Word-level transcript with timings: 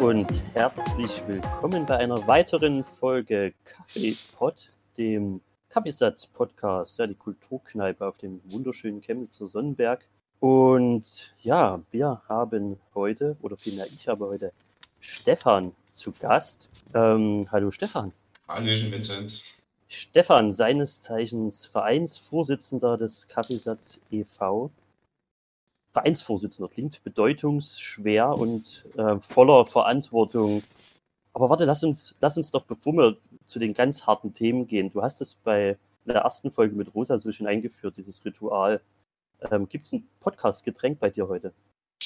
und 0.00 0.44
herzlich 0.54 1.22
willkommen 1.26 1.84
bei 1.84 1.96
einer 1.96 2.24
weiteren 2.28 2.84
Folge 2.84 3.52
Kaffeepot, 3.64 4.70
dem 4.96 5.40
Kaffeesatz-Podcast, 5.70 7.00
ja, 7.00 7.06
die 7.08 7.16
Kulturkneipe 7.16 8.06
auf 8.06 8.16
dem 8.16 8.40
wunderschönen 8.44 9.00
Chemnitzer 9.00 9.48
Sonnenberg. 9.48 10.06
Und 10.38 11.34
ja, 11.42 11.82
wir 11.90 12.22
haben 12.28 12.78
heute, 12.94 13.36
oder 13.42 13.56
vielmehr 13.56 13.86
ich 13.86 14.06
habe 14.06 14.26
heute 14.26 14.52
Stefan 15.00 15.72
zu 15.88 16.12
Gast. 16.12 16.70
Ähm, 16.94 17.48
hallo 17.50 17.72
Stefan. 17.72 18.12
Hallo 18.46 18.66
Vincent. 18.66 19.42
Stefan, 19.88 20.52
seines 20.52 21.00
Zeichens 21.00 21.66
Vereinsvorsitzender 21.66 22.98
des 22.98 23.26
Kaffeesatz 23.26 23.98
e.V. 24.10 24.70
Vereinsvorsitzender 25.98 26.70
klingt 26.70 27.02
bedeutungsschwer 27.02 28.30
und 28.30 28.84
äh, 28.96 29.18
voller 29.18 29.66
Verantwortung. 29.66 30.62
Aber 31.32 31.50
warte, 31.50 31.64
lass 31.64 31.82
uns, 31.82 32.14
lass 32.20 32.36
uns 32.36 32.52
doch, 32.52 32.64
bevor 32.64 32.92
wir 32.92 33.16
zu 33.46 33.58
den 33.58 33.74
ganz 33.74 34.06
harten 34.06 34.32
Themen 34.32 34.68
gehen, 34.68 34.90
du 34.90 35.02
hast 35.02 35.20
es 35.20 35.34
bei 35.34 35.76
der 36.04 36.22
ersten 36.22 36.52
Folge 36.52 36.76
mit 36.76 36.94
Rosa 36.94 37.18
so 37.18 37.32
schön 37.32 37.48
eingeführt, 37.48 37.94
dieses 37.96 38.24
Ritual. 38.24 38.80
Ähm, 39.50 39.68
Gibt 39.68 39.86
es 39.86 39.92
ein 39.92 40.08
Podcast-Getränk 40.20 41.00
bei 41.00 41.10
dir 41.10 41.26
heute? 41.26 41.52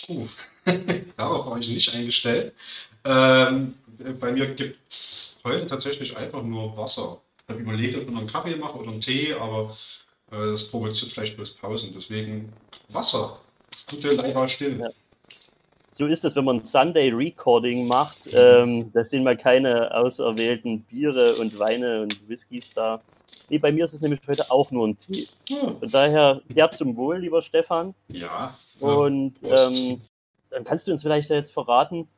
Uh, 0.09 0.27
darauf 1.19 1.47
habe 1.47 1.61
ich 1.61 1.69
nicht 1.69 1.95
eingestellt. 1.95 2.55
Ähm, 3.05 3.75
bei 4.19 4.33
mir 4.33 4.55
gibt 4.55 4.79
es 4.91 5.39
heute 5.45 5.67
tatsächlich 5.67 6.17
einfach 6.17 6.43
nur 6.43 6.75
Wasser. 6.79 7.21
Ich 7.45 7.51
habe 7.51 7.61
überlegt, 7.61 7.97
ob 7.97 8.09
ich 8.09 8.09
einen 8.09 8.27
Kaffee 8.27 8.57
mache 8.57 8.79
oder 8.79 8.91
einen 8.91 9.03
Tee, 9.03 9.35
aber 9.35 9.77
äh, 10.31 10.51
das 10.51 10.67
provoziert 10.69 11.13
vielleicht 11.13 11.37
bloß 11.37 11.51
Pausen. 11.57 11.93
Deswegen 11.95 12.53
Wasser. 12.89 13.39
Das 13.73 13.87
gute 13.89 14.13
Leiber 14.13 14.47
still. 14.49 14.79
Ja. 14.79 14.91
So 15.95 16.07
ist 16.07 16.25
es, 16.25 16.35
wenn 16.37 16.45
man 16.45 16.65
Sunday 16.65 17.11
Recording 17.11 17.87
macht. 17.87 18.29
Ähm, 18.33 18.91
da 18.93 19.05
stehen 19.05 19.25
mal 19.25 19.37
keine 19.37 19.95
auserwählten 19.95 20.83
Biere 20.83 21.37
und 21.37 21.59
Weine 21.59 22.03
und 22.03 22.29
Whiskys 22.29 22.71
da. 22.75 23.03
Nee, 23.51 23.59
bei 23.59 23.71
mir 23.71 23.85
ist 23.85 23.93
es 23.93 24.01
nämlich 24.01 24.21
heute 24.27 24.51
auch 24.51 24.71
nur 24.71 24.89
ein 24.89 24.97
Tee. 24.97 25.29
Hm. 25.49 25.79
Von 25.79 25.91
daher 25.91 26.41
sehr 26.49 26.73
zum 26.73 26.97
Wohl, 26.97 27.19
lieber 27.19 27.43
Stefan. 27.43 27.95
Ja. 28.09 28.57
Und 28.81 29.35
ähm, 29.43 30.01
dann 30.49 30.65
kannst 30.65 30.89
du 30.89 30.93
uns 30.93 31.03
vielleicht 31.03 31.29
jetzt 31.29 31.53
verraten, 31.53 32.09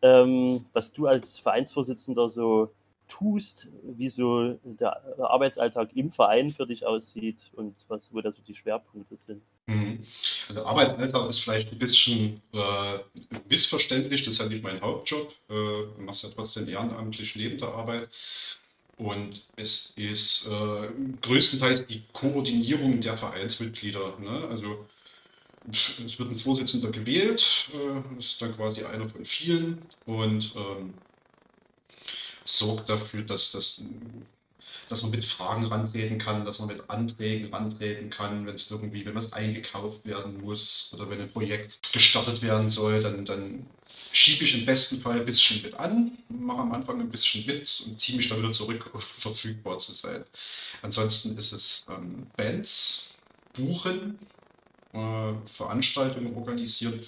ähm, 0.00 0.64
was 0.72 0.92
du 0.92 1.06
als 1.06 1.38
Vereinsvorsitzender 1.38 2.30
so 2.30 2.70
tust, 3.08 3.68
wie 3.82 4.08
so 4.08 4.58
der 4.62 5.02
Arbeitsalltag 5.18 5.96
im 5.96 6.10
Verein 6.10 6.52
für 6.52 6.66
dich 6.66 6.86
aussieht 6.86 7.38
und 7.52 7.74
was, 7.88 8.12
wo 8.12 8.20
da 8.20 8.30
so 8.30 8.42
die 8.42 8.54
Schwerpunkte 8.54 9.16
sind. 9.16 9.42
Mhm. 9.66 10.00
Also 10.48 10.64
Arbeitsalltag 10.64 11.28
ist 11.28 11.40
vielleicht 11.40 11.72
ein 11.72 11.78
bisschen 11.78 12.40
äh, 12.52 12.98
missverständlich, 13.48 14.22
das 14.22 14.34
ist 14.34 14.40
ja 14.40 14.46
nicht 14.46 14.62
mein 14.62 14.80
Hauptjob. 14.80 15.32
Äh, 15.48 16.00
machst 16.00 16.22
ja 16.22 16.30
trotzdem 16.34 16.68
ehrenamtlich 16.68 17.34
lebende 17.34 17.68
Arbeit. 17.68 18.08
Und 18.96 19.46
es 19.56 19.92
ist 19.96 20.48
äh, 20.48 20.88
größtenteils 21.22 21.86
die 21.86 22.02
Koordinierung 22.12 23.00
der 23.00 23.16
Vereinsmitglieder. 23.16 24.18
Ne? 24.18 24.48
Also 24.50 24.86
es 26.04 26.18
wird 26.18 26.30
ein 26.30 26.38
Vorsitzender 26.38 26.90
gewählt, 26.90 27.70
äh, 27.72 28.16
das 28.16 28.26
ist 28.26 28.42
dann 28.42 28.56
quasi 28.56 28.84
einer 28.84 29.08
von 29.08 29.24
vielen 29.24 29.82
und 30.06 30.52
ähm, 30.56 30.94
sorgt 32.48 32.88
dafür, 32.88 33.22
dass, 33.22 33.52
das, 33.52 33.82
dass 34.88 35.02
man 35.02 35.10
mit 35.10 35.24
Fragen 35.24 35.66
rantreten 35.66 36.18
kann, 36.18 36.44
dass 36.44 36.58
man 36.58 36.68
mit 36.68 36.88
Anträgen 36.88 37.52
rantreten 37.52 38.10
kann, 38.10 38.46
wenn 38.46 38.54
es 38.54 38.70
irgendwie, 38.70 39.04
wenn 39.04 39.14
was 39.14 39.32
eingekauft 39.32 40.04
werden 40.06 40.40
muss 40.40 40.90
oder 40.94 41.10
wenn 41.10 41.20
ein 41.20 41.32
Projekt 41.32 41.78
gestartet 41.92 42.42
werden 42.42 42.68
soll, 42.68 43.00
dann, 43.00 43.24
dann 43.24 43.66
schiebe 44.12 44.44
ich 44.44 44.58
im 44.58 44.66
besten 44.66 45.00
Fall 45.00 45.20
ein 45.20 45.26
bisschen 45.26 45.62
mit 45.62 45.74
an, 45.74 46.12
mache 46.28 46.60
am 46.60 46.72
Anfang 46.72 47.00
ein 47.00 47.10
bisschen 47.10 47.44
mit 47.46 47.82
und 47.86 48.00
ziehe 48.00 48.16
mich 48.16 48.28
dann 48.28 48.38
wieder 48.38 48.52
zurück, 48.52 48.90
um 48.94 49.00
verfügbar 49.00 49.78
zu 49.78 49.92
sein. 49.92 50.24
Ansonsten 50.82 51.36
ist 51.36 51.52
es 51.52 51.84
ähm, 51.90 52.26
Bands, 52.36 53.08
Buchen, 53.52 54.18
äh, 54.92 55.32
Veranstaltungen 55.52 56.34
organisieren 56.34 57.04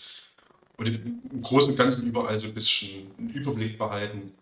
und 0.76 0.86
im 0.86 1.42
Großen 1.42 1.72
und 1.72 1.76
Ganzen 1.76 2.06
überall 2.06 2.38
so 2.38 2.46
ein 2.46 2.54
bisschen 2.54 3.10
einen 3.18 3.30
Überblick 3.30 3.78
behalten, 3.78 4.32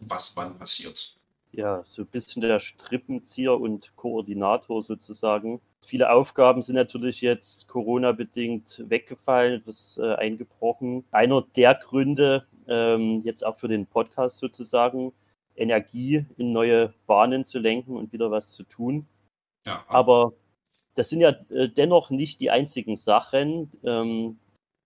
was 0.00 0.34
wann 0.36 0.58
passiert. 0.58 1.16
Ja, 1.52 1.82
so 1.84 2.02
ein 2.02 2.06
bisschen 2.06 2.42
der 2.42 2.60
Strippenzieher 2.60 3.58
und 3.60 3.94
Koordinator 3.96 4.82
sozusagen. 4.82 5.60
Viele 5.84 6.10
Aufgaben 6.10 6.62
sind 6.62 6.76
natürlich 6.76 7.20
jetzt 7.22 7.66
Corona-bedingt 7.66 8.84
weggefallen, 8.88 9.60
etwas 9.60 9.98
äh, 9.98 10.14
eingebrochen. 10.14 11.04
Einer 11.10 11.42
der 11.56 11.74
Gründe, 11.74 12.46
ähm, 12.68 13.22
jetzt 13.24 13.44
auch 13.44 13.56
für 13.56 13.66
den 13.66 13.86
Podcast 13.86 14.38
sozusagen, 14.38 15.12
Energie 15.56 16.24
in 16.36 16.52
neue 16.52 16.94
Bahnen 17.06 17.44
zu 17.44 17.58
lenken 17.58 17.96
und 17.96 18.12
wieder 18.12 18.30
was 18.30 18.52
zu 18.52 18.62
tun. 18.62 19.06
Ja. 19.66 19.84
Aber 19.88 20.32
das 20.94 21.08
sind 21.08 21.20
ja 21.20 21.30
äh, 21.50 21.68
dennoch 21.68 22.10
nicht 22.10 22.40
die 22.40 22.50
einzigen 22.50 22.96
Sachen, 22.96 23.70
ähm, 23.84 24.38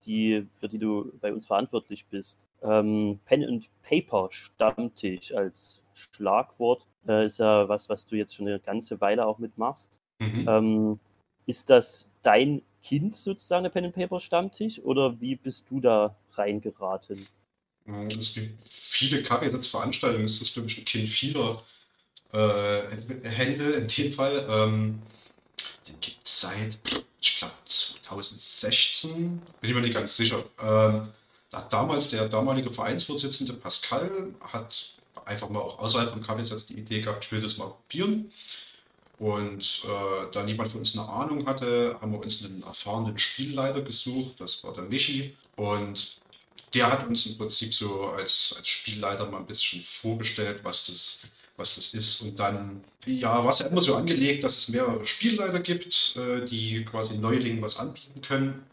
die, 0.07 0.47
für 0.55 0.69
die 0.69 0.79
du 0.79 1.13
bei 1.21 1.33
uns 1.33 1.47
verantwortlich 1.47 2.07
bist. 2.07 2.47
Ähm, 2.63 3.19
Pen 3.25 3.45
and 3.45 3.69
Paper 3.83 4.29
Stammtisch 4.31 5.33
als 5.33 5.81
Schlagwort 5.95 6.87
äh, 7.07 7.27
ist 7.27 7.39
ja 7.39 7.69
was, 7.69 7.89
was 7.89 8.07
du 8.07 8.17
jetzt 8.17 8.35
schon 8.35 8.49
eine 8.49 8.61
ganze 8.61 9.01
Weile 9.01 9.27
auch 9.27 9.39
mitmachst. 9.39 9.99
Mhm. 10.19 10.49
Ähm, 10.49 11.01
ist 11.47 11.71
das 11.71 12.09
dein 12.23 12.63
Kind 12.83 13.15
sozusagen, 13.15 13.65
der 13.65 13.71
Pen 13.71 13.87
and 13.87 13.95
Paper 13.95 14.21
Stammtisch, 14.21 14.79
oder 14.81 15.21
wie 15.21 15.37
bist 15.37 15.71
du 15.71 15.81
da 15.81 16.17
reingeraten? 16.33 17.27
Es 18.09 18.33
gibt 18.33 18.55
viele 18.67 19.23
Kaffeesatzveranstaltungen, 19.23 20.27
ist 20.27 20.41
das, 20.41 20.53
glaube 20.53 20.69
ich, 20.69 20.79
ein 20.79 20.85
Kind 20.85 21.09
vieler 21.09 21.63
äh, 22.33 22.81
Hände 23.23 23.73
in 23.75 23.89
dem 23.89 24.13
Fall. 24.13 24.47
Ähm, 24.49 25.03
seit, 26.45 26.79
ich 27.21 27.39
glaube, 27.39 27.55
2016, 27.65 29.43
bin 29.61 29.71
ich 29.71 29.75
mir 29.75 29.83
nicht 29.83 29.95
ganz 29.95 30.17
sicher. 30.17 30.45
Ähm, 30.61 31.09
damals 31.71 32.11
der 32.11 32.29
damalige 32.29 32.71
Vereinsvorsitzende 32.71 33.55
Pascal 33.55 34.35
hat 34.41 34.91
einfach 35.25 35.49
mal 35.49 35.61
auch 35.61 35.79
außerhalb 35.79 36.11
vom 36.11 36.23
Kaffeesatz 36.23 36.67
die 36.67 36.75
Idee 36.75 37.01
gehabt, 37.01 37.25
ich 37.25 37.33
will 37.33 37.41
das 37.41 37.57
mal 37.57 37.69
probieren. 37.69 38.33
Und 39.19 39.83
äh, 39.85 40.33
da 40.33 40.43
niemand 40.43 40.71
von 40.71 40.81
uns 40.81 40.99
eine 40.99 41.09
Ahnung 41.09 41.47
hatte, 41.47 41.97
haben 42.01 42.13
wir 42.13 42.21
uns 42.21 42.45
einen 42.45 42.63
erfahrenen 42.63 43.17
Spielleiter 43.17 43.81
gesucht, 43.81 44.35
das 44.41 44.63
war 44.65 44.75
der 44.75 44.85
Michi. 44.85 45.37
Und 45.57 46.19
der 46.75 46.91
hat 46.91 47.07
uns 47.07 47.25
im 47.27 47.39
Prinzip 47.39 47.73
so 47.73 48.07
als, 48.07 48.55
als 48.57 48.67
Spielleiter 48.67 49.27
mal 49.31 49.39
ein 49.39 49.47
bisschen 49.47 49.83
vorgestellt, 49.85 50.61
was 50.65 50.87
das 50.87 51.21
was 51.57 51.77
das 51.77 51.95
ist. 51.95 52.21
Und 52.23 52.39
dann, 52.39 52.83
ja, 53.07 53.43
war 53.43 53.51
es 53.51 53.61
ja 53.61 53.67
immer 53.67 53.81
so 53.81 53.95
angelegt, 53.95 54.45
dass 54.45 54.59
es 54.59 54.69
mehrere 54.69 55.05
Spielleiter 55.05 55.61
gibt, 55.61 56.15
äh, 56.17 56.45
die 56.45 56.85
quasi 56.85 57.15
Neulingen 57.17 57.63
was 57.63 57.79
anbieten 57.79 58.21
können. 58.21 58.67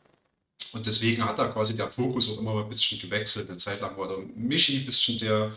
Und 0.74 0.86
deswegen 0.86 1.26
hat 1.26 1.40
da 1.40 1.48
quasi 1.48 1.76
der 1.76 1.90
Fokus 1.90 2.30
auch 2.30 2.40
immer 2.40 2.64
ein 2.64 2.70
bisschen 2.70 3.00
gewechselt. 3.00 3.50
Eine 3.50 3.58
Zeit 3.58 3.82
lang 3.82 3.98
war 3.98 4.08
der 4.08 4.20
Michi 4.36 4.80
ein 4.80 4.86
bisschen 4.86 5.18
der 5.18 5.54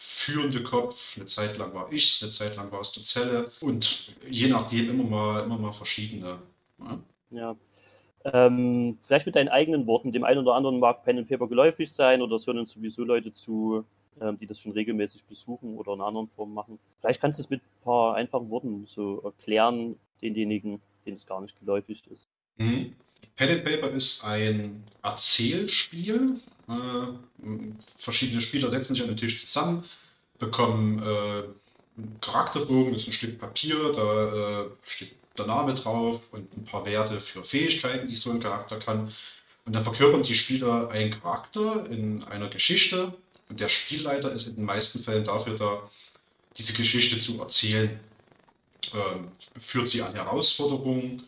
führende 0.00 0.62
Kopf, 0.62 1.16
eine 1.16 1.26
Zeit 1.26 1.58
lang 1.58 1.74
war 1.74 1.92
ich, 1.92 2.20
eine 2.22 2.30
Zeit 2.30 2.54
lang 2.54 2.70
war 2.70 2.80
es 2.82 2.92
der 2.92 3.02
Zelle 3.02 3.50
und 3.60 4.14
je 4.30 4.46
nachdem 4.46 4.90
immer 4.90 5.02
mal, 5.02 5.42
immer 5.42 5.58
mal 5.58 5.72
verschiedene. 5.72 6.38
Ja. 6.78 7.00
ja. 7.30 7.56
Ähm, 8.24 8.98
vielleicht 9.00 9.26
mit 9.26 9.34
deinen 9.34 9.48
eigenen 9.48 9.88
Worten, 9.88 10.12
dem 10.12 10.22
einen 10.22 10.40
oder 10.40 10.54
anderen 10.54 10.78
mag 10.78 11.02
Pen 11.02 11.18
and 11.18 11.28
Paper 11.28 11.48
geläufig 11.48 11.90
sein 11.90 12.22
oder 12.22 12.38
hören 12.38 12.66
sowieso 12.66 13.02
Leute 13.02 13.34
zu, 13.34 13.84
die 14.40 14.46
das 14.46 14.60
schon 14.60 14.72
regelmäßig 14.72 15.24
besuchen 15.24 15.76
oder 15.76 15.94
in 15.94 16.00
anderen 16.00 16.28
Formen 16.28 16.54
machen. 16.54 16.78
Vielleicht 17.00 17.20
kannst 17.20 17.38
du 17.38 17.42
es 17.42 17.50
mit 17.50 17.60
ein 17.60 17.84
paar 17.84 18.14
einfachen 18.14 18.50
Worten 18.50 18.86
so 18.86 19.20
erklären, 19.22 19.96
denjenigen, 20.22 20.80
denen 21.06 21.16
es 21.16 21.26
gar 21.26 21.40
nicht 21.40 21.58
geläufig 21.58 22.02
ist. 22.10 22.28
Mhm. 22.56 22.94
Pen 23.36 23.50
and 23.50 23.64
Paper 23.64 23.90
ist 23.90 24.24
ein 24.24 24.84
Erzählspiel. 25.02 26.40
Äh, 26.68 27.52
verschiedene 27.98 28.40
Spieler 28.40 28.70
setzen 28.70 28.94
sich 28.94 29.02
an 29.02 29.08
den 29.08 29.16
Tisch 29.16 29.40
zusammen, 29.40 29.84
bekommen 30.38 30.98
äh, 31.00 31.44
einen 31.96 32.18
Charakterbogen, 32.20 32.92
das 32.92 33.02
ist 33.02 33.08
ein 33.08 33.12
Stück 33.12 33.38
Papier, 33.38 33.92
da 33.92 34.62
äh, 34.62 34.66
steht 34.82 35.14
der 35.36 35.46
Name 35.46 35.74
drauf 35.74 36.22
und 36.32 36.56
ein 36.56 36.64
paar 36.64 36.84
Werte 36.84 37.20
für 37.20 37.44
Fähigkeiten, 37.44 38.08
die 38.08 38.16
so 38.16 38.30
ein 38.30 38.40
Charakter 38.40 38.78
kann. 38.78 39.12
Und 39.64 39.74
dann 39.74 39.84
verkörpern 39.84 40.22
die 40.22 40.34
Spieler 40.34 40.90
einen 40.90 41.10
Charakter 41.10 41.88
in 41.90 42.24
einer 42.24 42.48
Geschichte 42.48 43.14
und 43.48 43.60
der 43.60 43.68
Spielleiter 43.68 44.32
ist 44.32 44.46
in 44.46 44.56
den 44.56 44.64
meisten 44.64 45.00
Fällen 45.00 45.24
dafür 45.24 45.56
da, 45.56 45.90
diese 46.56 46.72
Geschichte 46.72 47.18
zu 47.18 47.40
erzählen. 47.40 47.98
Ähm, 48.94 49.32
führt 49.58 49.88
sie 49.88 50.02
an 50.02 50.14
Herausforderungen, 50.14 51.24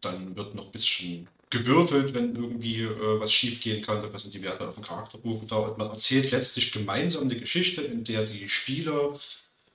dann 0.00 0.36
wird 0.36 0.54
noch 0.54 0.66
ein 0.66 0.72
bisschen 0.72 1.28
gewürfelt, 1.50 2.14
wenn 2.14 2.34
irgendwie 2.34 2.82
äh, 2.82 3.20
was 3.20 3.32
schiefgehen 3.32 3.82
kann. 3.82 4.02
Dafür 4.02 4.18
sind 4.18 4.34
die 4.34 4.42
Werte 4.42 4.68
auf 4.68 4.74
dem 4.74 4.84
Charakterbuch 4.84 5.44
da. 5.46 5.56
Und 5.56 5.78
man 5.78 5.90
erzählt 5.90 6.30
letztlich 6.30 6.72
gemeinsam 6.72 7.24
eine 7.24 7.38
Geschichte, 7.38 7.82
in 7.82 8.04
der 8.04 8.24
die 8.24 8.48
Spieler 8.48 9.18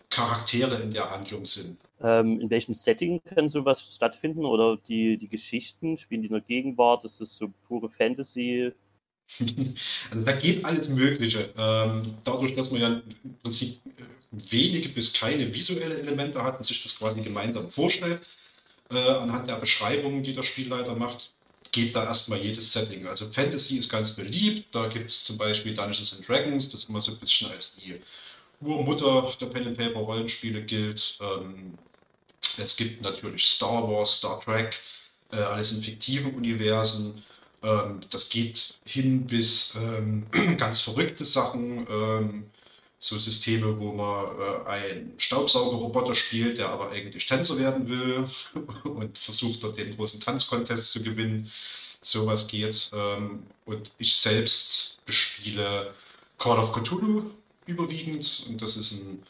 Charaktere 0.09 0.81
in 0.81 0.91
der 0.91 1.11
Handlung 1.11 1.45
sind. 1.45 1.77
Ähm, 2.01 2.39
in 2.41 2.49
welchem 2.49 2.73
Setting 2.73 3.21
kann 3.23 3.47
sowas 3.47 3.93
stattfinden? 3.95 4.43
Oder 4.43 4.77
die, 4.77 5.17
die 5.17 5.27
Geschichten, 5.27 5.97
spielen 5.97 6.21
die 6.21 6.27
in 6.27 6.33
der 6.33 6.41
Gegenwart? 6.41 7.05
Ist 7.05 7.21
das 7.21 7.35
so 7.35 7.53
pure 7.67 7.89
Fantasy? 7.89 8.71
Also 10.11 10.25
da 10.25 10.31
geht 10.33 10.65
alles 10.65 10.89
Mögliche. 10.89 11.53
Ähm, 11.57 12.15
dadurch, 12.23 12.55
dass 12.55 12.71
man 12.71 12.81
ja 12.81 12.87
im 12.87 13.35
Prinzip 13.41 13.79
äh, 13.85 14.03
wenige 14.31 14.89
bis 14.89 15.13
keine 15.13 15.53
visuelle 15.53 15.99
Elemente 15.99 16.43
hat 16.43 16.57
und 16.57 16.63
sich 16.63 16.81
das 16.81 16.97
quasi 16.97 17.21
gemeinsam 17.21 17.69
vorstellt, 17.69 18.21
äh, 18.89 18.97
anhand 18.97 19.47
der 19.47 19.55
Beschreibungen, 19.55 20.23
die 20.23 20.33
der 20.33 20.43
Spielleiter 20.43 20.95
macht, 20.95 21.31
geht 21.71 21.95
da 21.95 22.05
erstmal 22.05 22.39
jedes 22.41 22.71
Setting. 22.71 23.07
Also 23.07 23.29
Fantasy 23.31 23.77
ist 23.77 23.89
ganz 23.89 24.11
beliebt, 24.11 24.73
da 24.73 24.87
gibt 24.87 25.09
es 25.09 25.23
zum 25.23 25.37
Beispiel 25.37 25.73
Dungeons 25.73 26.15
and 26.17 26.27
Dragons, 26.27 26.69
das 26.69 26.85
immer 26.85 27.01
so 27.01 27.11
ein 27.11 27.19
bisschen 27.19 27.49
als 27.49 27.75
die 27.75 28.01
Urmutter 28.61 29.31
der 29.39 29.45
Pen 29.47 29.67
and 29.67 29.77
Paper 29.77 29.99
Rollenspiele 29.99 30.63
gilt. 30.63 31.17
Ähm, 31.21 31.77
es 32.57 32.75
gibt 32.75 33.01
natürlich 33.01 33.45
Star 33.45 33.87
Wars, 33.87 34.17
Star 34.17 34.39
Trek, 34.39 34.79
äh, 35.31 35.37
alles 35.37 35.71
in 35.71 35.81
fiktiven 35.81 36.33
Universen. 36.33 37.23
Ähm, 37.63 38.01
das 38.09 38.29
geht 38.29 38.75
hin 38.85 39.27
bis 39.27 39.75
ähm, 39.75 40.25
ganz 40.57 40.79
verrückte 40.79 41.25
Sachen, 41.25 41.87
ähm, 41.89 42.45
so 42.99 43.17
Systeme, 43.17 43.79
wo 43.79 43.93
man 43.93 44.25
äh, 44.39 44.69
einen 44.69 45.13
Staubsaugerroboter 45.17 46.15
spielt, 46.15 46.57
der 46.57 46.69
aber 46.69 46.91
eigentlich 46.91 47.25
Tänzer 47.25 47.57
werden 47.57 47.87
will 47.87 48.29
und 48.83 49.17
versucht 49.17 49.63
dort 49.63 49.77
den 49.77 49.95
großen 49.95 50.19
Tanzcontest 50.19 50.91
zu 50.91 51.01
gewinnen. 51.01 51.51
Sowas 52.01 52.47
geht. 52.47 52.89
Ähm, 52.93 53.43
und 53.65 53.91
ich 53.97 54.15
selbst 54.15 55.05
bespiele 55.05 55.93
Call 56.37 56.59
of 56.59 56.71
Cthulhu 56.71 57.31
überwiegend 57.65 58.45
und 58.47 58.61
das 58.61 58.77
ist 58.77 58.93
ein 58.93 59.23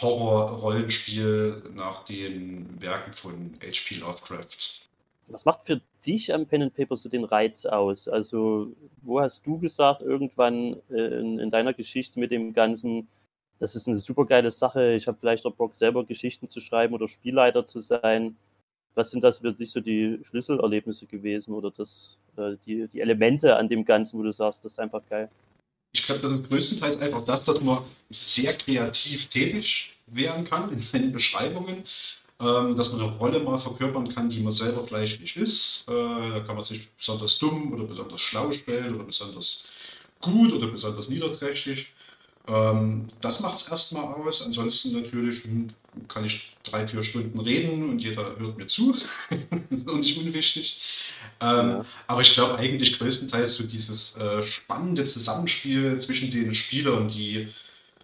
Horror-Rollenspiel 0.00 1.62
nach 1.74 2.04
den 2.04 2.80
Werken 2.80 3.12
von 3.12 3.58
H.P. 3.62 3.96
Lovecraft. 3.96 4.80
Was 5.30 5.44
macht 5.44 5.64
für 5.64 5.80
dich 6.04 6.32
am 6.34 6.46
Pen 6.46 6.62
and 6.62 6.74
Paper 6.74 6.96
so 6.96 7.08
den 7.08 7.24
Reiz 7.24 7.64
aus? 7.66 8.08
Also, 8.08 8.74
wo 9.02 9.20
hast 9.20 9.46
du 9.46 9.58
gesagt, 9.58 10.02
irgendwann 10.02 10.76
äh, 10.90 11.20
in, 11.20 11.38
in, 11.38 11.50
deiner 11.50 11.72
Geschichte 11.72 12.18
mit 12.18 12.30
dem 12.30 12.52
Ganzen, 12.52 13.08
das 13.58 13.76
ist 13.76 13.88
eine 13.88 13.98
super 13.98 14.26
geile 14.26 14.50
Sache, 14.50 14.94
ich 14.94 15.06
habe 15.06 15.18
vielleicht 15.18 15.46
auch 15.46 15.54
Bock, 15.54 15.74
selber 15.74 16.04
Geschichten 16.04 16.48
zu 16.48 16.60
schreiben 16.60 16.94
oder 16.94 17.08
Spielleiter 17.08 17.64
zu 17.64 17.80
sein. 17.80 18.36
Was 18.94 19.10
sind 19.10 19.22
das 19.22 19.38
für 19.38 19.52
dich 19.52 19.70
so 19.70 19.80
die 19.80 20.18
Schlüsselerlebnisse 20.24 21.06
gewesen 21.06 21.54
oder 21.54 21.70
das, 21.70 22.18
äh, 22.36 22.56
die, 22.66 22.88
die 22.88 23.00
Elemente 23.00 23.56
an 23.56 23.68
dem 23.68 23.84
Ganzen, 23.84 24.18
wo 24.18 24.22
du 24.22 24.32
sagst, 24.32 24.64
das 24.64 24.72
ist 24.72 24.80
einfach 24.80 25.02
geil? 25.08 25.30
Ich 25.92 26.04
glaube, 26.04 26.20
das 26.20 26.32
ist 26.32 26.48
größtenteils 26.48 27.00
einfach 27.00 27.24
das, 27.24 27.42
dass 27.44 27.60
man 27.60 27.84
sehr 28.10 28.56
kreativ 28.56 29.26
tätig 29.26 29.90
werden 30.06 30.44
kann 30.44 30.72
in 30.72 30.78
seinen 30.78 31.12
Beschreibungen 31.12 31.84
ähm, 32.40 32.76
dass 32.76 32.90
man 32.92 33.02
eine 33.02 33.10
Rolle 33.12 33.40
mal 33.40 33.58
verkörpern 33.58 34.08
kann, 34.12 34.30
die 34.30 34.40
man 34.40 34.52
selber 34.52 34.84
vielleicht 34.86 35.20
nicht 35.20 35.36
ist. 35.36 35.84
Äh, 35.88 35.92
da 35.92 36.40
kann 36.40 36.54
man 36.54 36.64
sich 36.64 36.88
besonders 36.96 37.38
dumm 37.38 37.72
oder 37.72 37.84
besonders 37.84 38.20
schlau 38.20 38.50
stellen 38.50 38.94
oder 38.94 39.04
besonders 39.04 39.64
gut 40.20 40.52
oder 40.52 40.68
besonders 40.68 41.08
niederträchtig. 41.08 41.88
Ähm, 42.48 43.08
das 43.20 43.40
macht 43.40 43.58
es 43.58 43.68
erstmal 43.68 44.04
aus. 44.04 44.42
Ansonsten 44.42 44.92
natürlich 44.92 45.42
kann 46.08 46.24
ich 46.24 46.56
drei, 46.62 46.86
vier 46.86 47.02
Stunden 47.02 47.38
reden 47.40 47.90
und 47.90 47.98
jeder 47.98 48.38
hört 48.38 48.56
mir 48.56 48.66
zu. 48.66 48.96
das 49.70 49.80
ist 49.80 49.88
auch 49.88 49.96
nicht 49.96 50.16
unwichtig. 50.16 50.80
Ähm, 51.40 51.68
ja. 51.68 51.84
Aber 52.06 52.22
ich 52.22 52.32
glaube 52.32 52.56
eigentlich 52.56 52.98
größtenteils 52.98 53.56
so 53.56 53.64
dieses 53.66 54.16
äh, 54.16 54.42
spannende 54.42 55.04
Zusammenspiel 55.04 55.98
zwischen 55.98 56.30
den 56.30 56.54
Spielern, 56.54 57.08
die 57.08 57.48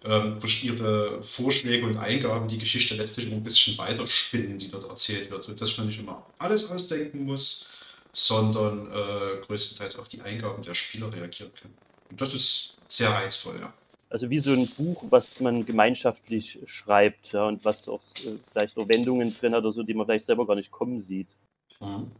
ähm, 0.03 0.39
durch 0.39 0.63
ihre 0.63 1.23
Vorschläge 1.23 1.85
und 1.85 1.97
Eingaben 1.97 2.47
die 2.47 2.59
Geschichte 2.59 2.95
letztlich 2.95 3.31
ein 3.31 3.43
bisschen 3.43 3.77
weiterspinnen, 3.77 4.59
die 4.59 4.69
dort 4.69 4.89
erzählt 4.89 5.31
wird, 5.31 5.43
sodass 5.43 5.77
man 5.77 5.87
nicht 5.87 5.99
immer 5.99 6.25
alles 6.37 6.69
ausdenken 6.69 7.25
muss, 7.25 7.65
sondern 8.13 8.91
äh, 8.91 9.41
größtenteils 9.45 9.97
auf 9.97 10.07
die 10.07 10.21
Eingaben 10.21 10.63
der 10.63 10.73
Spieler 10.73 11.11
reagieren 11.11 11.51
kann. 11.59 11.73
Und 12.09 12.21
das 12.21 12.33
ist 12.33 12.75
sehr 12.87 13.09
reizvoll, 13.09 13.59
ja. 13.59 13.73
Also 14.09 14.29
wie 14.29 14.39
so 14.39 14.53
ein 14.53 14.69
Buch, 14.69 15.03
was 15.09 15.37
man 15.39 15.65
gemeinschaftlich 15.65 16.59
schreibt 16.65 17.33
ja, 17.33 17.45
und 17.45 17.65
was 17.65 17.89
auch 17.89 18.01
äh, 18.23 18.37
vielleicht 18.51 18.77
auch 18.77 18.87
Wendungen 18.87 19.33
drin 19.33 19.53
hat 19.53 19.63
oder 19.63 19.71
so, 19.71 19.83
die 19.83 19.93
man 19.93 20.05
vielleicht 20.05 20.25
selber 20.25 20.47
gar 20.47 20.55
nicht 20.55 20.71
kommen 20.71 21.01
sieht. 21.01 21.27
Mhm. 21.81 22.11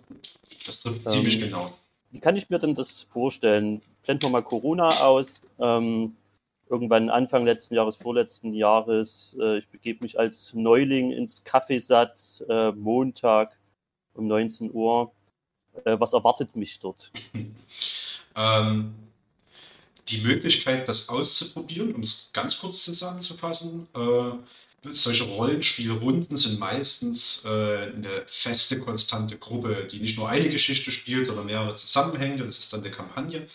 Das 0.65 0.81
trifft 0.81 1.05
ähm, 1.05 1.11
ziemlich 1.11 1.39
genau. 1.39 1.73
Wie 2.11 2.19
kann 2.19 2.35
ich 2.35 2.49
mir 2.49 2.59
denn 2.59 2.75
das 2.75 3.03
vorstellen? 3.03 3.81
Blenden 4.03 4.23
wir 4.23 4.29
mal 4.29 4.43
Corona 4.43 5.01
aus. 5.01 5.41
Ähm, 5.59 6.15
irgendwann 6.69 7.09
Anfang 7.09 7.45
letzten 7.45 7.75
Jahres, 7.75 7.95
vorletzten 7.95 8.53
Jahres. 8.53 9.35
Äh, 9.39 9.59
ich 9.59 9.67
begebe 9.67 10.03
mich 10.03 10.19
als 10.19 10.53
Neuling 10.53 11.11
ins 11.11 11.43
Kaffeesatz, 11.43 12.43
äh, 12.49 12.71
Montag 12.71 13.57
um 14.13 14.27
19 14.27 14.71
Uhr. 14.73 15.11
Äh, 15.85 15.99
was 15.99 16.13
erwartet 16.13 16.55
mich 16.55 16.79
dort? 16.79 17.11
ähm, 18.35 18.95
die 20.09 20.21
Möglichkeit, 20.21 20.87
das 20.87 21.09
auszuprobieren, 21.09 21.93
um 21.93 22.01
es 22.01 22.29
ganz 22.33 22.59
kurz 22.59 22.83
zusammenzufassen. 22.83 23.87
Äh, 23.93 24.91
solche 24.91 25.23
Rollenspielrunden 25.25 26.37
sind 26.37 26.59
meistens 26.59 27.41
äh, 27.43 27.49
eine 27.49 28.23
feste, 28.27 28.79
konstante 28.79 29.37
Gruppe, 29.37 29.87
die 29.91 29.99
nicht 29.99 30.17
nur 30.17 30.29
eine 30.29 30.49
Geschichte 30.49 30.91
spielt, 30.91 31.25
sondern 31.25 31.45
mehrere 31.45 31.75
Zusammenhänge. 31.75 32.45
Das 32.45 32.59
ist 32.59 32.71
dann 32.71 32.81
eine 32.81 32.91
Kampagne. 32.91 33.47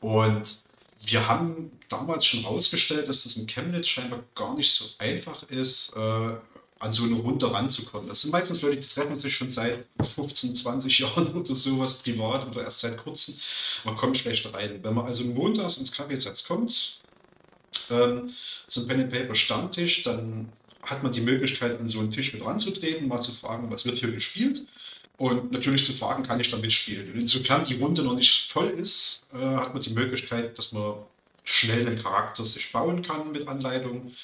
Und 0.00 0.60
wir 1.02 1.26
haben 1.26 1.72
damals 1.88 2.26
schon 2.26 2.40
herausgestellt, 2.40 3.08
dass 3.08 3.24
das 3.24 3.36
in 3.36 3.46
Chemnitz 3.46 3.88
scheinbar 3.88 4.22
gar 4.34 4.54
nicht 4.54 4.72
so 4.72 4.84
einfach 4.98 5.42
ist, 5.48 5.92
äh, 5.96 6.34
an 6.80 6.92
so 6.92 7.04
eine 7.04 7.16
Runde 7.16 7.52
ranzukommen. 7.52 8.08
Das 8.08 8.22
sind 8.22 8.30
meistens 8.30 8.62
Leute, 8.62 8.80
die 8.80 8.88
treffen 8.88 9.16
sich 9.16 9.34
schon 9.34 9.50
seit 9.50 9.84
15, 10.00 10.54
20 10.54 10.98
Jahren 11.00 11.34
oder 11.34 11.54
sowas 11.54 11.98
privat 11.98 12.46
oder 12.46 12.62
erst 12.62 12.80
seit 12.80 12.96
kurzem. 12.96 13.34
Man 13.84 13.96
kommt 13.96 14.16
schlecht 14.16 14.50
rein. 14.52 14.82
Wenn 14.82 14.94
man 14.94 15.06
also 15.06 15.24
montags 15.24 15.76
ins 15.76 15.92
Kaffeesatz 15.92 16.44
kommt, 16.44 17.00
ähm, 17.90 18.30
zum 18.68 18.86
Pen 18.86 19.02
and 19.02 19.12
Paper 19.12 19.34
Stammtisch, 19.34 20.02
dann 20.02 20.52
hat 20.82 21.02
man 21.02 21.12
die 21.12 21.20
Möglichkeit, 21.20 21.78
an 21.78 21.86
so 21.86 22.00
einen 22.00 22.10
Tisch 22.10 22.32
mit 22.32 22.42
ranzutreten, 22.42 23.08
mal 23.08 23.20
zu 23.20 23.32
fragen, 23.32 23.70
was 23.70 23.84
wird 23.84 23.98
hier 23.98 24.10
gespielt. 24.10 24.62
Und 25.20 25.52
natürlich 25.52 25.84
zu 25.84 25.92
fragen, 25.92 26.22
kann 26.22 26.40
ich 26.40 26.48
da 26.48 26.56
mitspielen. 26.56 27.12
Und 27.12 27.20
insofern 27.20 27.62
die 27.62 27.74
Runde 27.74 28.02
noch 28.02 28.14
nicht 28.14 28.50
voll 28.50 28.70
ist, 28.70 29.22
äh, 29.34 29.36
hat 29.36 29.74
man 29.74 29.82
die 29.82 29.90
Möglichkeit, 29.90 30.56
dass 30.56 30.72
man 30.72 30.94
schnell 31.44 31.86
einen 31.86 32.02
Charakter 32.02 32.42
sich 32.42 32.72
bauen 32.72 33.02
kann 33.02 33.30
mit 33.30 33.46
Anleitung 33.46 34.14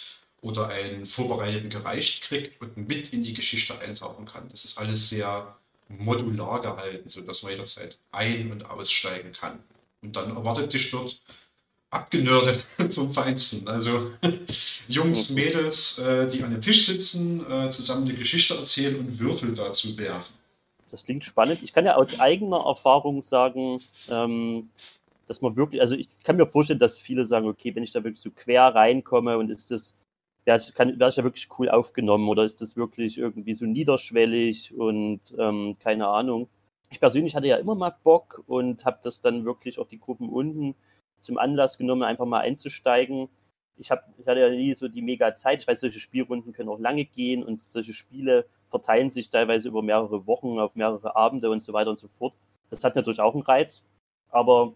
oder 0.40 0.68
einen 0.68 1.04
vorbereiteten 1.04 1.68
gereicht 1.68 2.22
kriegt 2.22 2.62
und 2.62 2.88
mit 2.88 3.12
in 3.12 3.22
die 3.22 3.34
Geschichte 3.34 3.78
eintauchen 3.78 4.24
kann. 4.24 4.48
Das 4.50 4.64
ist 4.64 4.78
alles 4.78 5.10
sehr 5.10 5.54
modular 5.88 6.62
gehalten, 6.62 7.10
sodass 7.10 7.42
man 7.42 7.52
jederzeit 7.52 7.98
ein- 8.12 8.50
und 8.50 8.64
aussteigen 8.64 9.34
kann. 9.34 9.58
Und 10.00 10.16
dann 10.16 10.34
erwartet 10.34 10.72
dich 10.72 10.90
dort 10.90 11.20
Abgenörde 11.90 12.62
vom 12.90 13.12
Feinsten. 13.12 13.68
Also 13.68 14.12
Jungs, 14.88 15.28
Mädels, 15.28 15.98
äh, 15.98 16.26
die 16.26 16.42
an 16.42 16.52
dem 16.52 16.62
Tisch 16.62 16.86
sitzen, 16.86 17.44
äh, 17.50 17.68
zusammen 17.68 18.08
eine 18.08 18.16
Geschichte 18.16 18.54
erzählen 18.54 18.96
und 18.98 19.18
Würfel 19.18 19.52
dazu 19.52 19.94
werfen. 19.98 20.35
Das 20.96 21.04
klingt 21.04 21.24
spannend. 21.24 21.62
Ich 21.62 21.74
kann 21.74 21.84
ja 21.84 21.96
aus 21.96 22.18
eigener 22.18 22.64
Erfahrung 22.64 23.20
sagen, 23.20 23.82
ähm, 24.08 24.70
dass 25.26 25.42
man 25.42 25.54
wirklich, 25.54 25.82
also 25.82 25.94
ich 25.94 26.08
kann 26.24 26.38
mir 26.38 26.46
vorstellen, 26.46 26.78
dass 26.78 26.98
viele 26.98 27.26
sagen, 27.26 27.46
okay, 27.48 27.74
wenn 27.74 27.82
ich 27.82 27.90
da 27.90 28.02
wirklich 28.02 28.22
so 28.22 28.30
quer 28.30 28.74
reinkomme 28.74 29.36
und 29.36 29.50
ist 29.50 29.70
das, 29.70 29.94
werde 30.46 30.64
ich, 30.66 30.74
kann, 30.74 30.88
werde 30.88 31.10
ich 31.10 31.16
da 31.16 31.22
wirklich 31.22 31.48
cool 31.58 31.68
aufgenommen 31.68 32.26
oder 32.30 32.44
ist 32.44 32.62
das 32.62 32.78
wirklich 32.78 33.18
irgendwie 33.18 33.52
so 33.52 33.66
niederschwellig 33.66 34.72
und 34.74 35.20
ähm, 35.38 35.76
keine 35.80 36.08
Ahnung. 36.08 36.48
Ich 36.90 36.98
persönlich 36.98 37.36
hatte 37.36 37.48
ja 37.48 37.58
immer 37.58 37.74
mal 37.74 37.94
Bock 38.02 38.42
und 38.46 38.86
habe 38.86 39.00
das 39.02 39.20
dann 39.20 39.44
wirklich 39.44 39.78
auf 39.78 39.88
die 39.88 40.00
Gruppen 40.00 40.30
unten 40.30 40.76
zum 41.20 41.36
Anlass 41.36 41.76
genommen, 41.76 42.04
einfach 42.04 42.24
mal 42.24 42.40
einzusteigen. 42.40 43.28
Ich, 43.76 43.90
hab, 43.90 44.08
ich 44.16 44.26
hatte 44.26 44.40
ja 44.40 44.48
nie 44.48 44.72
so 44.72 44.88
die 44.88 45.02
mega 45.02 45.34
Zeit. 45.34 45.60
Ich 45.60 45.68
weiß, 45.68 45.80
solche 45.80 46.00
Spielrunden 46.00 46.54
können 46.54 46.70
auch 46.70 46.80
lange 46.80 47.04
gehen 47.04 47.44
und 47.44 47.68
solche 47.68 47.92
Spiele 47.92 48.46
verteilen 48.68 49.10
sich 49.10 49.30
teilweise 49.30 49.68
über 49.68 49.82
mehrere 49.82 50.26
Wochen, 50.26 50.58
auf 50.58 50.74
mehrere 50.74 51.16
Abende 51.16 51.50
und 51.50 51.62
so 51.62 51.72
weiter 51.72 51.90
und 51.90 51.98
so 51.98 52.08
fort. 52.08 52.34
Das 52.70 52.82
hat 52.84 52.96
natürlich 52.96 53.20
auch 53.20 53.34
einen 53.34 53.42
Reiz. 53.42 53.84
Aber 54.30 54.74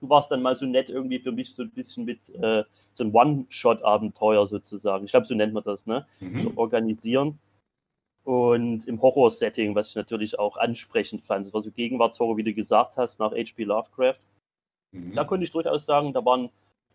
du 0.00 0.08
warst 0.08 0.30
dann 0.30 0.42
mal 0.42 0.56
so 0.56 0.66
nett 0.66 0.90
irgendwie 0.90 1.18
für 1.18 1.32
mich 1.32 1.54
so 1.54 1.62
ein 1.62 1.70
bisschen 1.70 2.04
mit 2.04 2.28
äh, 2.34 2.64
so 2.92 3.04
ein 3.04 3.14
One-Shot-Abenteuer 3.14 4.46
sozusagen. 4.46 5.04
Ich 5.04 5.12
glaube, 5.12 5.26
so 5.26 5.34
nennt 5.34 5.54
man 5.54 5.62
das, 5.62 5.86
ne? 5.86 6.06
Mhm. 6.20 6.40
Zu 6.40 6.58
organisieren. 6.58 7.38
Und 8.24 8.86
im 8.86 9.00
Horror-Setting, 9.02 9.74
was 9.74 9.90
ich 9.90 9.96
natürlich 9.96 10.38
auch 10.38 10.56
ansprechend 10.56 11.24
fand. 11.24 11.46
Das 11.46 11.54
war 11.54 11.60
so 11.60 11.72
Gegenwartshorror, 11.72 12.36
wie 12.36 12.44
du 12.44 12.54
gesagt 12.54 12.96
hast, 12.96 13.18
nach 13.18 13.32
H.P. 13.32 13.64
Lovecraft. 13.64 14.20
Mhm. 14.92 15.14
Da 15.14 15.24
konnte 15.24 15.44
ich 15.44 15.50
durchaus 15.50 15.86
sagen, 15.86 16.12
da 16.12 16.24
waren, 16.24 16.50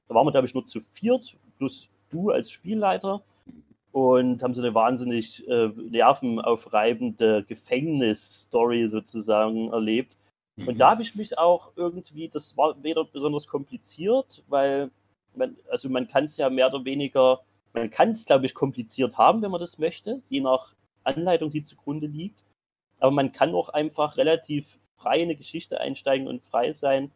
da 0.08 0.15
waren 0.15 0.25
wir, 0.25 0.32
glaube 0.32 0.48
ich, 0.48 0.53
nur 0.53 0.65
zu 0.65 0.79
viert, 0.79 1.36
plus 1.58 1.89
du 2.10 2.29
als 2.29 2.51
Spielleiter 2.51 3.22
und 3.97 4.43
haben 4.43 4.53
so 4.53 4.61
eine 4.61 4.75
wahnsinnig 4.75 5.47
äh, 5.47 5.69
nervenaufreibende 5.69 7.43
Gefängnisstory 7.45 8.85
sozusagen 8.87 9.71
erlebt. 9.71 10.15
Mhm. 10.55 10.67
Und 10.67 10.77
da 10.77 10.91
habe 10.91 11.01
ich 11.01 11.15
mich 11.15 11.35
auch 11.39 11.71
irgendwie, 11.75 12.27
das 12.27 12.55
war 12.55 12.75
weder 12.83 13.05
besonders 13.05 13.47
kompliziert, 13.47 14.43
weil 14.49 14.91
man, 15.33 15.57
also 15.71 15.89
man 15.89 16.07
kann 16.07 16.25
es 16.25 16.37
ja 16.37 16.47
mehr 16.51 16.67
oder 16.71 16.85
weniger, 16.85 17.39
man 17.73 17.89
kann 17.89 18.11
es, 18.11 18.27
glaube 18.27 18.45
ich, 18.45 18.53
kompliziert 18.53 19.17
haben, 19.17 19.41
wenn 19.41 19.49
man 19.49 19.61
das 19.61 19.79
möchte, 19.79 20.21
je 20.29 20.41
nach 20.41 20.75
Anleitung, 21.03 21.49
die 21.49 21.63
zugrunde 21.63 22.05
liegt. 22.05 22.43
Aber 22.99 23.09
man 23.09 23.31
kann 23.31 23.55
auch 23.55 23.69
einfach 23.69 24.17
relativ 24.17 24.77
frei 24.95 25.17
in 25.17 25.23
eine 25.23 25.35
Geschichte 25.35 25.81
einsteigen 25.81 26.27
und 26.27 26.45
frei 26.45 26.71
sein 26.73 27.09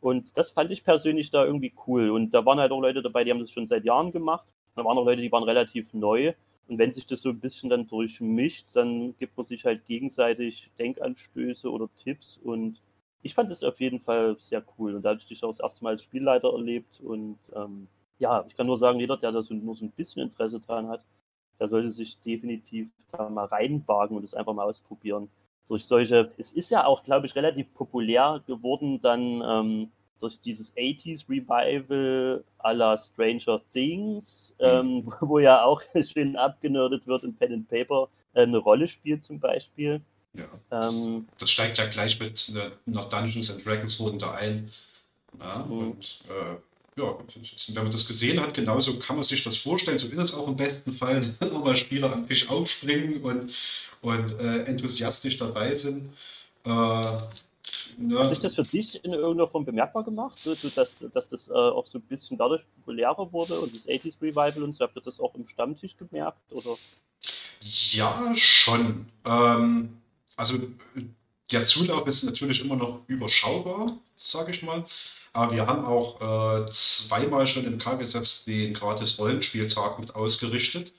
Und 0.00 0.36
das 0.36 0.52
fand 0.52 0.70
ich 0.70 0.84
persönlich 0.84 1.32
da 1.32 1.44
irgendwie 1.44 1.72
cool. 1.88 2.10
Und 2.10 2.30
da 2.32 2.46
waren 2.46 2.60
halt 2.60 2.70
auch 2.70 2.80
Leute 2.80 3.02
dabei, 3.02 3.24
die 3.24 3.32
haben 3.32 3.40
das 3.40 3.50
schon 3.50 3.66
seit 3.66 3.84
Jahren 3.84 4.12
gemacht. 4.12 4.52
Da 4.74 4.84
waren 4.84 4.98
auch 4.98 5.04
Leute, 5.04 5.22
die 5.22 5.32
waren 5.32 5.44
relativ 5.44 5.92
neu. 5.92 6.32
Und 6.68 6.78
wenn 6.78 6.90
sich 6.90 7.06
das 7.06 7.22
so 7.22 7.30
ein 7.30 7.40
bisschen 7.40 7.70
dann 7.70 7.86
durchmischt, 7.86 8.68
dann 8.74 9.16
gibt 9.18 9.36
man 9.36 9.44
sich 9.44 9.64
halt 9.64 9.84
gegenseitig 9.84 10.70
Denkanstöße 10.78 11.70
oder 11.70 11.88
Tipps. 11.96 12.38
Und 12.38 12.82
ich 13.22 13.34
fand 13.34 13.50
es 13.50 13.64
auf 13.64 13.80
jeden 13.80 14.00
Fall 14.00 14.36
sehr 14.38 14.64
cool. 14.78 14.94
Und 14.94 15.02
da 15.02 15.10
habe 15.10 15.20
ich 15.20 15.26
dich 15.26 15.42
auch 15.44 15.48
das 15.48 15.60
erste 15.60 15.84
Mal 15.84 15.90
als 15.90 16.02
Spielleiter 16.02 16.52
erlebt. 16.52 17.00
Und 17.00 17.38
ähm, 17.54 17.88
ja, 18.18 18.44
ich 18.48 18.56
kann 18.56 18.66
nur 18.66 18.78
sagen, 18.78 19.00
jeder, 19.00 19.16
der 19.16 19.32
da 19.32 19.42
so, 19.42 19.54
nur 19.54 19.74
so 19.74 19.84
ein 19.84 19.92
bisschen 19.92 20.22
Interesse 20.22 20.60
dran 20.60 20.88
hat, 20.88 21.04
der 21.58 21.68
sollte 21.68 21.90
sich 21.90 22.20
definitiv 22.20 22.90
da 23.10 23.28
mal 23.28 23.46
reinwagen 23.46 24.16
und 24.16 24.24
es 24.24 24.34
einfach 24.34 24.54
mal 24.54 24.64
ausprobieren 24.64 25.28
durch 25.68 25.84
solche, 25.84 26.32
es 26.36 26.50
ist 26.50 26.70
ja 26.70 26.84
auch, 26.84 27.02
glaube 27.02 27.26
ich, 27.26 27.34
relativ 27.34 27.72
populär 27.74 28.42
geworden, 28.46 29.00
dann 29.00 29.42
ähm, 29.42 29.92
durch 30.22 30.40
dieses 30.40 30.74
80s 30.76 31.28
Revival 31.28 32.44
la 32.62 32.96
Stranger 32.96 33.60
Things, 33.72 34.54
mhm. 34.58 34.66
ähm, 34.66 35.12
wo 35.20 35.38
ja 35.38 35.64
auch 35.64 35.82
schön 36.12 36.36
abgenördet 36.36 37.06
wird 37.06 37.24
und 37.24 37.38
Pen 37.38 37.52
and 37.52 37.68
Paper 37.68 38.08
äh, 38.34 38.42
eine 38.42 38.58
Rolle 38.58 38.86
spielt 38.86 39.24
zum 39.24 39.40
Beispiel. 39.40 40.00
Ja, 40.34 40.44
ähm, 40.70 41.26
das, 41.32 41.38
das, 41.40 41.50
steigt 41.50 41.76
ja 41.76 41.86
gleich 41.86 42.18
mit 42.18 42.50
einer 42.86 43.04
Dungeons 43.04 43.50
and 43.50 43.66
Dragons 43.66 44.00
Runde 44.00 44.30
ein. 44.30 44.70
Ja, 45.38 45.58
mhm. 45.58 45.72
und 45.72 46.20
äh, 46.28 46.56
ja, 47.00 47.16
wenn 47.68 47.82
man 47.82 47.90
das 47.90 48.06
gesehen 48.06 48.40
hat, 48.40 48.54
genauso 48.54 48.98
kann 48.98 49.16
man 49.16 49.24
sich 49.24 49.42
das 49.42 49.56
vorstellen. 49.56 49.98
So 49.98 50.08
ist 50.08 50.18
es 50.18 50.34
auch 50.34 50.46
im 50.46 50.56
besten 50.56 50.92
Fall, 50.94 51.16
dass 51.38 51.40
nochmal 51.40 51.76
Spieler 51.76 52.12
am 52.12 52.26
Tisch 52.26 52.48
aufspringen 52.48 53.22
und, 53.22 53.52
und 54.02 54.38
äh, 54.38 54.64
enthusiastisch 54.64 55.36
dabei 55.36 55.74
sind. 55.74 56.12
Äh, 56.64 57.18
ne? 57.96 58.18
Hat 58.18 58.30
sich 58.30 58.38
das 58.38 58.54
für 58.54 58.64
dich 58.64 59.04
in 59.04 59.12
irgendeiner 59.12 59.48
Form 59.48 59.64
bemerkbar 59.64 60.04
gemacht, 60.04 60.38
dass, 60.74 60.96
dass 61.12 61.28
das 61.28 61.48
äh, 61.48 61.52
auch 61.52 61.86
so 61.86 61.98
ein 61.98 62.02
bisschen 62.02 62.38
dadurch 62.38 62.62
populärer 62.76 63.32
wurde 63.32 63.60
und 63.60 63.74
das 63.74 63.88
80s 63.88 64.20
Revival 64.20 64.62
und 64.62 64.76
so? 64.76 64.84
Habt 64.84 64.96
ihr 64.96 65.02
das 65.02 65.20
auch 65.20 65.34
im 65.34 65.46
Stammtisch 65.46 65.96
gemerkt? 65.96 66.52
Oder? 66.52 66.76
Ja, 67.60 68.32
schon. 68.34 69.06
Ähm, 69.24 69.98
also 70.36 70.58
der 71.50 71.64
Zulauf 71.64 72.06
ist 72.06 72.24
natürlich 72.24 72.60
immer 72.60 72.76
noch 72.76 73.00
überschaubar, 73.06 73.98
sage 74.16 74.52
ich 74.52 74.62
mal. 74.62 74.84
Aber 75.32 75.52
wir 75.52 75.66
haben 75.66 75.84
auch 75.84 76.20
äh, 76.20 76.70
zweimal 76.70 77.46
schon 77.46 77.64
im 77.64 77.78
KW-Satz 77.78 78.44
den 78.44 78.74
gratis 78.74 79.18
Rollenspieltag 79.18 79.98
mit 79.98 80.14
ausgerichtet. 80.14 80.92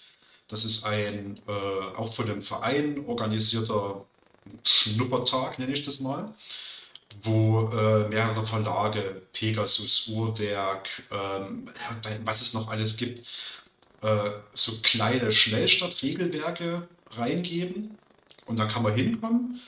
Das 0.48 0.65
ist 0.65 0.84
ein 0.84 1.39
äh, 1.48 1.51
auch 1.51 2.13
von 2.13 2.25
dem 2.25 2.41
Verein 2.41 3.05
organisierter 3.05 4.05
Schnuppertag, 4.63 5.59
nenne 5.59 5.73
ich 5.73 5.83
das 5.83 6.00
mal, 6.00 6.33
wo 7.21 7.69
äh, 7.69 8.07
mehrere 8.07 8.45
Verlage, 8.45 9.21
Pegasus, 9.33 10.07
Uhrwerk, 10.07 10.88
ähm, 11.12 11.69
was 12.23 12.41
es 12.41 12.53
noch 12.53 12.69
alles 12.69 12.97
gibt, 12.97 13.25
äh, 14.01 14.31
so 14.53 14.73
kleine 14.81 15.31
Schnellstartregelwerke 15.31 16.88
reingeben. 17.12 17.97
Und 18.45 18.57
dann 18.59 18.67
kann 18.67 18.83
man 18.83 18.93
hinkommen 18.93 19.62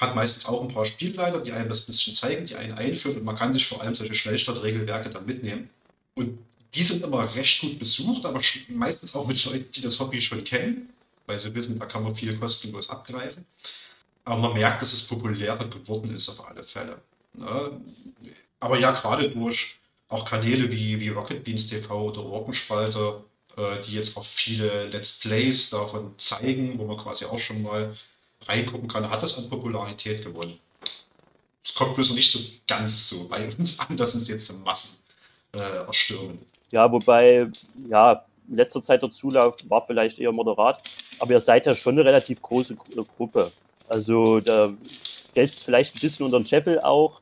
hat 0.00 0.14
meistens 0.14 0.46
auch 0.46 0.62
ein 0.62 0.72
paar 0.72 0.86
Spielleiter, 0.86 1.40
die 1.40 1.52
einem 1.52 1.68
das 1.68 1.82
ein 1.82 1.86
bisschen 1.86 2.14
zeigen, 2.14 2.46
die 2.46 2.56
einen 2.56 2.72
einführen 2.72 3.18
und 3.18 3.24
man 3.24 3.36
kann 3.36 3.52
sich 3.52 3.66
vor 3.66 3.82
allem 3.82 3.94
solche 3.94 4.14
Schnellstartregelwerke 4.14 5.10
dann 5.10 5.26
mitnehmen. 5.26 5.68
Und 6.14 6.38
die 6.74 6.82
sind 6.82 7.04
immer 7.04 7.34
recht 7.34 7.60
gut 7.60 7.78
besucht, 7.78 8.24
aber 8.24 8.40
meistens 8.68 9.14
auch 9.14 9.26
mit 9.26 9.44
Leuten, 9.44 9.70
die 9.72 9.82
das 9.82 10.00
Hobby 10.00 10.22
schon 10.22 10.42
kennen, 10.44 10.88
weil 11.26 11.38
sie 11.38 11.54
wissen, 11.54 11.78
da 11.78 11.84
kann 11.84 12.02
man 12.02 12.14
viel 12.14 12.36
kostenlos 12.38 12.88
abgreifen. 12.88 13.44
Aber 14.24 14.40
man 14.40 14.52
merkt, 14.52 14.82
dass 14.82 14.92
es 14.92 15.06
populärer 15.06 15.64
geworden 15.68 16.14
ist 16.14 16.28
auf 16.28 16.46
alle 16.46 16.62
Fälle. 16.62 17.00
Ne? 17.34 17.80
Aber 18.60 18.78
ja, 18.78 18.90
gerade 18.92 19.30
durch 19.30 19.76
auch 20.08 20.24
Kanäle 20.24 20.70
wie, 20.70 21.00
wie 21.00 21.08
Rocket 21.08 21.44
Beans 21.44 21.68
TV 21.68 22.08
oder 22.08 22.24
Orkenspalter, 22.24 23.24
äh, 23.56 23.80
die 23.82 23.94
jetzt 23.94 24.16
auch 24.16 24.24
viele 24.24 24.88
Let's 24.88 25.18
Plays 25.20 25.70
davon 25.70 26.14
zeigen, 26.18 26.78
wo 26.78 26.84
man 26.84 26.98
quasi 26.98 27.24
auch 27.24 27.38
schon 27.38 27.62
mal 27.62 27.96
reingucken 28.46 28.88
kann, 28.88 29.08
hat 29.08 29.22
es 29.22 29.38
an 29.38 29.48
Popularität 29.48 30.24
gewonnen. 30.24 30.58
Es 31.64 31.74
kommt 31.74 31.94
bloß 31.94 32.08
noch 32.08 32.16
nicht 32.16 32.32
so 32.32 32.40
ganz 32.66 33.08
so 33.08 33.28
bei 33.28 33.46
uns 33.58 33.78
an, 33.78 33.96
dass 33.96 34.14
es 34.14 34.28
jetzt 34.28 34.52
Massen 34.64 34.96
äh, 35.52 35.58
erstürmen. 35.58 36.44
Ja, 36.70 36.90
wobei, 36.90 37.48
ja, 37.88 38.24
in 38.48 38.56
letzter 38.56 38.82
Zeit 38.82 39.02
der 39.02 39.12
Zulauf 39.12 39.56
war 39.68 39.86
vielleicht 39.86 40.18
eher 40.18 40.32
moderat, 40.32 40.82
aber 41.18 41.32
ihr 41.32 41.40
seid 41.40 41.66
ja 41.66 41.74
schon 41.74 41.94
eine 41.94 42.04
relativ 42.04 42.42
große 42.42 42.76
Gruppe. 43.16 43.52
Also 43.90 44.40
da 44.40 44.72
stellst 45.30 45.64
vielleicht 45.64 45.96
ein 45.96 46.00
bisschen 46.00 46.26
unter 46.26 46.38
den 46.38 46.46
Scheffel 46.46 46.80
auch. 46.80 47.20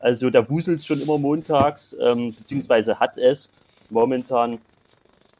Also 0.00 0.30
da 0.30 0.48
wuselt 0.48 0.80
es 0.80 0.86
schon 0.86 1.00
immer 1.00 1.18
montags, 1.18 1.96
ähm, 2.00 2.34
beziehungsweise 2.34 2.98
hat 2.98 3.16
es. 3.18 3.50
Momentan 3.90 4.58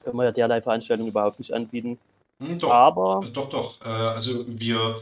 können 0.02 0.16
wir 0.16 0.24
ja 0.24 0.32
derlei 0.32 0.60
Veranstaltungen 0.60 1.08
überhaupt 1.08 1.38
nicht 1.38 1.52
anbieten. 1.52 1.98
Hm, 2.40 2.58
doch, 2.58 2.70
aber 2.70 3.26
doch, 3.32 3.48
doch. 3.48 3.80
Äh, 3.82 3.88
also 3.88 4.44
wir 4.46 5.00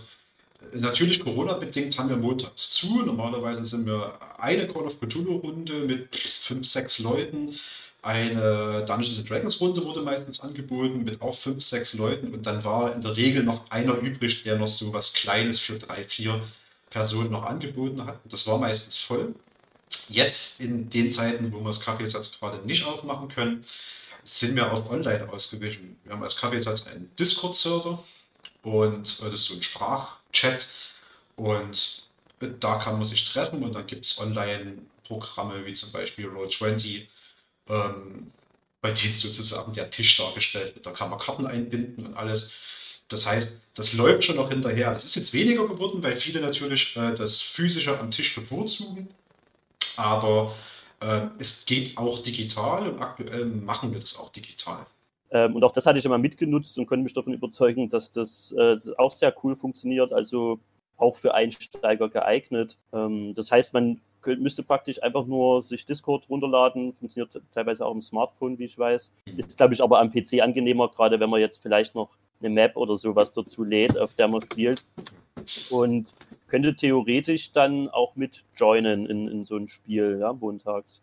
Natürlich 0.75 1.21
Corona-bedingt 1.21 1.99
haben 1.99 2.09
wir 2.09 2.17
montags 2.17 2.71
zu. 2.71 3.03
Normalerweise 3.03 3.65
sind 3.65 3.85
wir 3.85 4.15
eine 4.39 4.67
Call 4.69 4.87
of 4.87 4.99
Cthulhu-Runde 5.01 5.81
mit 5.81 6.15
fünf, 6.17 6.67
sechs 6.67 6.99
Leuten. 6.99 7.57
Eine 8.03 8.85
Dungeons 8.85 9.25
Dragons 9.25 9.61
Runde 9.61 9.85
wurde 9.85 10.03
meistens 10.03 10.41
angeboten 10.41 11.05
mit 11.05 11.23
auch 11.23 11.37
fünf, 11.37 11.63
sechs 11.63 11.95
Leuten. 11.95 12.35
Und 12.35 12.45
dann 12.47 12.65
war 12.65 12.93
in 12.93 13.01
der 13.01 13.17
Regel 13.17 13.45
noch 13.45 13.71
einer 13.71 13.95
übrig, 13.95 14.43
der 14.43 14.57
noch 14.57 14.67
so 14.67 14.93
was 14.93 15.13
Kleines 15.13 15.61
für 15.61 15.79
drei, 15.79 16.03
vier 16.03 16.43
Personen 16.91 17.31
noch 17.31 17.45
angeboten 17.45 18.05
hat. 18.05 18.19
Das 18.25 18.47
war 18.47 18.59
meistens 18.59 18.99
voll. 18.99 19.35
Jetzt 20.09 20.61
in 20.61 20.91
den 20.91 21.13
Zeiten, 21.13 21.53
wo 21.53 21.61
wir 21.61 21.67
das 21.67 21.81
Kaffeesatz 21.81 22.33
gerade 22.39 22.59
nicht 22.67 22.85
aufmachen 22.85 23.29
können, 23.29 23.65
sind 24.25 24.57
wir 24.57 24.73
auf 24.73 24.91
Online 24.91 25.29
ausgewichen. 25.33 25.97
Wir 26.05 26.13
haben 26.13 26.23
als 26.23 26.37
Kaffeesatz 26.37 26.87
einen 26.87 27.11
Discord-Server 27.19 28.03
und 28.63 29.21
äh, 29.21 29.31
das 29.31 29.41
ist 29.41 29.45
so 29.47 29.55
ein 29.55 29.63
Sprachchat. 29.63 30.67
Und 31.37 32.03
äh, 32.41 32.49
da 32.59 32.79
kann 32.79 32.95
man 32.95 33.05
sich 33.05 33.25
treffen 33.25 33.63
und 33.63 33.75
dann 33.75 33.87
gibt 33.87 34.05
es 34.05 34.19
Online-Programme 34.19 35.65
wie 35.67 35.73
zum 35.73 35.93
Beispiel 35.93 36.29
Roll20, 36.29 37.07
ähm, 37.69 38.33
bei 38.81 38.91
denen 38.93 39.15
sozusagen 39.15 39.73
der 39.73 39.91
Tisch 39.91 40.17
dargestellt 40.17 40.75
wird. 40.75 40.87
Da 40.87 40.91
kann 40.91 41.11
man 41.11 41.19
Karten 41.19 41.47
einbinden 41.47 42.07
und 42.07 42.17
alles. 42.17 42.51
Das 43.09 43.27
heißt, 43.27 43.57
das 43.75 43.93
läuft 43.93 44.25
schon 44.25 44.37
noch 44.37 44.51
hinterher. 44.51 44.93
Das 44.93 45.05
ist 45.05 45.15
jetzt 45.15 45.33
weniger 45.33 45.67
geworden, 45.69 46.03
weil 46.03 46.17
viele 46.17 46.41
natürlich 46.41 46.97
äh, 46.97 47.15
das 47.15 47.41
Physische 47.41 47.99
am 47.99 48.11
Tisch 48.11 48.35
bevorzugen. 48.35 49.09
Aber 49.97 50.55
äh, 51.01 51.27
es 51.39 51.65
geht 51.65 51.97
auch 51.97 52.23
digital 52.23 52.89
und 52.89 53.01
aktuell 53.01 53.47
machen 53.47 53.93
wir 53.93 54.01
das 54.01 54.17
auch 54.17 54.31
digital. 54.31 54.87
Ähm, 55.31 55.57
und 55.57 55.65
auch 55.65 55.73
das 55.73 55.87
hatte 55.87 55.99
ich 55.99 56.05
immer 56.05 56.19
mitgenutzt 56.19 56.79
und 56.79 56.87
konnte 56.87 57.03
mich 57.03 57.15
davon 57.15 57.35
überzeugen, 57.35 57.89
dass 57.89 58.11
das 58.11 58.55
äh, 58.59 58.77
auch 58.99 59.13
sehr 59.13 59.35
cool 59.43 59.57
funktioniert, 59.57 60.13
also 60.13 60.61
auch 60.97 61.17
für 61.17 61.35
Einsteiger 61.35 62.09
geeignet. 62.09 62.77
Ähm, 62.93 63.35
das 63.35 63.51
heißt, 63.51 63.73
man 63.73 64.01
müsste 64.39 64.63
praktisch 64.63 65.03
einfach 65.03 65.27
nur 65.27 65.63
sich 65.63 65.85
Discord 65.85 66.29
runterladen, 66.29 66.95
funktioniert 66.95 67.41
teilweise 67.53 67.85
auch 67.85 67.95
im 67.95 68.03
Smartphone, 68.03 68.59
wie 68.59 68.65
ich 68.65 68.79
weiß. 68.79 69.11
Mhm. 69.27 69.39
Ist, 69.39 69.57
glaube 69.57 69.75
ich, 69.75 69.83
aber 69.83 70.01
am 70.01 70.11
PC 70.11 70.41
angenehmer, 70.41 70.89
gerade 70.89 71.21
wenn 71.21 71.31
man 71.31 71.41
jetzt 71.41 71.63
vielleicht 71.63 71.95
noch 71.95 72.11
eine 72.41 72.51
Map 72.51 72.77
oder 72.77 72.97
sowas 72.97 73.33
dazu 73.33 73.65
lädt, 73.65 73.99
auf 73.99 74.15
der 74.15 74.29
man 74.29 74.43
spielt. 74.43 74.85
Und 75.71 76.13
könnte 76.47 76.77
theoretisch 76.77 77.53
dann 77.53 77.89
auch 77.89 78.15
mit 78.17 78.45
joinen 78.57 79.07
in, 79.07 79.29
in 79.29 79.47
so 79.47 79.57
ein 79.57 79.69
Spiel, 79.69 80.19
ja, 80.21 80.33
montags 80.33 81.03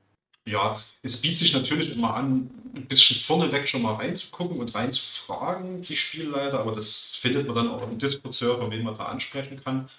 ja, 0.49 0.79
es 1.03 1.17
bietet 1.17 1.37
sich 1.37 1.53
natürlich 1.53 1.91
immer 1.91 2.15
an, 2.15 2.49
ein 2.75 2.87
bisschen 2.87 3.17
vorneweg 3.17 3.67
schon 3.67 3.81
mal 3.81 3.95
reinzugucken 3.95 4.59
und 4.59 4.73
reinzufragen, 4.73 5.83
die 5.83 5.95
Spielleiter, 5.95 6.59
aber 6.59 6.71
das 6.71 7.15
findet 7.15 7.45
man 7.45 7.55
dann 7.55 7.69
auch 7.69 7.83
im 7.83 7.99
Discord-Server, 7.99 8.69
wen 8.71 8.83
man 8.83 8.97
da 8.97 9.05
ansprechen 9.05 9.61
kann. 9.63 9.89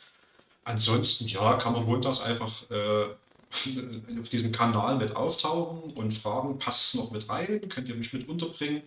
Ansonsten, 0.71 1.27
ja, 1.27 1.55
kann 1.55 1.73
man 1.73 1.85
montags 1.85 2.21
einfach 2.21 2.71
äh, 2.71 3.05
auf 4.21 4.29
diesem 4.29 4.53
Kanal 4.53 4.97
mit 4.97 5.17
auftauchen 5.17 5.93
und 5.93 6.13
fragen, 6.13 6.59
passt 6.59 6.95
es 6.95 7.01
noch 7.01 7.11
mit 7.11 7.29
rein, 7.29 7.69
könnt 7.69 7.89
ihr 7.89 7.97
mich 7.97 8.13
mit 8.13 8.29
unterbringen? 8.29 8.83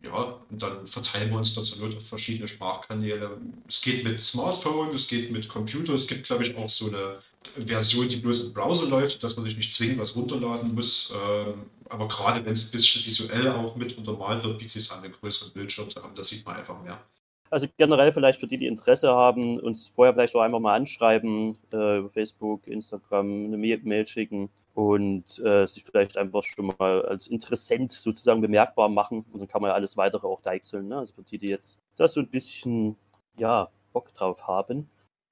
Ja, 0.00 0.38
und 0.48 0.62
dann 0.62 0.86
verteilen 0.86 1.30
wir 1.30 1.38
uns 1.38 1.54
das 1.54 1.74
Not 1.76 1.96
auf 1.96 2.06
verschiedene 2.06 2.46
Sprachkanäle. 2.46 3.36
Es 3.66 3.80
geht 3.80 4.04
mit 4.04 4.22
Smartphone, 4.22 4.94
es 4.94 5.08
geht 5.08 5.32
mit 5.32 5.48
Computer, 5.48 5.94
es 5.94 6.06
gibt, 6.06 6.24
glaube 6.24 6.44
ich, 6.44 6.56
auch 6.56 6.68
so 6.68 6.86
eine 6.86 7.18
Version, 7.56 8.08
die 8.08 8.16
bloß 8.16 8.44
im 8.44 8.52
Browser 8.52 8.86
läuft, 8.86 9.24
dass 9.24 9.34
man 9.36 9.44
sich 9.44 9.56
nicht 9.56 9.74
zwingend 9.74 9.98
was 9.98 10.14
runterladen 10.14 10.72
muss. 10.72 11.12
Ähm, 11.12 11.64
aber 11.88 12.06
gerade 12.06 12.44
wenn 12.44 12.52
es 12.52 12.66
ein 12.66 12.70
bisschen 12.70 13.04
visuell 13.04 13.48
auch 13.48 13.74
mit 13.74 13.98
untermalt 13.98 14.44
wird, 14.44 14.58
bietet 14.58 14.76
es 14.76 14.90
an, 14.92 15.02
einen 15.02 15.12
größeren 15.12 15.52
Bildschirm 15.52 15.90
zu 15.90 16.00
haben. 16.00 16.14
Das 16.14 16.28
sieht 16.28 16.46
man 16.46 16.56
einfach 16.56 16.80
mehr. 16.80 17.00
Also 17.50 17.66
generell 17.76 18.12
vielleicht 18.12 18.40
für 18.40 18.46
die, 18.46 18.58
die 18.58 18.66
Interesse 18.66 19.10
haben, 19.10 19.58
uns 19.58 19.88
vorher 19.88 20.12
vielleicht 20.12 20.34
auch 20.36 20.40
einfach 20.40 20.60
mal 20.60 20.74
anschreiben, 20.74 21.56
äh, 21.72 22.02
Facebook, 22.12 22.66
Instagram, 22.66 23.46
eine 23.46 23.56
Mail 23.56 24.06
schicken 24.06 24.50
und 24.74 25.38
äh, 25.38 25.66
sich 25.66 25.82
vielleicht 25.82 26.16
einfach 26.16 26.44
schon 26.44 26.72
mal 26.78 27.02
als 27.02 27.26
Interessent 27.26 27.90
sozusagen 27.90 28.40
bemerkbar 28.40 28.88
machen. 28.88 29.24
Und 29.32 29.40
dann 29.40 29.48
kann 29.48 29.62
man 29.62 29.70
ja 29.70 29.74
alles 29.74 29.96
weitere 29.96 30.26
auch 30.26 30.42
deichseln. 30.42 30.88
Ne? 30.88 30.98
Also 30.98 31.14
für 31.14 31.22
die, 31.22 31.38
die 31.38 31.48
jetzt 31.48 31.78
da 31.96 32.06
so 32.06 32.20
ein 32.20 32.28
bisschen, 32.28 32.96
ja, 33.36 33.70
Bock 33.92 34.12
drauf 34.12 34.46
haben. 34.46 34.88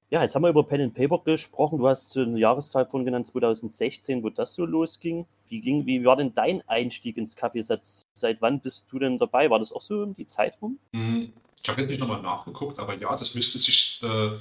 Ja, 0.09 0.21
jetzt 0.21 0.35
haben 0.35 0.43
wir 0.43 0.49
über 0.49 0.63
Pen 0.63 0.81
and 0.81 0.93
Paper 0.93 1.19
gesprochen. 1.19 1.79
Du 1.79 1.87
hast 1.87 2.17
eine 2.17 2.39
Jahreszahl 2.39 2.85
von 2.85 3.03
genannt, 3.03 3.27
2016, 3.27 4.23
wo 4.23 4.29
das 4.29 4.53
so 4.53 4.65
losging. 4.65 5.25
Wie, 5.49 5.59
ging, 5.59 5.85
wie 5.85 6.03
war 6.05 6.15
denn 6.15 6.33
dein 6.33 6.61
Einstieg 6.67 7.17
ins 7.17 7.35
Kaffeesatz? 7.35 8.03
Seit 8.13 8.41
wann 8.41 8.61
bist 8.61 8.85
du 8.89 8.99
denn 8.99 9.19
dabei? 9.19 9.49
War 9.49 9.59
das 9.59 9.73
auch 9.73 9.81
so 9.81 10.01
um 10.01 10.15
die 10.15 10.25
Zeit 10.25 10.57
rum? 10.61 10.79
Hm, 10.93 11.33
ich 11.61 11.69
habe 11.69 11.81
jetzt 11.81 11.89
nicht 11.89 11.99
nochmal 11.99 12.21
nachgeguckt, 12.21 12.79
aber 12.79 12.95
ja, 12.95 13.15
das 13.15 13.35
müsste 13.35 13.57
sich 13.57 13.99
äh, 14.03 14.31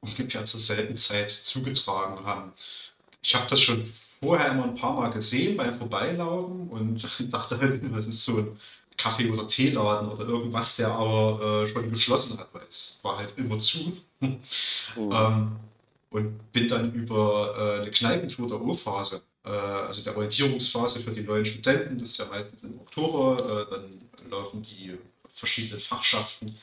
ungefähr 0.00 0.44
zur 0.44 0.60
selben 0.60 0.96
Zeit 0.96 1.30
zugetragen 1.30 2.24
haben. 2.24 2.52
Ich 3.22 3.34
habe 3.34 3.46
das 3.48 3.60
schon 3.60 3.84
vorher 3.84 4.52
immer 4.52 4.64
ein 4.64 4.76
paar 4.76 4.94
Mal 4.94 5.10
gesehen 5.10 5.56
beim 5.56 5.74
Vorbeilaufen 5.74 6.68
und 6.68 7.06
dachte 7.32 7.58
halt, 7.58 7.80
das 7.92 8.06
ist 8.06 8.24
so 8.24 8.38
ein 8.38 8.60
Kaffee- 8.96 9.30
oder 9.30 9.46
Teeladen 9.46 10.08
oder 10.08 10.24
irgendwas, 10.24 10.76
der 10.76 10.90
aber 10.90 11.62
äh, 11.62 11.66
schon 11.66 11.90
geschlossen 11.90 12.38
hat, 12.38 12.48
weil 12.52 12.62
es 12.68 12.98
war 13.02 13.18
halt 13.18 13.34
immer 13.36 13.58
zu. 13.58 13.96
Mhm. 14.20 15.12
ähm, 15.12 15.56
und 16.10 16.52
bin 16.52 16.66
dann 16.68 16.92
über 16.92 17.54
äh, 17.56 17.82
eine 17.82 17.90
Kneipentour 17.92 18.48
der 18.48 18.60
O-Phase, 18.60 19.22
äh, 19.44 19.50
also 19.50 20.02
der 20.02 20.16
Orientierungsphase 20.16 21.00
für 21.00 21.12
die 21.12 21.20
neuen 21.20 21.44
Studenten, 21.44 21.98
das 21.98 22.10
ist 22.10 22.18
ja 22.18 22.24
meistens 22.24 22.62
im 22.64 22.80
Oktober, 22.80 23.66
äh, 23.68 23.70
dann 23.70 24.30
laufen 24.30 24.62
die 24.62 24.98
verschiedenen 25.38 25.80
Fachschaften 25.80 26.56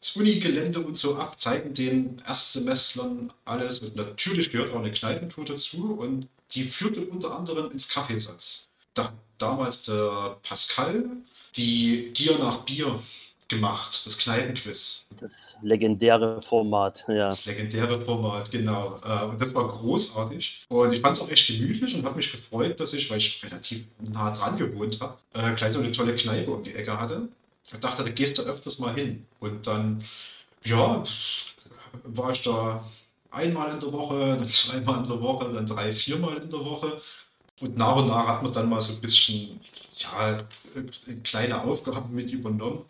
das 0.00 0.16
Uni-Gelände 0.16 0.80
und 0.80 0.96
so 0.96 1.16
ab, 1.16 1.38
zeigen 1.38 1.74
den 1.74 2.22
Erstsemestrern 2.26 3.32
alles 3.44 3.80
und 3.80 3.96
natürlich 3.96 4.50
gehört 4.50 4.72
auch 4.72 4.78
eine 4.78 4.92
Kneipentour 4.92 5.44
dazu 5.44 5.98
und 5.98 6.26
die 6.54 6.64
führte 6.64 7.02
unter 7.02 7.36
anderem 7.36 7.70
ins 7.70 7.88
Kaffeesatz. 7.88 8.66
Da 8.94 9.12
damals 9.38 9.84
der 9.84 10.38
Pascal 10.42 11.04
die 11.56 12.10
Gier 12.14 12.38
nach 12.38 12.64
Bier 12.64 13.00
gemacht, 13.48 14.06
das 14.06 14.16
Kneipenquiz. 14.16 15.04
Das 15.20 15.56
legendäre 15.60 16.40
Format, 16.40 17.04
ja. 17.08 17.28
Das 17.28 17.44
legendäre 17.44 18.00
Format, 18.00 18.50
genau. 18.50 19.00
Äh, 19.04 19.24
und 19.24 19.40
das 19.42 19.52
war 19.54 19.68
großartig. 19.68 20.66
Und 20.68 20.92
ich 20.92 21.00
fand 21.00 21.16
es 21.16 21.22
auch 21.22 21.28
echt 21.28 21.48
gemütlich 21.48 21.94
und 21.94 22.04
habe 22.04 22.16
mich 22.16 22.30
gefreut, 22.30 22.78
dass 22.78 22.92
ich, 22.92 23.10
weil 23.10 23.18
ich 23.18 23.42
relativ 23.42 23.84
nah 23.98 24.30
dran 24.30 24.56
gewohnt 24.56 25.00
habe, 25.00 25.18
äh, 25.34 25.52
gleich 25.54 25.72
so 25.72 25.80
eine 25.80 25.90
tolle 25.90 26.14
Kneipe 26.14 26.50
um 26.52 26.62
die 26.62 26.74
Ecke 26.74 26.98
hatte. 26.98 27.28
Ich 27.72 27.80
dachte, 27.80 28.04
da 28.04 28.10
gehst 28.10 28.38
du 28.38 28.42
öfters 28.42 28.78
mal 28.78 28.94
hin. 28.94 29.26
Und 29.38 29.66
dann, 29.66 30.02
ja, 30.64 31.04
war 32.04 32.30
ich 32.32 32.42
da 32.42 32.84
einmal 33.30 33.72
in 33.72 33.80
der 33.80 33.92
Woche, 33.92 34.36
dann 34.36 34.48
zweimal 34.48 35.02
in 35.02 35.08
der 35.08 35.20
Woche, 35.20 35.52
dann 35.52 35.66
drei, 35.66 35.92
viermal 35.92 36.36
in 36.38 36.50
der 36.50 36.64
Woche. 36.64 37.00
Und 37.60 37.76
nach 37.76 37.96
und 37.96 38.06
nach 38.06 38.26
hat 38.26 38.42
man 38.42 38.52
dann 38.52 38.68
mal 38.68 38.80
so 38.80 38.94
ein 38.94 39.00
bisschen, 39.00 39.60
ja, 39.96 40.42
kleine 41.22 41.62
Aufgaben 41.62 42.14
mit 42.14 42.30
übernommen. 42.30 42.84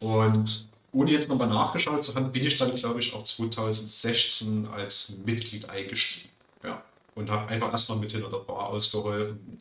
Und 0.00 0.66
ohne 0.92 1.10
jetzt 1.10 1.28
nochmal 1.28 1.48
nachgeschaut 1.48 2.02
zu 2.02 2.14
haben, 2.14 2.32
bin 2.32 2.46
ich 2.46 2.56
dann, 2.56 2.74
glaube 2.74 3.00
ich, 3.00 3.12
auch 3.12 3.22
2016 3.22 4.66
als 4.68 5.12
Mitglied 5.24 5.68
eingestiegen. 5.68 6.30
Ja. 6.64 6.82
Und 7.14 7.30
habe 7.30 7.48
einfach 7.48 7.70
erstmal 7.70 7.98
mit 7.98 8.12
hinter 8.12 8.30
der 8.30 8.38
Bar 8.38 8.68
ausgeholfen 8.68 9.58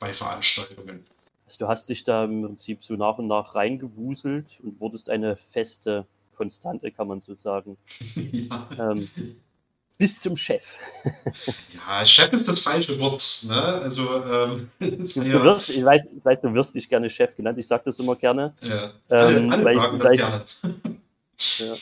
bei 0.00 0.12
Veranstaltungen. 0.12 1.06
Also 1.46 1.58
du 1.58 1.68
hast 1.68 1.88
dich 1.88 2.04
da 2.04 2.24
im 2.24 2.42
Prinzip 2.42 2.84
so 2.84 2.94
nach 2.94 3.18
und 3.18 3.28
nach 3.28 3.54
reingewuselt 3.54 4.58
und 4.62 4.80
wurdest 4.80 5.08
eine 5.08 5.36
feste 5.36 6.06
Konstante, 6.36 6.90
kann 6.90 7.08
man 7.08 7.20
so 7.20 7.34
sagen. 7.34 7.78
ja. 8.14 8.68
ähm, 8.78 9.08
bis 9.96 10.20
zum 10.20 10.36
Chef. 10.36 10.76
ja, 11.72 12.04
Chef 12.04 12.32
ist 12.32 12.46
das 12.48 12.58
falsche 12.58 12.98
Wort. 12.98 13.44
Ne? 13.46 13.54
Also, 13.54 14.22
ähm, 14.24 14.70
du 14.78 15.42
wirst, 15.42 15.68
ich, 15.70 15.84
weiß, 15.84 16.02
ich 16.16 16.24
weiß, 16.24 16.40
du 16.42 16.52
wirst 16.52 16.74
nicht 16.74 16.88
gerne 16.88 17.08
Chef 17.08 17.34
genannt. 17.34 17.58
Ich 17.58 17.66
sage 17.66 17.84
das 17.86 17.98
immer 17.98 18.16
gerne. 18.16 18.52
Ja. 18.62 18.92
Alle, 19.08 19.38
ähm, 19.38 19.52
alle 19.52 19.64
weil, 19.64 19.76
fragen 19.76 20.02
weil, 20.02 20.16
gerne. 20.16 20.44
ja, 21.58 21.74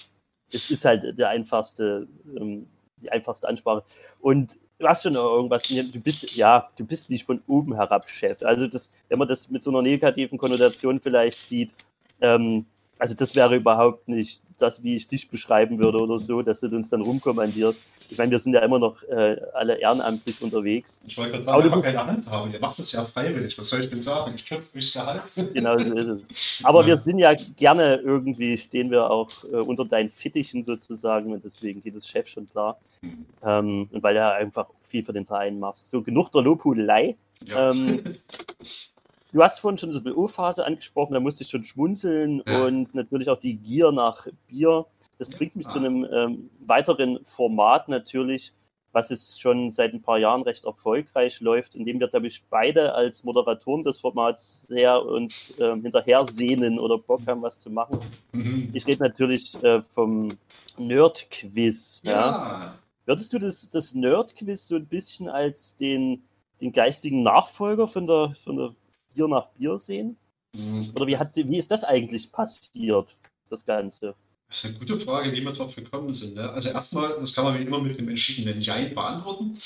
es 0.53 0.71
ist 0.71 0.85
halt 0.85 1.19
der 1.19 1.31
einfachste, 1.31 2.07
ähm, 2.37 2.67
die 3.05 3.13
einfachste 3.13 3.49
Ansprache. 3.49 3.85
Und 4.21 4.59
du 4.79 4.87
hast 4.87 5.03
schon 5.03 5.15
irgendwas. 5.15 5.65
Du 5.65 6.01
bist, 6.01 6.35
ja, 6.35 6.69
du 6.77 6.85
bist 6.85 7.11
nicht 7.11 7.25
von 7.25 7.43
oben 7.47 7.75
herab 7.75 8.09
Chef. 8.09 8.43
Also, 8.43 8.67
das, 8.67 8.91
wenn 9.09 9.19
man 9.19 9.29
das 9.29 9.51
mit 9.51 9.63
so 9.63 9.71
einer 9.71 9.83
negativen 9.83 10.39
Konnotation 10.39 11.01
vielleicht 11.01 11.43
sieht, 11.43 11.75
ähm, 12.21 12.67
also 13.05 13.15
das 13.15 13.35
wäre 13.35 13.55
überhaupt 13.55 14.09
nicht 14.09 14.43
das, 14.57 14.83
wie 14.83 14.97
ich 14.97 15.07
dich 15.07 15.29
beschreiben 15.29 15.79
würde 15.79 16.01
oder 16.01 16.19
so, 16.19 16.41
dass 16.41 16.61
du 16.61 16.69
uns 16.69 16.89
dann 16.89 17.03
rumkommandierst. 17.03 17.85
Ich 18.09 18.17
meine, 18.17 18.31
wir 18.31 18.39
sind 18.39 18.55
ja 18.55 18.61
immer 18.61 18.79
noch 18.79 19.03
äh, 19.03 19.37
alle 19.53 19.75
ehrenamtlich 19.75 20.41
unterwegs. 20.41 21.03
Ich 21.07 21.19
wollte 21.19 21.33
gerade 21.33 21.45
sagen, 21.45 21.55
aber 21.55 21.69
du 21.69 21.77
musst 21.77 21.89
keine 21.89 22.07
Hand 22.07 22.27
haben. 22.27 22.51
Ihr 22.51 22.61
macht 22.61 22.79
das 22.79 22.91
ja 22.93 23.05
freiwillig. 23.05 23.59
Was 23.59 23.69
soll 23.69 23.83
ich 23.83 23.91
denn 23.91 24.01
sagen? 24.01 24.33
Ich 24.37 24.47
kürze 24.47 24.75
mich 24.75 24.91
der 24.95 25.05
Hand. 25.05 25.23
Genau 25.53 25.77
so 25.77 25.93
ist 25.93 26.09
es. 26.09 26.61
Aber 26.63 26.81
ja. 26.81 26.87
wir 26.87 26.99
sind 27.01 27.19
ja 27.19 27.35
gerne 27.57 27.97
irgendwie, 27.97 28.57
stehen 28.57 28.91
wir 28.91 29.11
auch 29.11 29.29
äh, 29.45 29.57
unter 29.57 29.85
deinen 29.85 30.09
Fittichen 30.09 30.65
sozusagen 30.65 31.31
und 31.31 31.45
deswegen 31.45 31.83
geht 31.83 31.97
das 31.97 32.09
Chef 32.09 32.27
schon 32.27 32.47
klar. 32.47 32.81
Mhm. 33.03 33.27
Ähm, 33.43 33.89
und 33.93 34.03
weil 34.03 34.15
du 34.15 34.21
ja 34.21 34.33
einfach 34.33 34.69
viel 34.81 35.05
für 35.05 35.13
den 35.13 35.27
Verein 35.27 35.59
machst. 35.59 35.91
So 35.91 36.01
genug 36.01 36.33
der 36.33 36.41
Lobhudelei. 36.41 37.17
Ja. 37.45 37.71
Ähm, 37.71 38.17
Du 39.35 39.43
hast 39.43 39.59
vorhin 39.59 39.79
schon 39.79 39.91
die 39.91 39.99
BO-Phase 39.99 40.65
angesprochen, 40.65 41.15
da 41.15 41.19
musste 41.19 41.43
ich 41.43 41.51
schon 41.51 41.65
schmunzeln 41.65 42.41
ja. 42.47 42.65
und 42.65 42.95
natürlich 42.95 43.29
auch 43.29 43.41
die 43.41 43.57
Gier 43.57 43.91
nach 43.91 44.29
Bier. 44.47 44.87
Das 45.19 45.29
bringt 45.29 45.57
mich 45.57 45.67
ja. 45.67 45.73
zu 45.73 45.81
einem 45.81 46.07
ähm, 46.09 46.51
weiteren 46.61 47.19
Format 47.25 47.89
natürlich, 47.89 48.53
was 48.93 49.11
es 49.11 49.41
schon 49.41 49.73
seit 49.73 49.93
ein 49.93 50.03
paar 50.03 50.19
Jahren 50.19 50.43
recht 50.43 50.65
erfolgreich 50.67 51.41
läuft, 51.41 51.75
indem 51.75 51.99
wir, 51.99 52.07
glaube 52.07 52.29
ich, 52.29 52.45
beide 52.49 52.95
als 52.95 53.25
Moderatoren 53.25 53.83
des 53.83 53.99
Formats 53.99 54.69
sehr 54.69 55.05
uns 55.05 55.53
ähm, 55.59 55.83
hinterher 55.83 56.25
sehnen 56.27 56.79
oder 56.79 56.97
Bock 56.97 57.27
haben, 57.27 57.43
was 57.43 57.61
zu 57.61 57.71
machen. 57.71 58.03
Mhm. 58.31 58.71
Ich 58.73 58.87
rede 58.87 59.03
natürlich 59.03 59.61
äh, 59.65 59.83
vom 59.83 60.39
Nerd-Quiz. 60.79 62.03
Ja. 62.05 62.13
ja. 62.13 62.79
Würdest 63.05 63.33
du 63.33 63.41
das, 63.41 63.69
das 63.69 63.95
Nerd-Quiz 63.95 64.69
so 64.69 64.77
ein 64.77 64.87
bisschen 64.87 65.29
als 65.29 65.75
den, 65.75 66.23
den 66.61 66.71
geistigen 66.71 67.25
Nachfolger 67.25 67.89
von 67.89 68.07
der, 68.07 68.33
von 68.41 68.57
der 68.57 68.75
Bier 69.15 69.29
nach 69.29 69.47
Bier 69.49 69.79
sehen? 69.79 70.17
Mhm. 70.53 70.91
Oder 70.95 71.07
wie, 71.07 71.17
hat 71.17 71.33
sie, 71.33 71.49
wie 71.49 71.59
ist 71.59 71.71
das 71.71 71.85
eigentlich 71.85 72.31
passiert, 72.31 73.17
das 73.51 73.65
Ganze? 73.65 74.15
Das 74.49 74.59
ist 74.59 74.65
eine 74.67 74.75
gute 74.75 74.97
Frage, 74.97 75.33
wie 75.33 75.43
wir 75.43 75.53
darauf 75.53 75.75
gekommen 75.75 76.13
sind. 76.13 76.35
Ne? 76.35 76.49
Also 76.51 76.69
erstmal, 76.69 77.19
das 77.19 77.35
kann 77.35 77.45
man 77.45 77.59
wie 77.59 77.65
immer 77.65 77.81
mit 77.81 77.99
dem 77.99 78.09
entschiedenen 78.09 78.61
Jein 78.61 78.95
beantworten. 78.95 79.59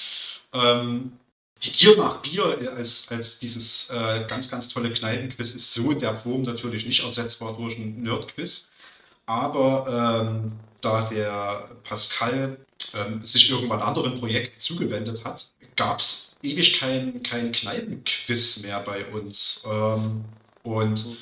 Ähm, 0.52 1.12
die 1.62 1.70
Gier 1.72 1.96
nach 1.96 2.22
Bier 2.22 2.72
als, 2.74 3.08
als 3.10 3.38
dieses 3.38 3.90
äh, 3.90 4.24
ganz, 4.28 4.48
ganz 4.48 4.68
tolle 4.68 4.92
Kneipenquiz 4.92 5.54
ist 5.54 5.74
so 5.74 5.90
in 5.90 5.98
der 5.98 6.16
Form 6.16 6.42
natürlich 6.42 6.86
nicht 6.86 7.02
ersetzbar 7.02 7.56
durch 7.56 7.76
ein 7.76 8.02
Nerdquiz. 8.02 8.68
Aber 9.28 10.22
ähm, 10.26 10.52
da 10.80 11.02
der 11.02 11.68
Pascal 11.84 12.56
ähm, 12.94 13.26
sich 13.26 13.50
irgendwann 13.50 13.82
anderen 13.82 14.18
Projekten 14.18 14.58
zugewendet 14.58 15.22
hat, 15.22 15.50
gab 15.76 16.00
es 16.00 16.34
ewig 16.42 16.80
kein, 16.80 17.22
kein 17.22 17.52
Kneipenquiz 17.52 18.62
mehr 18.62 18.80
bei 18.80 19.04
uns. 19.04 19.60
Ähm, 19.66 20.24
und 20.62 21.04
mhm. 21.06 21.16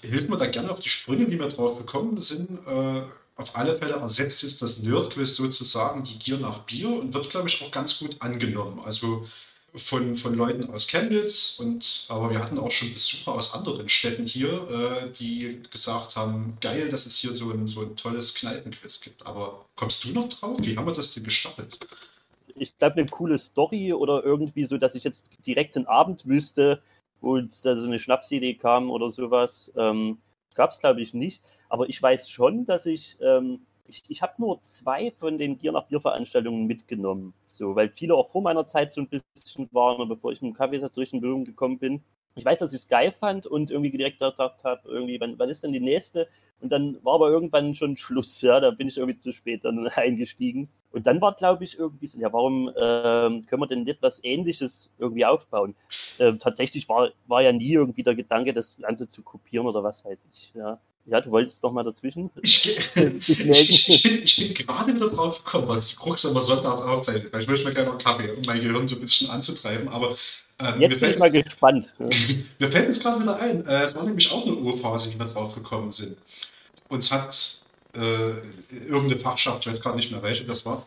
hilft 0.00 0.30
mir 0.30 0.38
da 0.38 0.46
gerne 0.46 0.70
auf 0.70 0.80
die 0.80 0.88
Sprünge, 0.88 1.30
wie 1.30 1.38
wir 1.38 1.48
drauf 1.48 1.76
gekommen 1.76 2.18
sind. 2.18 2.66
Äh, 2.66 3.02
auf 3.36 3.54
alle 3.54 3.76
Fälle 3.76 3.96
ersetzt 3.96 4.42
jetzt 4.42 4.62
das 4.62 4.78
Nerdquiz 4.78 5.36
sozusagen 5.36 6.02
die 6.02 6.18
Gier 6.18 6.38
nach 6.38 6.60
Bier 6.60 6.88
und 6.88 7.12
wird, 7.12 7.28
glaube 7.28 7.50
ich, 7.50 7.62
auch 7.62 7.70
ganz 7.70 7.98
gut 7.98 8.22
angenommen. 8.22 8.80
Also 8.82 9.28
von, 9.74 10.16
von 10.16 10.34
Leuten 10.34 10.70
aus 10.70 10.86
Chemnitz 10.86 11.56
und 11.58 12.04
aber 12.08 12.30
wir 12.30 12.38
hatten 12.38 12.58
auch 12.58 12.70
schon 12.70 12.92
Besucher 12.92 13.32
aus 13.32 13.54
anderen 13.54 13.88
Städten 13.88 14.24
hier, 14.24 14.68
äh, 14.70 15.10
die 15.12 15.62
gesagt 15.70 16.16
haben, 16.16 16.56
geil, 16.60 16.88
dass 16.88 17.06
es 17.06 17.16
hier 17.16 17.34
so 17.34 17.50
ein, 17.50 17.66
so 17.66 17.82
ein 17.82 17.96
tolles 17.96 18.34
Kneipenquiz 18.34 19.00
gibt. 19.00 19.26
Aber 19.26 19.64
kommst 19.76 20.04
du 20.04 20.10
noch 20.10 20.28
drauf? 20.28 20.58
Wie 20.60 20.76
haben 20.76 20.86
wir 20.86 20.94
das 20.94 21.12
denn 21.12 21.24
gestartet? 21.24 21.78
ich 22.56 22.76
glaube, 22.78 22.96
eine 22.96 23.06
coole 23.06 23.38
Story 23.38 23.92
oder 23.92 24.24
irgendwie 24.24 24.64
so, 24.64 24.78
dass 24.78 24.94
ich 24.94 25.04
jetzt 25.04 25.26
direkt 25.46 25.74
den 25.74 25.86
Abend 25.86 26.26
wüsste, 26.26 26.82
wo 27.20 27.38
da 27.38 27.76
so 27.76 27.86
eine 27.86 27.98
Schnapsidee 27.98 28.54
kam 28.54 28.90
oder 28.90 29.10
sowas. 29.10 29.72
Ähm, 29.76 30.18
gab 30.54 30.70
es, 30.70 30.78
glaube 30.78 31.00
ich, 31.00 31.14
nicht. 31.14 31.42
Aber 31.68 31.88
ich 31.88 32.00
weiß 32.00 32.28
schon, 32.30 32.66
dass 32.66 32.86
ich, 32.86 33.16
ähm, 33.20 33.60
ich, 33.86 34.02
ich 34.08 34.22
habe 34.22 34.34
nur 34.38 34.60
zwei 34.62 35.10
von 35.12 35.38
den 35.38 35.58
Gier 35.58 35.72
nach 35.72 35.86
Bier 35.86 36.00
Veranstaltungen 36.00 36.66
mitgenommen. 36.66 37.34
So, 37.46 37.76
weil 37.76 37.90
viele 37.90 38.14
auch 38.14 38.30
vor 38.30 38.42
meiner 38.42 38.66
Zeit 38.66 38.92
so 38.92 39.00
ein 39.00 39.08
bisschen 39.08 39.68
waren, 39.72 40.08
bevor 40.08 40.32
ich 40.32 40.42
mit 40.42 40.52
dem 40.52 40.56
Kaffee 40.56 40.76
in 40.76 41.20
Berührung 41.20 41.44
gekommen 41.44 41.78
bin 41.78 42.02
ich 42.36 42.44
weiß, 42.44 42.58
dass 42.58 42.72
ich 42.72 42.80
es 42.80 42.88
geil 42.88 43.12
fand 43.12 43.46
und 43.46 43.70
irgendwie 43.70 43.90
direkt 43.96 44.18
gedacht 44.18 44.64
habe, 44.64 44.88
irgendwie, 44.88 45.20
wann, 45.20 45.38
wann 45.38 45.48
ist 45.48 45.62
denn 45.62 45.72
die 45.72 45.80
nächste? 45.80 46.28
Und 46.60 46.70
dann 46.70 46.98
war 47.04 47.14
aber 47.14 47.30
irgendwann 47.30 47.74
schon 47.74 47.96
Schluss, 47.96 48.40
ja, 48.40 48.58
da 48.58 48.70
bin 48.70 48.88
ich 48.88 48.96
irgendwie 48.96 49.18
zu 49.18 49.32
spät 49.32 49.64
dann 49.64 49.86
eingestiegen. 49.94 50.68
Und 50.90 51.06
dann 51.06 51.20
war, 51.20 51.34
glaube 51.34 51.64
ich, 51.64 51.78
irgendwie 51.78 52.06
so, 52.06 52.18
ja, 52.18 52.32
warum 52.32 52.70
ähm, 52.76 53.46
können 53.46 53.62
wir 53.62 53.66
denn 53.66 53.84
nicht 53.84 54.02
was 54.02 54.22
Ähnliches 54.24 54.90
irgendwie 54.98 55.24
aufbauen? 55.24 55.74
Ähm, 56.18 56.38
tatsächlich 56.38 56.88
war, 56.88 57.10
war 57.26 57.42
ja 57.42 57.52
nie 57.52 57.72
irgendwie 57.72 58.02
der 58.02 58.14
Gedanke, 58.14 58.52
das 58.52 58.78
Ganze 58.78 59.06
zu 59.06 59.22
kopieren 59.22 59.66
oder 59.66 59.82
was 59.84 60.04
weiß 60.04 60.28
ich, 60.32 60.52
ja. 60.54 60.80
Ja, 61.06 61.20
du 61.20 61.30
wolltest 61.30 61.62
doch 61.62 61.72
mal 61.72 61.82
dazwischen. 61.82 62.30
Ich, 62.42 62.66
ich, 63.28 63.88
ich, 63.88 64.02
bin, 64.02 64.22
ich 64.22 64.36
bin 64.36 64.54
gerade 64.54 64.94
wieder 64.94 65.10
drauf 65.10 65.44
gekommen, 65.44 65.68
was 65.68 65.88
die 65.88 65.96
Krux 65.96 66.24
immer 66.24 66.42
sonntags 66.42 66.80
aufzeichnet. 66.80 67.34
Ich 67.38 67.46
möchte 67.46 67.64
mir 67.64 67.74
gerne 67.74 67.90
noch 67.90 67.98
Kaffee, 67.98 68.30
um 68.30 68.42
mein 68.46 68.60
Gehirn 68.60 68.86
so 68.86 68.94
ein 68.96 69.00
bisschen 69.00 69.30
anzutreiben. 69.30 69.88
Aber 69.88 70.16
ähm, 70.58 70.80
jetzt 70.80 71.00
bin 71.00 71.10
ich 71.10 71.18
mal 71.18 71.30
gespannt. 71.30 71.92
mir 71.98 72.72
fällt 72.72 72.86
jetzt 72.86 73.02
gerade 73.02 73.22
wieder 73.22 73.36
ein, 73.38 73.66
äh, 73.66 73.82
es 73.82 73.94
war 73.94 74.04
nämlich 74.04 74.30
auch 74.30 74.46
eine 74.46 74.54
Urphase, 74.54 75.10
die 75.10 75.18
wir 75.18 75.26
drauf 75.26 75.54
gekommen 75.54 75.92
sind. 75.92 76.16
Uns 76.88 77.10
hat 77.10 77.60
äh, 77.94 78.30
irgendeine 78.70 79.18
Fachschaft, 79.18 79.60
ich 79.62 79.66
weiß 79.66 79.80
gerade 79.80 79.96
nicht 79.96 80.10
mehr 80.10 80.22
welche 80.22 80.44
das 80.44 80.64
war, 80.64 80.86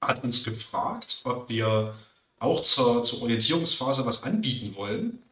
hat 0.00 0.22
uns 0.24 0.44
gefragt, 0.44 1.20
ob 1.24 1.48
wir 1.48 1.94
auch 2.38 2.62
zur, 2.62 3.02
zur 3.02 3.22
Orientierungsphase 3.22 4.04
was 4.04 4.22
anbieten 4.22 4.74
wollen. 4.74 5.22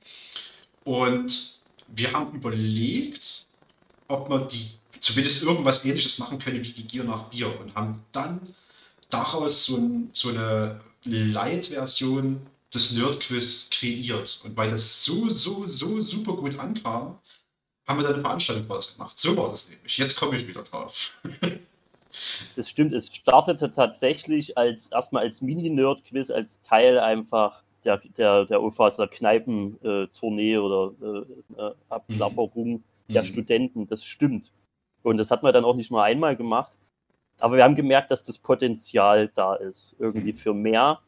Und 0.85 1.55
wir 1.89 2.13
haben 2.13 2.35
überlegt, 2.35 3.47
ob 4.11 4.29
man 4.29 4.49
die 4.49 4.71
zumindest 5.01 5.43
irgendwas 5.43 5.85
ähnliches 5.85 6.19
machen 6.19 6.39
können 6.39 6.63
wie 6.63 6.73
die 6.73 6.87
Gier 6.87 7.05
nach 7.05 7.25
Bier 7.31 7.59
und 7.59 7.75
haben 7.75 8.03
dann 8.13 8.55
daraus 9.09 9.65
so, 9.65 9.77
ein, 9.77 10.11
so 10.13 10.29
eine 10.29 10.81
Light-Version 11.05 12.47
des 12.73 12.93
Nerdquiz 12.93 13.69
kreiert. 13.71 14.41
Und 14.45 14.57
weil 14.57 14.71
das 14.71 15.03
so, 15.03 15.29
so, 15.31 15.67
so 15.67 16.01
super 16.01 16.35
gut 16.35 16.59
ankam, 16.59 17.19
haben 17.87 17.99
wir 17.99 18.05
dann 18.05 18.15
eine 18.15 18.23
Veranstaltung 18.23 18.69
draus 18.69 18.93
gemacht. 18.93 19.19
So 19.19 19.37
war 19.37 19.51
das 19.51 19.69
nämlich. 19.69 19.97
Jetzt 19.97 20.17
komme 20.17 20.39
ich 20.39 20.47
wieder 20.47 20.63
drauf. 20.63 21.19
das 22.57 22.71
stimmt, 22.71 22.93
es 22.93 23.15
startete 23.15 23.71
tatsächlich 23.71 24.57
als 24.57 24.89
erstmal 24.89 25.25
als 25.25 25.41
Mini-Nerd-Quiz, 25.41 26.31
als 26.31 26.61
Teil 26.61 26.99
einfach 26.99 27.63
der, 27.85 27.99
der, 28.17 28.45
der 28.45 28.63
OFASler 28.63 29.09
Kneipen-Tournee 29.09 30.59
oder 30.59 30.93
äh, 31.03 31.61
äh, 31.61 31.75
Abklapperung 31.89 32.73
mhm. 32.75 32.85
Der 33.11 33.23
mhm. 33.23 33.27
Studenten. 33.27 33.89
Das 33.89 34.05
stimmt. 34.05 34.53
Und 35.03 35.19
das 35.19 35.31
hat 35.31 35.43
man 35.43 35.53
dann 35.53 35.65
auch 35.65 35.77
nicht 35.77 35.91
nur 35.91 36.03
einmal 36.03 36.37
gemacht. 36.37 36.77
Aber 37.39 37.57
wir 37.57 37.65
haben 37.65 37.75
gemerkt, 37.75 38.11
dass 38.11 38.23
das 38.23 38.39
Potenzial 38.39 39.31
da 39.35 39.55
ist, 39.55 39.97
irgendwie 39.99 40.33
mhm. 40.33 40.37
für 40.37 40.55
mehr. 40.55 41.01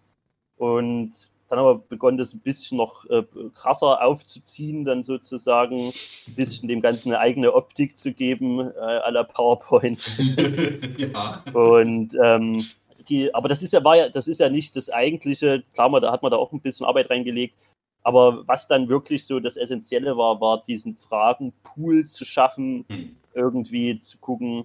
Und 0.56 1.28
dann 1.48 1.58
haben 1.58 1.66
wir 1.66 1.84
begonnen, 1.86 2.16
das 2.16 2.32
ein 2.32 2.40
bisschen 2.40 2.78
noch 2.78 3.04
äh, 3.10 3.24
krasser 3.54 4.02
aufzuziehen, 4.02 4.86
dann 4.86 5.02
sozusagen 5.02 5.92
ein 6.26 6.34
bisschen 6.34 6.66
dem 6.66 6.80
Ganzen 6.80 7.10
eine 7.10 7.18
eigene 7.18 7.52
Optik 7.52 7.98
zu 7.98 8.14
geben, 8.14 8.60
äh, 8.60 8.72
à 8.72 9.10
la 9.10 9.22
PowerPoint. 9.22 10.10
ja. 10.96 11.44
Und 11.52 12.16
ähm, 12.22 12.64
die, 13.06 13.34
aber 13.34 13.50
das 13.50 13.62
ist 13.62 13.74
ja, 13.74 13.84
war 13.84 13.96
ja, 13.96 14.08
das 14.08 14.28
ist 14.28 14.40
ja 14.40 14.48
nicht 14.48 14.76
das 14.76 14.88
eigentliche, 14.88 15.62
klar, 15.74 15.90
man, 15.90 16.00
da 16.00 16.10
hat 16.10 16.22
man 16.22 16.30
da 16.30 16.38
auch 16.38 16.52
ein 16.52 16.60
bisschen 16.62 16.86
Arbeit 16.86 17.10
reingelegt. 17.10 17.54
Aber 18.02 18.46
was 18.46 18.66
dann 18.66 18.88
wirklich 18.88 19.26
so 19.26 19.40
das 19.40 19.56
Essentielle 19.56 20.16
war, 20.16 20.40
war 20.40 20.62
diesen 20.62 20.96
Fragenpool 20.96 22.04
zu 22.04 22.24
schaffen, 22.24 22.84
hm. 22.88 23.16
irgendwie 23.34 24.00
zu 24.00 24.18
gucken, 24.18 24.64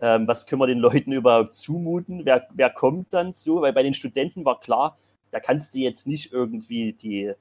ähm, 0.00 0.26
was 0.26 0.46
können 0.46 0.60
wir 0.60 0.66
den 0.66 0.80
Leuten 0.80 1.12
überhaupt 1.12 1.54
zumuten, 1.54 2.24
wer, 2.24 2.48
wer 2.52 2.70
kommt 2.70 3.12
dann 3.14 3.32
so, 3.32 3.62
weil 3.62 3.72
bei 3.72 3.82
den 3.82 3.94
Studenten 3.94 4.44
war 4.44 4.58
klar, 4.58 4.98
da 5.30 5.40
kannst 5.40 5.74
du 5.74 5.78
jetzt 5.78 6.06
nicht 6.06 6.32
irgendwie 6.32 6.92
die, 6.92 7.32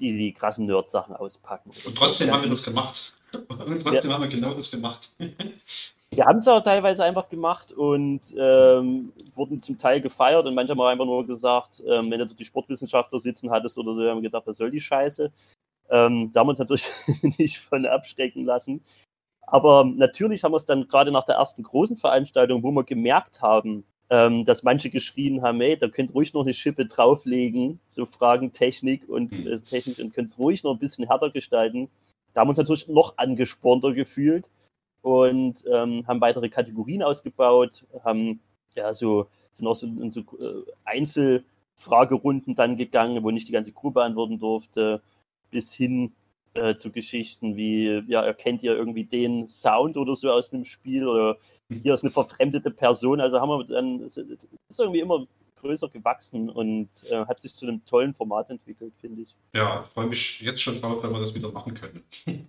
die, 0.00 0.12
die 0.12 0.32
krassen 0.32 0.66
Nerd-Sachen 0.66 1.14
auspacken. 1.14 1.72
Und 1.84 1.96
trotzdem 1.96 2.28
so. 2.28 2.34
haben 2.34 2.42
wir 2.42 2.50
das 2.50 2.62
gemacht. 2.62 3.12
Und 3.48 3.82
trotzdem 3.82 4.10
ja. 4.10 4.14
haben 4.14 4.22
wir 4.22 4.28
genau 4.28 4.54
das 4.54 4.70
gemacht. 4.70 5.10
wir 6.12 6.24
haben 6.24 6.38
es 6.38 6.48
auch 6.48 6.60
teilweise 6.60 7.04
einfach 7.04 7.28
gemacht 7.28 7.72
und 7.72 8.34
ähm, 8.36 9.12
wurden 9.32 9.60
zum 9.60 9.78
Teil 9.78 10.00
gefeiert 10.00 10.44
und 10.44 10.54
manchmal 10.54 10.78
haben 10.78 10.92
einfach 10.92 11.04
nur 11.06 11.24
gesagt, 11.24 11.82
ähm, 11.86 12.10
wenn 12.10 12.18
du 12.18 12.26
die 12.26 12.44
Sportwissenschaftler 12.44 13.20
sitzen 13.20 13.50
hattest 13.50 13.78
oder 13.78 13.94
so, 13.94 14.02
haben 14.02 14.16
wir 14.18 14.28
gedacht, 14.28 14.46
was 14.46 14.56
soll 14.56 14.72
die 14.72 14.80
Scheiße? 14.80 15.32
Ähm, 15.88 16.30
da 16.32 16.40
haben 16.40 16.48
wir 16.48 16.50
uns 16.50 16.58
natürlich 16.58 16.88
nicht 17.38 17.58
von 17.58 17.86
abschrecken 17.86 18.44
lassen. 18.44 18.82
Aber 19.46 19.84
natürlich 19.84 20.42
haben 20.42 20.52
wir 20.52 20.56
es 20.56 20.64
dann 20.64 20.88
gerade 20.88 21.12
nach 21.12 21.24
der 21.24 21.36
ersten 21.36 21.62
großen 21.62 21.96
Veranstaltung, 21.96 22.62
wo 22.62 22.72
wir 22.72 22.84
gemerkt 22.84 23.40
haben, 23.40 23.84
ähm, 24.08 24.44
dass 24.44 24.64
manche 24.64 24.90
geschrien 24.90 25.42
haben, 25.42 25.60
hey, 25.60 25.76
da 25.76 25.88
könnt 25.88 26.12
ruhig 26.12 26.34
noch 26.34 26.42
eine 26.42 26.54
Schippe 26.54 26.86
drauflegen, 26.86 27.78
so 27.88 28.04
Fragen 28.04 28.52
Technik 28.52 29.08
und 29.08 29.30
hm. 29.30 29.46
äh, 29.46 29.60
Technik 29.60 30.00
und 30.00 30.12
könnt 30.12 30.28
es 30.28 30.38
ruhig 30.38 30.64
noch 30.64 30.72
ein 30.72 30.78
bisschen 30.80 31.06
härter 31.06 31.30
gestalten. 31.30 31.88
Da 32.34 32.40
haben 32.40 32.48
wir 32.48 32.50
uns 32.50 32.58
natürlich 32.58 32.88
noch 32.88 33.16
angespornter 33.16 33.92
gefühlt 33.92 34.50
und 35.02 35.64
ähm, 35.72 36.06
haben 36.06 36.20
weitere 36.20 36.48
Kategorien 36.48 37.02
ausgebaut, 37.02 37.84
haben 38.04 38.40
ja 38.74 38.92
so, 38.94 39.28
sind 39.52 39.66
auch 39.66 39.76
so 39.76 39.86
in 39.86 40.10
so 40.10 40.20
äh, 40.20 40.62
Einzelfragerunden 40.84 42.54
dann 42.54 42.76
gegangen, 42.76 43.22
wo 43.22 43.30
nicht 43.30 43.48
die 43.48 43.52
ganze 43.52 43.72
Gruppe 43.72 44.02
antworten 44.02 44.38
durfte, 44.38 45.02
bis 45.50 45.72
hin 45.72 46.12
äh, 46.54 46.74
zu 46.74 46.90
Geschichten 46.90 47.56
wie, 47.56 48.02
ja, 48.08 48.22
erkennt 48.22 48.62
ihr 48.62 48.76
irgendwie 48.76 49.04
den 49.04 49.48
Sound 49.48 49.96
oder 49.96 50.16
so 50.16 50.30
aus 50.30 50.52
einem 50.52 50.64
Spiel 50.64 51.06
oder 51.06 51.38
hm. 51.68 51.80
hier 51.82 51.94
ist 51.94 52.02
eine 52.02 52.10
verfremdete 52.10 52.70
Person. 52.70 53.20
Also 53.20 53.40
haben 53.40 53.48
wir 53.50 53.64
dann, 53.64 54.02
es 54.02 54.16
ist 54.16 54.48
irgendwie 54.78 55.00
immer 55.00 55.26
größer 55.60 55.88
gewachsen 55.88 56.50
und 56.50 56.88
äh, 57.08 57.24
hat 57.26 57.40
sich 57.40 57.54
zu 57.54 57.66
einem 57.66 57.84
tollen 57.84 58.14
Format 58.14 58.50
entwickelt, 58.50 58.94
finde 59.00 59.22
ich. 59.22 59.34
Ja, 59.52 59.84
freue 59.94 60.06
mich 60.06 60.40
jetzt 60.40 60.62
schon 60.62 60.80
drauf, 60.80 61.02
wenn 61.02 61.12
wir 61.12 61.20
das 61.20 61.34
wieder 61.34 61.52
machen 61.52 61.74
können. 61.74 62.02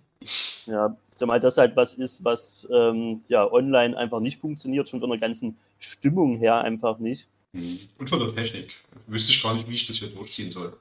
ja, 0.66 0.96
zumal 1.12 1.40
das 1.40 1.58
halt 1.58 1.76
was 1.76 1.94
ist, 1.94 2.24
was 2.24 2.66
ähm, 2.72 3.22
ja 3.28 3.50
online 3.50 3.96
einfach 3.96 4.20
nicht 4.20 4.40
funktioniert, 4.40 4.88
schon 4.88 5.00
von 5.00 5.10
der 5.10 5.18
ganzen 5.18 5.56
Stimmung 5.78 6.38
her 6.38 6.60
einfach 6.62 6.98
nicht. 6.98 7.28
Hm. 7.52 7.80
Und 7.98 8.08
von 8.08 8.18
der 8.18 8.34
Technik. 8.34 8.72
Wüsste 9.06 9.32
ich 9.32 9.42
gar 9.42 9.54
nicht, 9.54 9.68
wie 9.68 9.74
ich 9.74 9.86
das 9.86 9.96
hier 9.96 10.08
durchziehen 10.08 10.50
soll. 10.50 10.76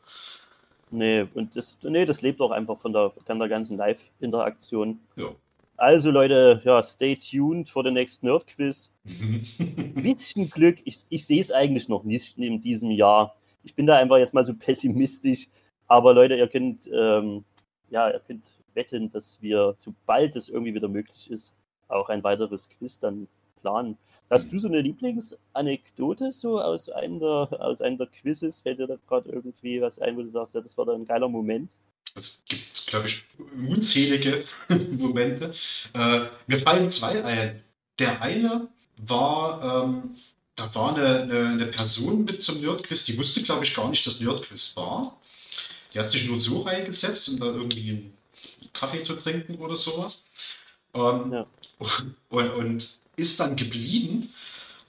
Nee, 0.90 1.26
und 1.34 1.56
das, 1.56 1.78
nee, 1.84 2.06
das 2.06 2.22
lebt 2.22 2.42
auch 2.42 2.52
einfach 2.52 2.78
von 2.78 2.92
der, 2.92 3.12
von 3.26 3.40
der 3.40 3.48
ganzen 3.48 3.78
Live-Interaktion. 3.78 5.00
Ja. 5.16 5.34
Also 5.78 6.12
Leute, 6.12 6.62
ja, 6.64 6.84
stay 6.84 7.16
tuned 7.16 7.70
for 7.70 7.84
the 7.84 7.92
next 7.92 8.24
Nerd-Quiz. 8.24 8.92
Bisschen 9.96 10.50
Glück, 10.50 10.80
ich, 10.84 11.00
ich 11.10 11.26
sehe 11.26 11.42
es 11.42 11.52
eigentlich 11.52 11.88
noch 11.88 12.04
nicht 12.04 12.38
in 12.38 12.62
diesem 12.62 12.92
Jahr. 12.92 13.36
Ich 13.64 13.74
bin 13.74 13.86
da 13.86 13.98
einfach 13.98 14.18
jetzt 14.18 14.34
mal 14.34 14.44
so 14.44 14.54
pessimistisch. 14.54 15.48
Aber 15.88 16.14
Leute, 16.14 16.36
ihr 16.36 16.48
könnt, 16.48 16.90
ähm, 16.94 17.46
ja, 17.90 18.10
ihr 18.10 18.20
könnt 18.20 18.46
wetten, 18.74 19.10
dass 19.10 19.42
wir, 19.42 19.76
sobald 19.78 20.36
es 20.36 20.50
irgendwie 20.50 20.74
wieder 20.74 20.88
möglich 20.88 21.30
ist, 21.30 21.54
auch 21.88 22.10
ein 22.10 22.24
weiteres 22.24 22.70
Quiz 22.70 23.00
dann 23.00 23.28
planen. 23.62 23.98
Hast 24.30 24.52
du 24.52 24.60
so 24.60 24.68
eine 24.68 24.82
Lieblingsanekdote 24.82 26.32
so 26.32 26.62
aus 26.62 26.90
einem 26.90 27.20
der, 27.20 27.50
aus 27.60 27.82
einem 27.82 27.98
der 27.98 28.08
Quizzes? 28.08 28.62
Fällt 28.62 28.80
dir 28.80 28.88
da 28.88 28.98
gerade 29.08 29.30
irgendwie 29.30 29.82
was 29.82 30.00
ein, 30.00 30.18
wo 30.18 30.22
du 30.22 30.30
sagst, 30.30 30.56
ja, 30.56 30.62
das 30.62 30.78
war 30.78 30.86
da 30.86 30.94
ein 30.94 31.06
geiler 31.06 31.30
Moment? 31.30 31.72
Es 32.16 32.42
gibt, 32.48 32.88
glaube 32.88 33.08
ich, 33.08 33.24
unzählige 33.68 34.44
Momente. 34.70 35.54
Äh, 35.94 36.26
mir 36.48 36.60
fallen 36.60 36.90
zwei 36.90 37.24
ein. 37.24 37.64
Der 38.00 38.22
eine 38.22 38.68
war, 38.98 39.86
ähm, 39.86 40.16
da 40.56 40.74
war 40.76 40.96
eine, 40.96 41.22
eine, 41.22 41.48
eine, 41.50 41.66
Person 41.68 42.26
mit 42.26 42.42
zum 42.42 42.60
Nerdquiz, 42.62 43.06
die 43.06 43.18
wusste, 43.18 43.42
glaube 43.42 43.64
ich, 43.64 43.74
gar 43.74 43.90
nicht, 43.90 44.06
dass 44.06 44.20
Nerdquiz 44.20 44.76
war. 44.76 45.20
Die 45.94 46.00
hat 46.00 46.10
sich 46.10 46.28
nur 46.28 46.40
so 46.40 46.62
reingesetzt, 46.62 47.30
um 47.30 47.40
da 47.40 47.48
irgendwie 47.48 48.12
Kaffee 48.74 49.02
zu 49.02 49.16
trinken 49.16 49.56
oder 49.56 49.76
sowas. 49.76 50.24
Ähm, 50.94 51.32
ja. 51.32 51.46
und, 52.30 52.50
und 52.52 52.90
ist 53.16 53.40
dann 53.40 53.56
geblieben 53.56 54.34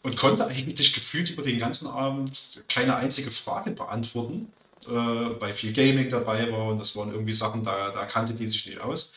und 0.02 0.16
konnte 0.16 0.46
eigentlich 0.46 0.92
gefühlt 0.92 1.30
über 1.30 1.42
den 1.42 1.58
ganzen 1.58 1.86
Abend 1.86 2.62
keine 2.68 2.96
einzige 2.96 3.30
Frage 3.30 3.70
beantworten, 3.70 4.52
äh, 4.86 4.90
weil 4.90 5.54
viel 5.54 5.72
Gaming 5.72 6.10
dabei 6.10 6.50
war 6.50 6.68
und 6.68 6.78
das 6.78 6.96
waren 6.96 7.12
irgendwie 7.12 7.32
Sachen, 7.32 7.62
da, 7.62 7.90
da 7.90 8.04
kannte 8.06 8.34
die 8.34 8.48
sich 8.48 8.66
nicht 8.66 8.80
aus. 8.80 9.12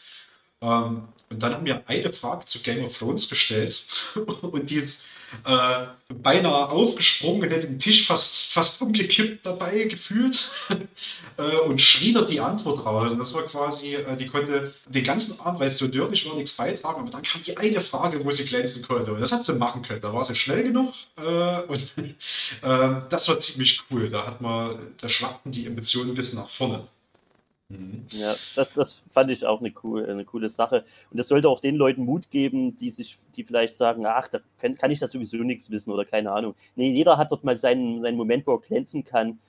Ähm, 0.62 1.08
und 1.30 1.41
dann 1.43 1.54
haben 1.54 1.65
wir 1.65 1.84
eine 1.88 2.13
Frage 2.13 2.45
zu 2.45 2.60
Game 2.60 2.86
of 2.86 2.97
Thrones 2.97 3.30
gestellt 3.30 3.84
und 4.41 4.69
die 4.69 4.75
ist 4.75 5.04
äh, 5.43 5.85
beinahe 6.13 6.69
aufgesprungen, 6.69 7.49
hätte 7.49 7.67
den 7.67 7.79
Tisch 7.79 8.05
fast, 8.05 8.51
fast 8.51 8.81
umgekippt 8.81 9.45
dabei 9.45 9.83
gefühlt 9.83 10.49
äh, 11.38 11.57
und 11.57 11.81
schrie 11.81 12.13
da 12.13 12.21
die 12.21 12.39
Antwort 12.39 12.85
raus. 12.85 13.11
Und 13.11 13.19
das 13.19 13.33
war 13.33 13.43
quasi, 13.43 13.95
äh, 13.95 14.15
die 14.15 14.27
konnte 14.27 14.73
den 14.88 15.03
ganzen 15.03 15.39
Abend, 15.39 15.59
weil 15.59 15.67
es 15.67 15.77
so 15.77 15.88
dörrig 15.88 16.25
war, 16.27 16.35
nichts 16.35 16.53
beitragen, 16.53 17.01
aber 17.01 17.09
dann 17.09 17.23
kam 17.23 17.41
die 17.41 17.57
eine 17.57 17.81
Frage, 17.81 18.23
wo 18.23 18.31
sie 18.31 18.45
glänzen 18.45 18.83
konnte. 18.83 19.13
Und 19.13 19.21
das 19.21 19.31
hat 19.31 19.43
sie 19.43 19.53
machen 19.53 19.81
können. 19.81 20.01
Da 20.01 20.13
war 20.13 20.23
sie 20.23 20.35
schnell 20.35 20.63
genug 20.63 20.93
äh, 21.17 21.61
und 21.61 21.81
äh, 21.97 23.01
das 23.09 23.27
war 23.27 23.39
ziemlich 23.39 23.81
cool. 23.91 24.09
Da 24.09 24.27
hat 24.27 24.41
man, 24.41 24.77
da 24.99 25.09
schwappten 25.09 25.51
die 25.51 25.65
Emotionen 25.65 26.11
ein 26.11 26.15
bisschen 26.15 26.39
nach 26.39 26.49
vorne. 26.49 26.88
Mhm. 27.69 28.06
Ja, 28.12 28.36
das, 28.56 28.73
das 28.73 29.04
fand 29.10 29.32
ich 29.32 29.45
auch 29.45 29.60
eine, 29.60 29.73
cool, 29.84 30.06
eine 30.06 30.25
coole 30.25 30.49
Sache. 30.49 30.86
Und 31.10 31.17
das 31.17 31.28
sollte 31.28 31.49
auch 31.49 31.60
den 31.60 31.75
Leuten 31.75 32.06
Mut 32.06 32.30
geben, 32.30 32.75
die 32.75 32.91
sich, 32.91 33.17
die 33.36 33.43
vielleicht 33.43 33.75
sagen, 33.75 34.06
ach, 34.06 34.28
da 34.28 34.39
kann, 34.58 34.75
kann 34.75 34.91
ich 34.91 34.99
das 34.99 35.12
sowieso 35.12 35.38
nichts 35.38 35.69
wissen 35.71 35.91
oder 35.91 36.06
keine 36.06 36.32
Ahnung. 36.32 36.56
Nee, 36.75 36.91
jeder 36.91 37.17
hat 37.17 37.32
dort 37.32 37.43
mal 37.43 37.56
seinen, 37.56 38.01
seinen 38.01 38.17
Moment, 38.17 38.45
wo 38.45 38.54
er 38.54 38.62
glänzen 38.62 39.04
kann. 39.04 39.39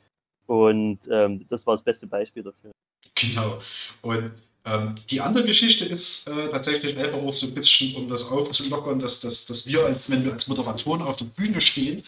Und 0.46 1.00
ähm, 1.10 1.46
das 1.48 1.66
war 1.66 1.74
das 1.74 1.82
beste 1.82 2.06
Beispiel 2.06 2.42
dafür. 2.42 2.72
Genau. 3.14 3.60
Und 4.02 4.32
ähm, 4.66 4.96
die 5.10 5.20
andere 5.20 5.44
Geschichte 5.44 5.84
ist 5.84 6.26
äh, 6.28 6.48
tatsächlich 6.48 6.98
einfach 6.98 7.18
auch 7.18 7.32
so 7.32 7.46
ein 7.46 7.54
bisschen, 7.54 7.94
um 7.94 8.08
das 8.08 8.24
aufzulockern, 8.24 8.98
dass, 8.98 9.20
dass, 9.20 9.46
dass 9.46 9.64
wir, 9.64 9.86
als, 9.86 10.10
wenn 10.10 10.24
wir 10.24 10.32
als 10.32 10.48
Moderatoren 10.48 11.02
auf 11.02 11.16
der 11.16 11.26
Bühne 11.26 11.60
stehen, 11.60 12.02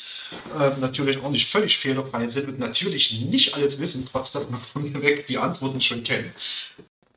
äh, 0.58 0.70
natürlich 0.78 1.18
auch 1.18 1.30
nicht 1.30 1.48
völlig 1.48 1.78
fehlerfrei 1.78 2.26
sind 2.26 2.48
und 2.48 2.58
natürlich 2.58 3.12
nicht 3.12 3.54
alles 3.54 3.78
wissen, 3.78 4.08
trotz 4.10 4.32
dass 4.32 4.50
wir 4.50 4.58
von 4.72 4.90
mir 4.90 5.00
weg 5.00 5.26
die 5.26 5.38
Antworten 5.38 5.80
schon 5.80 6.02
kennen. 6.02 6.32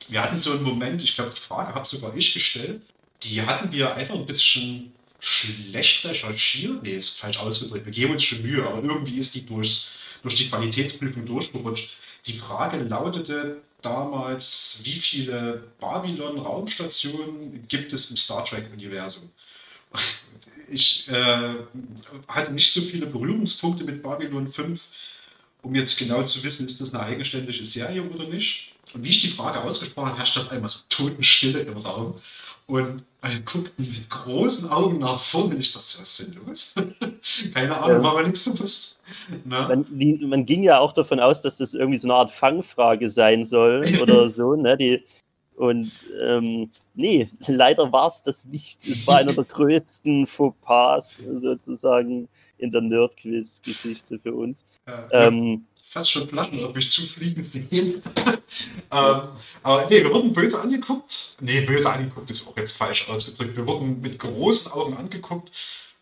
Wir 0.09 0.21
hatten 0.21 0.37
so 0.37 0.51
einen 0.51 0.63
Moment, 0.63 1.03
ich 1.03 1.15
glaube, 1.15 1.31
die 1.35 1.41
Frage 1.41 1.73
habe 1.73 1.87
sogar 1.87 2.15
ich 2.15 2.33
gestellt, 2.33 2.81
die 3.23 3.41
hatten 3.41 3.71
wir 3.71 3.95
einfach 3.95 4.15
ein 4.15 4.25
bisschen 4.27 4.91
schlecht 5.19 6.05
recherchiert. 6.05 6.83
Nee, 6.83 6.95
ist 6.95 7.19
falsch 7.19 7.39
ausgedrückt. 7.39 7.85
Wir 7.85 7.93
geben 7.93 8.13
uns 8.13 8.23
schon 8.23 8.41
Mühe, 8.43 8.63
aber 8.67 8.83
irgendwie 8.83 9.17
ist 9.17 9.33
die 9.33 9.45
durch, 9.45 9.87
durch 10.21 10.35
die 10.35 10.49
Qualitätsprüfung 10.49 11.25
durchgerutscht. 11.25 11.89
Die 12.27 12.33
Frage 12.33 12.77
lautete, 12.77 13.61
damals, 13.81 14.79
wie 14.83 14.95
viele 14.95 15.63
Babylon-Raumstationen 15.79 17.67
gibt 17.67 17.93
es 17.93 18.09
im 18.09 18.17
Star 18.17 18.45
Trek-Universum? 18.45 19.29
ich 20.69 21.07
äh, 21.07 21.55
hatte 22.27 22.53
nicht 22.53 22.71
so 22.71 22.81
viele 22.81 23.05
Berührungspunkte 23.05 23.83
mit 23.83 24.01
Babylon 24.01 24.47
5, 24.47 24.81
um 25.63 25.75
jetzt 25.75 25.97
genau 25.97 26.23
zu 26.23 26.43
wissen, 26.43 26.65
ist 26.65 26.81
das 26.81 26.93
eine 26.93 27.03
eigenständige 27.03 27.65
Serie 27.65 28.03
oder 28.03 28.27
nicht. 28.27 28.71
Und 28.93 29.03
wie 29.03 29.09
ich 29.09 29.21
die 29.21 29.29
Frage 29.29 29.61
ausgesprochen 29.61 30.09
habe, 30.09 30.17
herrscht 30.17 30.37
auf 30.37 30.49
einmal 30.49 30.69
so 30.69 30.79
Totenstille 30.89 31.61
im 31.61 31.77
Raum. 31.77 32.19
Und 32.71 33.03
alle 33.19 33.41
guckten 33.41 33.85
mit 33.85 34.09
großen 34.09 34.71
Augen 34.71 34.99
nach 34.99 35.19
vorne. 35.19 35.57
Ich 35.57 35.73
dachte, 35.73 35.99
was 35.99 36.19
ist 36.19 36.19
denn 36.21 36.41
los? 36.45 36.73
Keine 37.53 37.75
Ahnung, 37.75 37.97
ja. 37.97 38.03
war 38.03 38.15
mir 38.15 38.23
nichts 38.23 38.45
bewusst. 38.45 38.97
Man, 39.43 39.85
die, 39.89 40.25
man, 40.25 40.45
ging 40.45 40.63
ja 40.63 40.79
auch 40.79 40.93
davon 40.93 41.19
aus, 41.19 41.41
dass 41.41 41.57
das 41.57 41.73
irgendwie 41.73 41.97
so 41.97 42.07
eine 42.07 42.15
Art 42.15 42.31
Fangfrage 42.31 43.09
sein 43.09 43.43
soll 43.43 43.83
oder 44.01 44.29
so. 44.29 44.55
Ne? 44.55 44.77
Die, 44.77 45.03
und 45.57 45.91
ähm, 46.23 46.71
nee, 46.93 47.27
leider 47.45 47.91
war 47.91 48.07
es 48.07 48.23
das 48.23 48.45
nicht. 48.45 48.87
Es 48.87 49.05
war 49.05 49.17
einer 49.17 49.33
der 49.33 49.43
größten 49.49 50.25
Fauxpas 50.25 51.21
sozusagen 51.29 52.29
in 52.57 52.71
der 52.71 52.81
Nerd-Quiz-Geschichte 52.83 54.17
für 54.17 54.33
uns. 54.33 54.63
Ja, 54.87 55.07
ähm, 55.11 55.65
fast 55.91 56.09
schon 56.09 56.27
Flaschen 56.29 56.63
auf 56.63 56.73
mich 56.73 56.89
zufliegen 56.89 57.43
sehen. 57.43 58.01
ähm, 58.15 59.21
aber 59.61 59.87
nee, 59.89 60.01
wir 60.01 60.09
wurden 60.09 60.31
böse 60.31 60.61
angeguckt. 60.61 61.35
Nee, 61.41 61.61
böse 61.61 61.89
angeguckt 61.89 62.29
ist 62.29 62.47
auch 62.47 62.55
jetzt 62.55 62.71
falsch 62.71 63.09
ausgedrückt. 63.09 63.57
Wir 63.57 63.67
wurden 63.67 63.99
mit 63.99 64.17
großen 64.17 64.71
Augen 64.71 64.95
angeguckt 64.95 65.51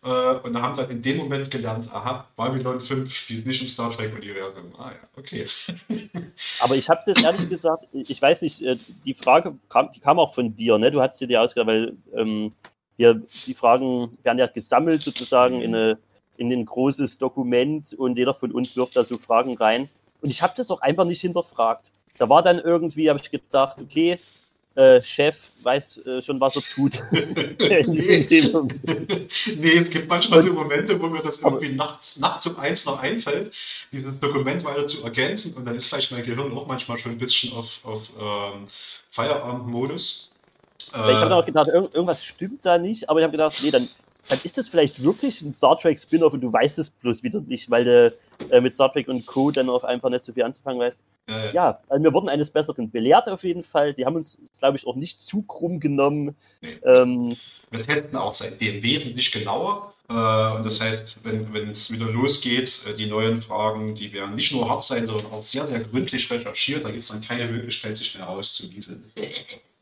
äh, 0.04 0.08
und 0.08 0.62
haben 0.62 0.76
dann 0.76 0.90
in 0.90 1.02
dem 1.02 1.16
Moment 1.16 1.50
gelernt, 1.50 1.92
aha, 1.92 2.28
Babylon 2.36 2.78
5 2.80 3.12
spielt 3.12 3.46
nicht 3.46 3.62
im 3.62 3.66
Star 3.66 3.90
Trek-Universum. 3.90 4.76
Ah 4.78 4.92
ja, 4.92 5.08
okay. 5.16 5.46
Aber 6.60 6.76
ich 6.76 6.88
habe 6.88 7.02
das 7.04 7.20
ehrlich 7.20 7.48
gesagt, 7.48 7.88
ich 7.92 8.22
weiß 8.22 8.42
nicht, 8.42 8.62
äh, 8.62 8.78
die 9.04 9.14
Frage 9.14 9.58
kam, 9.68 9.90
die 9.90 9.98
kam 9.98 10.20
auch 10.20 10.32
von 10.32 10.54
dir, 10.54 10.78
ne? 10.78 10.92
Du 10.92 11.00
hast 11.00 11.20
dir 11.20 11.26
die 11.26 11.36
ausgedacht, 11.36 11.66
weil 11.66 11.96
ähm, 12.14 12.52
hier 12.96 13.20
die 13.44 13.54
Fragen 13.54 14.16
werden 14.22 14.38
ja 14.38 14.46
gesammelt 14.46 15.02
sozusagen 15.02 15.60
in, 15.60 15.74
eine, 15.74 15.98
in 16.40 16.50
ein 16.50 16.64
großes 16.64 17.18
Dokument 17.18 17.92
und 17.92 18.16
jeder 18.16 18.34
von 18.34 18.50
uns 18.50 18.74
wirft 18.74 18.96
da 18.96 19.04
so 19.04 19.18
Fragen 19.18 19.58
rein. 19.58 19.90
Und 20.22 20.30
ich 20.30 20.40
habe 20.40 20.54
das 20.56 20.70
auch 20.70 20.80
einfach 20.80 21.04
nicht 21.04 21.20
hinterfragt. 21.20 21.92
Da 22.16 22.28
war 22.30 22.42
dann 22.42 22.58
irgendwie, 22.58 23.10
habe 23.10 23.20
ich 23.22 23.30
gedacht, 23.30 23.80
okay, 23.82 24.18
äh, 24.74 25.02
Chef 25.02 25.50
weiß 25.62 25.98
äh, 26.06 26.22
schon, 26.22 26.40
was 26.40 26.56
er 26.56 26.62
tut. 26.62 27.02
nee. 27.10 28.26
nee, 29.56 29.76
es 29.76 29.90
gibt 29.90 30.08
manchmal 30.08 30.40
so 30.40 30.52
Momente, 30.52 30.98
wo 30.98 31.08
mir 31.08 31.22
das 31.22 31.42
irgendwie 31.42 31.74
nachts, 31.74 32.18
nachts 32.18 32.46
um 32.46 32.58
eins 32.58 32.86
noch 32.86 32.98
einfällt, 32.98 33.52
dieses 33.92 34.18
Dokument 34.18 34.64
weiter 34.64 34.86
zu 34.86 35.04
ergänzen 35.04 35.52
und 35.54 35.66
dann 35.66 35.74
ist 35.74 35.86
vielleicht 35.86 36.10
mein 36.10 36.24
Gehirn 36.24 36.56
auch 36.56 36.66
manchmal 36.66 36.96
schon 36.96 37.12
ein 37.12 37.18
bisschen 37.18 37.52
auf, 37.52 37.80
auf 37.82 38.10
ähm, 38.18 38.68
Feierabendmodus. 39.10 40.30
ich 40.88 40.94
habe 40.94 41.34
äh, 41.34 41.36
auch 41.36 41.44
gedacht, 41.44 41.68
irgendwas 41.68 42.24
stimmt 42.24 42.64
da 42.64 42.78
nicht, 42.78 43.10
aber 43.10 43.20
ich 43.20 43.24
habe 43.24 43.32
gedacht, 43.32 43.60
nee, 43.62 43.70
dann 43.70 43.88
dann 44.30 44.40
ist 44.42 44.56
das 44.56 44.68
vielleicht 44.68 45.02
wirklich 45.02 45.42
ein 45.42 45.52
Star 45.52 45.76
Trek 45.76 45.98
Spin-off 45.98 46.32
und 46.32 46.40
du 46.40 46.52
weißt 46.52 46.78
es 46.78 46.88
bloß 46.88 47.22
wieder 47.22 47.40
nicht, 47.40 47.70
weil 47.70 47.84
du 47.84 48.16
äh, 48.50 48.60
mit 48.60 48.72
Star 48.72 48.90
Trek 48.92 49.08
und 49.08 49.26
Co. 49.26 49.50
dann 49.50 49.68
auch 49.68 49.84
einfach 49.84 50.08
nicht 50.08 50.24
so 50.24 50.32
viel 50.32 50.44
anzufangen 50.44 50.80
weißt. 50.80 51.04
Ja, 51.28 51.44
ja. 51.46 51.52
ja 51.52 51.80
also 51.88 52.04
wir 52.04 52.14
wurden 52.14 52.28
eines 52.28 52.50
Besseren 52.50 52.90
belehrt 52.90 53.28
auf 53.28 53.44
jeden 53.44 53.62
Fall. 53.62 53.94
Sie 53.94 54.06
haben 54.06 54.16
uns, 54.16 54.38
glaube 54.58 54.78
ich, 54.78 54.86
auch 54.86 54.96
nicht 54.96 55.20
zu 55.20 55.42
krumm 55.42 55.80
genommen. 55.80 56.36
Nee. 56.60 56.78
Ähm, 56.84 57.36
wir 57.70 57.82
testen 57.82 58.16
auch 58.16 58.32
seitdem 58.32 58.82
wesentlich 58.82 59.30
genauer. 59.32 59.94
Äh, 60.08 60.12
und 60.12 60.64
das 60.64 60.80
heißt, 60.80 61.18
wenn 61.22 61.68
es 61.68 61.90
wieder 61.90 62.06
losgeht, 62.06 62.82
äh, 62.86 62.94
die 62.94 63.06
neuen 63.06 63.42
Fragen, 63.42 63.94
die 63.94 64.12
werden 64.12 64.34
nicht 64.34 64.52
nur 64.52 64.68
hart 64.68 64.82
sein, 64.82 65.06
sondern 65.06 65.26
auch 65.26 65.42
sehr, 65.42 65.66
sehr 65.66 65.80
gründlich 65.80 66.30
recherchiert. 66.30 66.84
Da 66.84 66.90
gibt 66.90 67.02
es 67.02 67.08
dann 67.08 67.20
keine 67.20 67.46
Möglichkeit, 67.46 67.96
sich 67.96 68.16
mehr 68.16 68.28
auszuwieseln. 68.28 69.10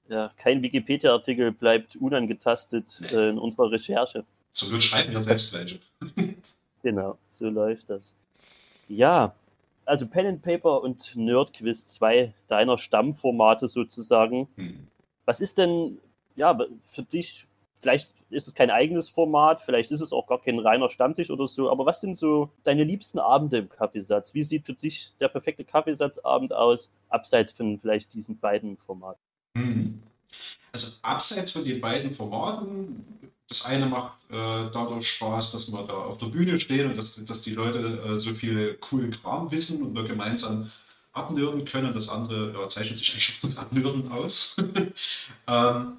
Ja, 0.09 0.31
kein 0.37 0.63
Wikipedia-Artikel 0.63 1.53
bleibt 1.53 1.97
unangetastet 1.97 3.01
äh, 3.13 3.29
in 3.29 3.39
unserer 3.39 3.71
Recherche. 3.71 4.25
Zum 4.59 4.71
Glück 4.71 4.83
schreiben 4.83 5.13
wir 5.13 5.23
selbst 5.23 5.53
welche. 5.53 5.79
genau, 6.83 7.17
so 7.31 7.49
läuft 7.49 7.89
das. 7.91 8.13
Ja, 8.89 9.33
also 9.85 10.09
Pen 10.09 10.27
and 10.27 10.43
Paper 10.43 10.83
und 10.83 11.15
Nerd 11.15 11.53
Quiz, 11.53 11.87
zwei 11.87 12.35
deiner 12.49 12.77
Stammformate 12.77 13.69
sozusagen. 13.69 14.49
Hm. 14.57 14.89
Was 15.27 15.41
ist 15.41 15.59
denn, 15.59 16.01
ja, 16.35 16.59
für 16.83 17.05
dich, 17.05 17.47
vielleicht 17.79 18.11
ist 18.31 18.49
es 18.49 18.55
kein 18.57 18.73
eigenes 18.73 19.09
Format, 19.09 19.63
vielleicht 19.63 19.93
ist 19.93 20.01
es 20.01 20.13
auch 20.13 20.27
gar 20.27 20.41
kein 20.41 20.59
reiner 20.59 20.91
Stammtisch 20.91 21.31
oder 21.31 21.47
so, 21.47 21.71
aber 21.71 21.87
was 21.87 22.01
sind 22.01 22.17
so 22.17 22.51
deine 22.65 22.83
liebsten 22.83 23.21
Abende 23.21 23.59
im 23.59 23.69
Kaffeesatz? 23.69 24.35
Wie 24.35 24.43
sieht 24.43 24.67
für 24.67 24.75
dich 24.75 25.13
der 25.21 25.29
perfekte 25.29 25.65
Kaffeesatzabend 25.65 26.53
aus, 26.53 26.91
abseits 27.11 27.53
von 27.53 27.79
vielleicht 27.79 28.13
diesen 28.13 28.41
beiden 28.41 28.77
Formaten? 28.77 29.23
Hm. 29.57 30.03
Also 30.73 30.89
abseits 31.03 31.53
von 31.53 31.63
den 31.63 31.81
beiden 31.81 32.13
Formaten 32.13 33.07
das 33.49 33.65
eine 33.65 33.87
macht 33.87 34.13
äh, 34.31 34.35
dadurch 34.73 35.09
Spaß, 35.11 35.53
dass 35.53 35.73
wir 35.73 35.83
da 35.85 35.95
auf 35.95 36.19
der 36.19 36.27
Bühne 36.27 36.61
stehen 36.61 36.91
und 36.91 36.97
dass, 36.97 37.23
dass 37.25 37.43
die 37.43 37.55
Leute 37.55 38.03
äh, 38.07 38.19
so 38.19 38.35
viel 38.35 38.75
coolen 38.75 39.11
Kram 39.11 39.51
wissen 39.51 39.83
und 39.83 39.95
wir 39.95 40.05
gemeinsam 40.05 40.71
abnörden 41.15 41.65
können. 41.65 41.95
Das 41.95 42.09
andere 42.09 42.53
ja, 42.53 42.69
zeichnet 42.69 42.99
sich 42.99 43.15
nicht 43.15 43.43
das 43.43 43.57
Abnörden 43.57 44.13
aus. 44.13 44.57
ähm, 45.47 45.93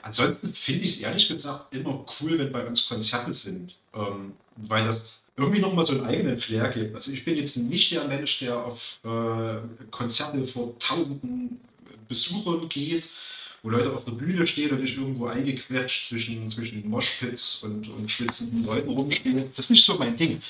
ansonsten 0.00 0.54
finde 0.54 0.84
ich 0.84 0.92
es 0.92 0.98
ehrlich 0.98 1.28
gesagt 1.28 1.74
immer 1.74 2.04
cool, 2.20 2.38
wenn 2.38 2.50
bei 2.50 2.66
uns 2.66 2.88
Konzerte 2.88 3.34
sind, 3.34 3.74
ähm, 3.94 4.32
weil 4.56 4.86
das 4.86 5.22
irgendwie 5.36 5.60
nochmal 5.60 5.84
so 5.84 5.92
einen 5.92 6.04
eigenen 6.04 6.38
Flair 6.38 6.68
gibt. 6.70 6.94
Also 6.94 7.12
ich 7.12 7.24
bin 7.26 7.36
jetzt 7.36 7.58
nicht 7.58 7.92
der 7.92 8.08
Mensch, 8.08 8.38
der 8.38 8.56
auf 8.58 8.98
äh, 9.04 9.58
Konzerte 9.90 10.46
vor 10.46 10.78
tausenden 10.78 11.60
Besuchern 12.08 12.68
geht 12.70 13.06
wo 13.62 13.70
Leute 13.70 13.92
auf 13.92 14.04
der 14.04 14.12
Bühne 14.12 14.46
stehen 14.46 14.70
und 14.70 14.82
ich 14.82 14.96
irgendwo 14.96 15.26
eingequetscht 15.26 16.08
zwischen, 16.08 16.48
zwischen 16.48 16.88
Moshpits 16.88 17.62
und, 17.62 17.88
und 17.88 18.10
schwitzenden 18.10 18.64
Leuten 18.64 18.90
rumspiele. 18.90 19.50
Das 19.54 19.66
ist 19.66 19.70
nicht 19.70 19.84
so 19.84 19.98
mein 19.98 20.16
Ding. 20.16 20.42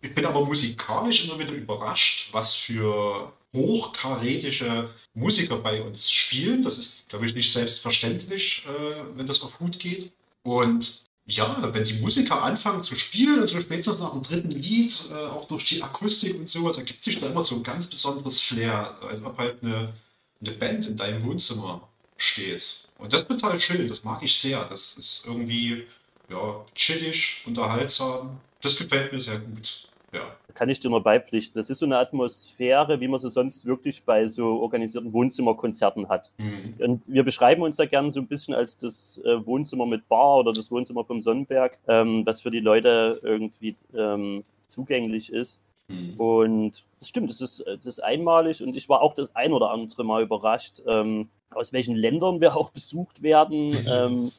Ich 0.00 0.14
bin 0.14 0.24
aber 0.24 0.44
musikalisch 0.44 1.24
immer 1.24 1.38
wieder 1.38 1.52
überrascht, 1.52 2.28
was 2.32 2.54
für 2.54 3.32
hochkarätische 3.52 4.90
Musiker 5.14 5.56
bei 5.56 5.82
uns 5.82 6.10
spielen. 6.10 6.62
Das 6.62 6.78
ist, 6.78 7.08
glaube 7.08 7.26
ich, 7.26 7.34
nicht 7.34 7.52
selbstverständlich, 7.52 8.64
äh, 8.66 9.16
wenn 9.16 9.26
das 9.26 9.42
auf 9.42 9.58
Hut 9.58 9.78
geht. 9.78 10.12
Und 10.42 11.02
ja, 11.26 11.74
wenn 11.74 11.84
die 11.84 11.94
Musiker 11.94 12.42
anfangen 12.42 12.82
zu 12.82 12.94
spielen 12.94 13.40
und 13.40 13.48
so 13.48 13.60
spätestens 13.60 13.98
nach 13.98 14.12
dem 14.12 14.22
dritten 14.22 14.50
Lied, 14.50 15.04
äh, 15.10 15.14
auch 15.14 15.46
durch 15.48 15.64
die 15.64 15.82
Akustik 15.82 16.36
und 16.36 16.48
sowas, 16.48 16.78
ergibt 16.78 17.02
sich 17.02 17.18
da 17.18 17.26
immer 17.26 17.42
so 17.42 17.56
ein 17.56 17.62
ganz 17.62 17.86
besonderes 17.86 18.40
Flair, 18.40 18.96
als 19.02 19.22
ob 19.22 19.36
halt 19.36 19.62
eine, 19.62 19.92
eine 20.40 20.52
Band 20.52 20.86
in 20.86 20.96
deinem 20.96 21.22
Wohnzimmer 21.24 21.87
steht. 22.18 22.84
Und 22.98 23.12
das 23.12 23.22
ist 23.22 23.28
total 23.28 23.58
schön, 23.58 23.88
das 23.88 24.04
mag 24.04 24.22
ich 24.22 24.38
sehr. 24.38 24.64
Das 24.64 24.96
ist 24.98 25.22
irgendwie 25.24 25.86
ja, 26.28 26.64
chillig, 26.74 27.42
unterhaltsam. 27.46 28.40
Das 28.60 28.76
gefällt 28.76 29.12
mir 29.12 29.20
sehr 29.20 29.38
gut. 29.38 29.88
Ja. 30.12 30.34
Kann 30.54 30.68
ich 30.68 30.80
dir 30.80 30.88
nur 30.88 31.02
beipflichten. 31.02 31.58
Das 31.58 31.70
ist 31.70 31.78
so 31.78 31.86
eine 31.86 31.98
Atmosphäre, 31.98 32.98
wie 33.00 33.08
man 33.08 33.20
sie 33.20 33.28
sonst 33.28 33.66
wirklich 33.66 34.02
bei 34.04 34.24
so 34.24 34.60
organisierten 34.60 35.12
Wohnzimmerkonzerten 35.12 36.08
hat. 36.08 36.32
Mhm. 36.38 36.74
Und 36.78 37.02
wir 37.06 37.24
beschreiben 37.24 37.62
uns 37.62 37.76
da 37.76 37.84
gerne 37.84 38.10
so 38.10 38.20
ein 38.20 38.26
bisschen 38.26 38.54
als 38.54 38.76
das 38.76 39.18
äh, 39.24 39.44
Wohnzimmer 39.46 39.86
mit 39.86 40.08
Bar 40.08 40.38
oder 40.38 40.52
das 40.52 40.70
Wohnzimmer 40.70 41.04
vom 41.04 41.20
Sonnenberg, 41.20 41.78
ähm, 41.86 42.24
das 42.24 42.40
für 42.40 42.50
die 42.50 42.60
Leute 42.60 43.20
irgendwie 43.22 43.76
ähm, 43.94 44.44
zugänglich 44.66 45.30
ist. 45.30 45.60
Mhm. 45.88 46.14
Und 46.18 46.84
das 46.98 47.08
stimmt, 47.08 47.28
das 47.30 47.40
ist, 47.40 47.64
das 47.66 47.86
ist 47.86 48.00
einmalig 48.00 48.62
und 48.62 48.76
ich 48.76 48.88
war 48.88 49.02
auch 49.02 49.14
das 49.14 49.34
ein 49.36 49.52
oder 49.52 49.70
andere 49.70 50.04
Mal 50.04 50.22
überrascht, 50.22 50.82
ähm, 50.86 51.28
aus 51.54 51.72
welchen 51.72 51.96
Ländern 51.96 52.40
wir 52.40 52.56
auch 52.56 52.70
besucht 52.70 53.22
werden, 53.22 53.76
ähm, 53.88 54.32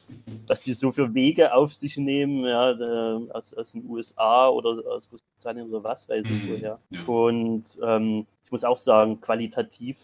was 0.46 0.60
die 0.60 0.72
so 0.72 0.92
für 0.92 1.12
Wege 1.14 1.54
auf 1.54 1.74
sich 1.74 1.96
nehmen, 1.96 2.44
ja, 2.44 2.70
äh, 2.70 3.30
aus, 3.32 3.52
aus 3.54 3.72
den 3.72 3.88
USA 3.88 4.48
oder 4.48 4.70
aus 4.90 5.08
Großbritannien 5.08 5.68
oder 5.68 5.82
was 5.82 6.08
weiß 6.08 6.24
ich 6.24 6.42
mhm. 6.42 6.50
woher. 6.50 6.78
Ja. 6.90 7.04
Und 7.04 7.64
ähm, 7.82 8.26
ich 8.44 8.52
muss 8.52 8.64
auch 8.64 8.76
sagen, 8.76 9.20
qualitativ 9.20 9.98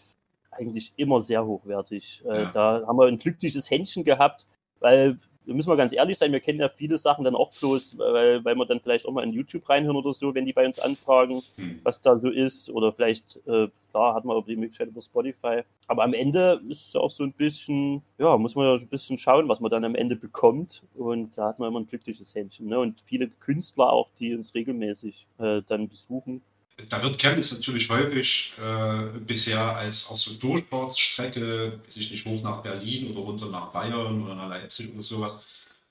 eigentlich 0.50 0.92
immer 0.96 1.20
sehr 1.20 1.44
hochwertig. 1.44 2.22
Äh, 2.26 2.42
ja. 2.42 2.50
Da 2.50 2.84
haben 2.86 2.98
wir 2.98 3.06
ein 3.06 3.18
glückliches 3.18 3.70
Händchen 3.70 4.04
gehabt, 4.04 4.46
weil 4.80 5.16
müssen 5.54 5.68
mal 5.68 5.76
ganz 5.76 5.92
ehrlich 5.92 6.18
sein, 6.18 6.32
wir 6.32 6.40
kennen 6.40 6.60
ja 6.60 6.68
viele 6.68 6.98
Sachen 6.98 7.24
dann 7.24 7.36
auch 7.36 7.52
bloß, 7.52 7.98
weil, 7.98 8.44
weil 8.44 8.56
wir 8.56 8.66
dann 8.66 8.80
vielleicht 8.80 9.06
auch 9.06 9.12
mal 9.12 9.24
in 9.24 9.32
YouTube 9.32 9.68
reinhören 9.68 9.96
oder 9.96 10.12
so, 10.12 10.34
wenn 10.34 10.44
die 10.44 10.52
bei 10.52 10.66
uns 10.66 10.78
anfragen, 10.78 11.42
hm. 11.56 11.80
was 11.84 12.00
da 12.02 12.18
so 12.18 12.28
ist. 12.28 12.70
Oder 12.70 12.92
vielleicht, 12.92 13.36
äh, 13.46 13.68
klar, 13.90 14.14
hat 14.14 14.24
man 14.24 14.36
auch 14.36 14.44
die 14.44 14.56
Möglichkeit 14.56 14.88
über 14.88 15.02
Spotify. 15.02 15.62
Aber 15.86 16.04
am 16.04 16.14
Ende 16.14 16.60
ist 16.68 16.88
es 16.88 16.96
auch 16.96 17.10
so 17.10 17.24
ein 17.24 17.32
bisschen, 17.32 18.02
ja, 18.18 18.36
muss 18.36 18.54
man 18.54 18.66
ja 18.66 18.74
ein 18.74 18.88
bisschen 18.88 19.18
schauen, 19.18 19.48
was 19.48 19.60
man 19.60 19.70
dann 19.70 19.84
am 19.84 19.94
Ende 19.94 20.16
bekommt. 20.16 20.82
Und 20.94 21.38
da 21.38 21.48
hat 21.48 21.58
man 21.58 21.68
immer 21.68 21.80
ein 21.80 21.86
glückliches 21.86 22.34
Händchen. 22.34 22.66
Ne? 22.66 22.78
Und 22.78 23.00
viele 23.00 23.28
Künstler 23.28 23.92
auch, 23.92 24.08
die 24.18 24.34
uns 24.34 24.54
regelmäßig 24.54 25.26
äh, 25.38 25.62
dann 25.66 25.88
besuchen, 25.88 26.42
da 26.88 27.02
wird 27.02 27.18
Chemnitz 27.18 27.52
natürlich 27.52 27.88
häufig 27.88 28.52
äh, 28.58 29.18
bisher 29.20 29.76
als 29.76 30.08
auch 30.08 30.16
so 30.16 30.34
Durchfahrtsstrecke, 30.34 31.80
sich 31.88 32.10
nicht 32.10 32.24
hoch 32.26 32.42
nach 32.42 32.62
Berlin 32.62 33.10
oder 33.10 33.20
runter 33.20 33.46
nach 33.46 33.68
Bayern 33.68 34.22
oder 34.22 34.34
nach 34.34 34.48
Leipzig 34.48 34.92
oder 34.92 35.02
sowas, 35.02 35.36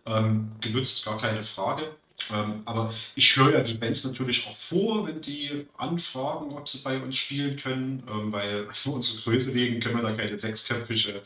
ähm, 0.05 0.51
genutzt, 0.61 1.03
gar 1.03 1.17
keine 1.17 1.43
Frage. 1.43 1.91
Ähm, 2.31 2.61
aber 2.65 2.93
ich 3.15 3.35
höre 3.35 3.53
ja 3.53 3.61
die 3.61 3.73
Bands 3.73 4.03
natürlich 4.03 4.47
auch 4.47 4.55
vor, 4.55 5.07
wenn 5.07 5.21
die 5.21 5.65
anfragen, 5.77 6.51
ob 6.55 6.67
sie 6.69 6.77
bei 6.77 6.99
uns 6.99 7.15
spielen 7.15 7.57
können, 7.57 8.03
ähm, 8.09 8.31
weil 8.31 8.67
für 8.73 8.91
unsere 8.91 9.21
Größe 9.21 9.53
wegen 9.53 9.79
können 9.79 9.97
wir 9.97 10.03
da 10.03 10.13
keine 10.13 10.37
sechsköpfige 10.37 11.23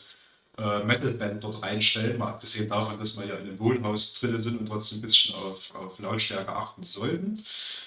äh, 0.58 0.84
Metal-Band 0.84 1.44
dort 1.44 1.62
reinstellen, 1.62 2.18
mal 2.18 2.30
abgesehen 2.30 2.68
davon, 2.68 2.98
dass 2.98 3.16
wir 3.18 3.26
ja 3.26 3.36
in 3.36 3.48
einem 3.48 3.58
Wohnhaus 3.58 4.14
drin 4.14 4.38
sind 4.38 4.58
und 4.58 4.66
trotzdem 4.66 4.98
ein 4.98 5.02
bisschen 5.02 5.34
auf, 5.34 5.74
auf 5.74 5.98
Lautstärke 5.98 6.50
achten 6.50 6.82
sollten. 6.82 7.44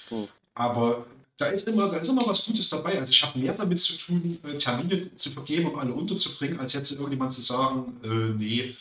Hm. 0.09 0.27
Aber 0.55 1.05
da 1.37 1.47
ist, 1.47 1.67
immer, 1.67 1.89
da 1.89 1.97
ist 1.97 2.07
immer 2.07 2.25
was 2.27 2.45
Gutes 2.45 2.69
dabei. 2.69 2.99
Also 2.99 3.11
ich 3.11 3.23
habe 3.23 3.39
mehr 3.39 3.53
damit 3.53 3.79
zu 3.79 3.93
tun, 3.93 4.39
äh, 4.43 4.57
Termine 4.57 5.15
zu 5.15 5.31
vergeben, 5.31 5.71
um 5.71 5.79
alle 5.79 5.93
unterzubringen, 5.93 6.59
als 6.59 6.73
jetzt 6.73 6.91
irgendjemand 6.91 7.33
zu 7.33 7.41
sagen, 7.41 7.97
äh, 8.03 8.37
nee, 8.37 8.75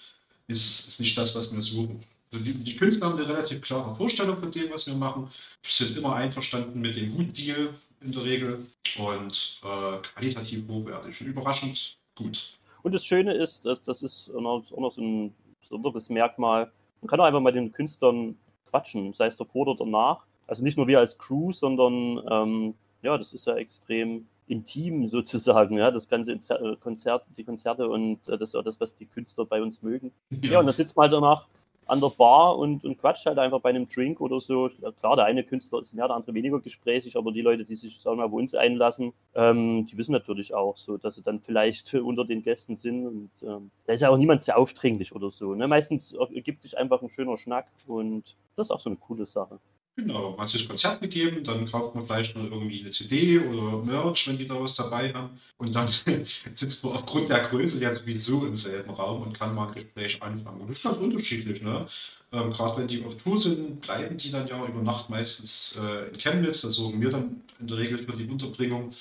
ist, 0.48 0.88
ist 0.88 1.00
nicht 1.00 1.16
das, 1.16 1.34
was 1.34 1.52
wir 1.52 1.62
suchen. 1.62 2.02
Also 2.30 2.44
die, 2.44 2.54
die, 2.54 2.76
Künstler 2.76 3.08
haben 3.08 3.18
eine 3.18 3.28
relativ 3.28 3.60
klare 3.60 3.94
Vorstellung 3.94 4.38
von 4.38 4.50
dem, 4.50 4.70
was 4.70 4.86
wir 4.86 4.94
machen, 4.94 5.30
sind 5.62 5.96
immer 5.96 6.14
einverstanden 6.14 6.80
mit 6.80 6.96
dem 6.96 7.14
guten 7.14 7.32
Deal 7.32 7.74
in 8.00 8.12
der 8.12 8.24
Regel 8.24 8.66
und 8.98 9.60
äh, 9.62 9.98
qualitativ 10.14 10.66
hochwertig 10.68 11.20
und 11.20 11.26
überraschend 11.26 11.96
gut. 12.16 12.54
Und 12.82 12.94
das 12.94 13.04
Schöne 13.04 13.32
ist, 13.34 13.64
dass 13.64 13.80
das 13.80 14.02
ist 14.02 14.30
auch 14.34 14.40
noch 14.40 14.92
so 14.92 15.00
ein 15.00 15.34
besonderes 15.60 16.08
Merkmal. 16.08 16.72
Man 17.00 17.08
kann 17.08 17.20
auch 17.20 17.24
einfach 17.24 17.40
mal 17.40 17.52
den 17.52 17.70
Künstlern 17.70 18.36
quatschen, 18.66 19.12
sei 19.14 19.26
es 19.26 19.36
davor 19.36 19.66
oder 19.68 19.84
danach. 19.84 20.26
Also 20.52 20.62
nicht 20.62 20.76
nur 20.76 20.86
wir 20.86 20.98
als 20.98 21.16
Crew, 21.16 21.50
sondern 21.50 22.20
ähm, 22.30 22.74
ja, 23.00 23.16
das 23.16 23.32
ist 23.32 23.46
ja 23.46 23.56
extrem 23.56 24.26
intim 24.46 25.08
sozusagen, 25.08 25.78
ja, 25.78 25.90
das 25.90 26.10
ganze 26.10 26.32
äh, 26.32 26.76
Konzert, 26.76 27.24
die 27.38 27.44
Konzerte 27.44 27.88
und 27.88 28.28
äh, 28.28 28.36
das 28.36 28.50
ist 28.50 28.56
auch 28.56 28.62
das, 28.62 28.78
was 28.78 28.92
die 28.92 29.06
Künstler 29.06 29.46
bei 29.46 29.62
uns 29.62 29.80
mögen. 29.80 30.12
Ja, 30.28 30.50
ja 30.50 30.60
und 30.60 30.66
dann 30.66 30.76
sitzt 30.76 30.94
man 30.94 31.04
halt 31.04 31.14
danach 31.14 31.48
an 31.86 32.02
der 32.02 32.10
Bar 32.10 32.58
und, 32.58 32.84
und 32.84 32.98
quatscht 32.98 33.24
halt 33.24 33.38
einfach 33.38 33.62
bei 33.62 33.70
einem 33.70 33.88
Drink 33.88 34.20
oder 34.20 34.40
so. 34.40 34.68
Klar, 35.00 35.16
der 35.16 35.24
eine 35.24 35.42
Künstler 35.42 35.80
ist 35.80 35.94
mehr, 35.94 36.06
der 36.06 36.16
andere 36.16 36.34
weniger 36.34 36.60
gesprächig, 36.60 37.16
aber 37.16 37.32
die 37.32 37.40
Leute, 37.40 37.64
die 37.64 37.76
sich 37.76 37.98
sagen 37.98 38.18
wir, 38.18 38.24
mal, 38.24 38.28
bei 38.28 38.36
uns 38.36 38.54
einlassen, 38.54 39.14
ähm, 39.34 39.86
die 39.86 39.96
wissen 39.96 40.12
natürlich 40.12 40.52
auch 40.52 40.76
so, 40.76 40.98
dass 40.98 41.14
sie 41.14 41.22
dann 41.22 41.40
vielleicht 41.40 41.94
unter 41.94 42.26
den 42.26 42.42
Gästen 42.42 42.76
sind. 42.76 43.06
Und 43.06 43.30
ähm, 43.40 43.70
da 43.86 43.94
ist 43.94 44.02
ja 44.02 44.10
auch 44.10 44.18
niemand 44.18 44.42
sehr 44.42 44.58
aufdringlich 44.58 45.14
oder 45.14 45.30
so. 45.30 45.54
Ne? 45.54 45.66
Meistens 45.66 46.12
ergibt 46.12 46.60
sich 46.60 46.76
einfach 46.76 47.00
ein 47.00 47.08
schöner 47.08 47.38
Schnack 47.38 47.68
und 47.86 48.36
das 48.54 48.66
ist 48.66 48.70
auch 48.70 48.80
so 48.80 48.90
eine 48.90 48.98
coole 48.98 49.24
Sache. 49.24 49.58
Genau, 49.94 50.30
man 50.30 50.40
hat 50.40 50.48
sich 50.48 50.66
Konzert 50.66 51.02
gegeben, 51.02 51.44
dann 51.44 51.70
kauft 51.70 51.94
man 51.94 52.06
vielleicht 52.06 52.34
noch 52.34 52.44
irgendwie 52.44 52.80
eine 52.80 52.90
CD 52.90 53.38
oder 53.38 53.76
Merch, 53.84 54.26
wenn 54.26 54.38
die 54.38 54.46
da 54.46 54.58
was 54.58 54.74
dabei 54.74 55.12
haben. 55.12 55.38
Und 55.58 55.74
dann 55.76 55.88
sitzt 56.54 56.82
man 56.82 56.94
aufgrund 56.94 57.28
der 57.28 57.46
Größe 57.48 57.78
ja 57.78 57.94
sowieso 57.94 58.46
im 58.46 58.56
selben 58.56 58.90
Raum 58.90 59.22
und 59.22 59.34
kann 59.34 59.54
mal 59.54 59.68
ein 59.68 59.74
Gespräch 59.74 60.22
anfangen. 60.22 60.62
Und 60.62 60.70
das 60.70 60.78
ist 60.78 60.84
ganz 60.84 60.96
unterschiedlich, 60.96 61.60
ne? 61.60 61.86
Ähm, 62.32 62.52
Gerade 62.52 62.80
wenn 62.80 62.88
die 62.88 63.04
auf 63.04 63.18
Tour 63.18 63.38
sind, 63.38 63.82
bleiben 63.82 64.16
die 64.16 64.30
dann 64.30 64.48
ja 64.48 64.64
über 64.66 64.80
Nacht 64.80 65.10
meistens 65.10 65.78
äh, 65.78 66.08
in 66.08 66.18
Chemnitz. 66.18 66.62
Da 66.62 66.70
sorgen 66.70 66.98
wir 67.02 67.10
dann 67.10 67.42
in 67.60 67.66
der 67.66 67.76
Regel 67.76 67.98
für 67.98 68.16
die 68.16 68.24
Unterbringung, 68.24 68.94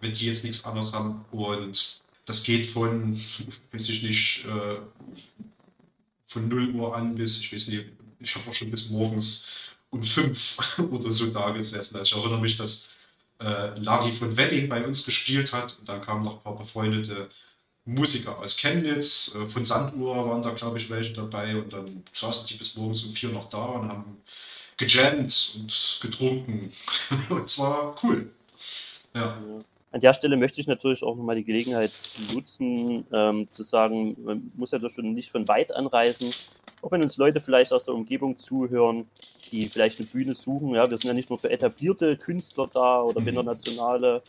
wenn 0.00 0.12
die 0.12 0.26
jetzt 0.26 0.44
nichts 0.44 0.62
anderes 0.66 0.92
haben. 0.92 1.24
Und 1.30 2.00
das 2.26 2.42
geht 2.42 2.66
von, 2.66 3.18
weiß 3.72 3.88
ich 3.88 4.02
nicht, 4.02 4.44
äh, 4.44 4.76
von 6.28 6.48
0 6.48 6.74
Uhr 6.74 6.94
an 6.94 7.14
bis, 7.14 7.38
ich 7.38 7.50
weiß 7.50 7.68
nicht, 7.68 7.86
ich 8.20 8.34
habe 8.34 8.50
auch 8.50 8.54
schon 8.54 8.70
bis 8.70 8.90
morgens 8.90 9.48
um 9.94 10.02
fünf 10.02 10.78
oder 10.90 11.10
so 11.10 11.26
da 11.26 11.50
gesessen. 11.50 11.96
Also 11.96 12.16
ich 12.16 12.22
erinnere 12.22 12.40
mich, 12.40 12.56
dass 12.56 12.88
äh, 13.40 13.78
Larry 13.78 14.12
von 14.12 14.36
Wedding 14.36 14.68
bei 14.68 14.84
uns 14.84 15.04
gespielt 15.04 15.52
hat. 15.52 15.78
Und 15.78 15.88
dann 15.88 16.02
kamen 16.02 16.24
noch 16.24 16.38
ein 16.38 16.42
paar 16.42 16.56
befreundete 16.56 17.30
Musiker 17.84 18.38
aus 18.38 18.56
Chemnitz. 18.56 19.32
Äh, 19.34 19.46
von 19.46 19.64
Sanduhr 19.64 20.28
waren 20.28 20.42
da, 20.42 20.50
glaube 20.50 20.78
ich, 20.78 20.90
welche 20.90 21.12
dabei. 21.12 21.56
Und 21.56 21.72
dann 21.72 22.04
saßen 22.12 22.46
die 22.46 22.54
bis 22.54 22.74
morgens 22.74 23.04
um 23.04 23.14
vier 23.14 23.30
noch 23.30 23.48
da 23.48 23.64
und 23.64 23.88
haben 23.88 24.22
gejammt 24.76 25.54
und 25.56 25.98
getrunken. 26.02 26.72
und 27.28 27.48
zwar 27.48 27.96
cool. 28.02 28.30
Ja. 29.14 29.38
An 29.94 30.00
der 30.00 30.12
Stelle 30.12 30.36
möchte 30.36 30.60
ich 30.60 30.66
natürlich 30.66 31.04
auch 31.04 31.14
nochmal 31.14 31.36
die 31.36 31.44
Gelegenheit 31.44 31.92
nutzen, 32.32 33.06
ähm, 33.12 33.48
zu 33.48 33.62
sagen, 33.62 34.16
man 34.24 34.50
muss 34.56 34.72
ja 34.72 34.80
doch 34.80 34.90
schon 34.90 35.14
nicht 35.14 35.30
von 35.30 35.46
weit 35.46 35.70
anreisen. 35.72 36.34
Auch 36.82 36.90
wenn 36.90 37.00
uns 37.00 37.16
Leute 37.16 37.40
vielleicht 37.40 37.72
aus 37.72 37.84
der 37.84 37.94
Umgebung 37.94 38.36
zuhören, 38.36 39.06
die 39.52 39.68
vielleicht 39.68 40.00
eine 40.00 40.08
Bühne 40.08 40.34
suchen. 40.34 40.74
Ja, 40.74 40.90
wir 40.90 40.98
sind 40.98 41.06
ja 41.06 41.14
nicht 41.14 41.30
nur 41.30 41.38
für 41.38 41.48
etablierte 41.48 42.16
Künstler 42.16 42.68
da 42.74 43.02
oder 43.02 43.20
mhm. 43.20 43.28
internationale. 43.28 44.24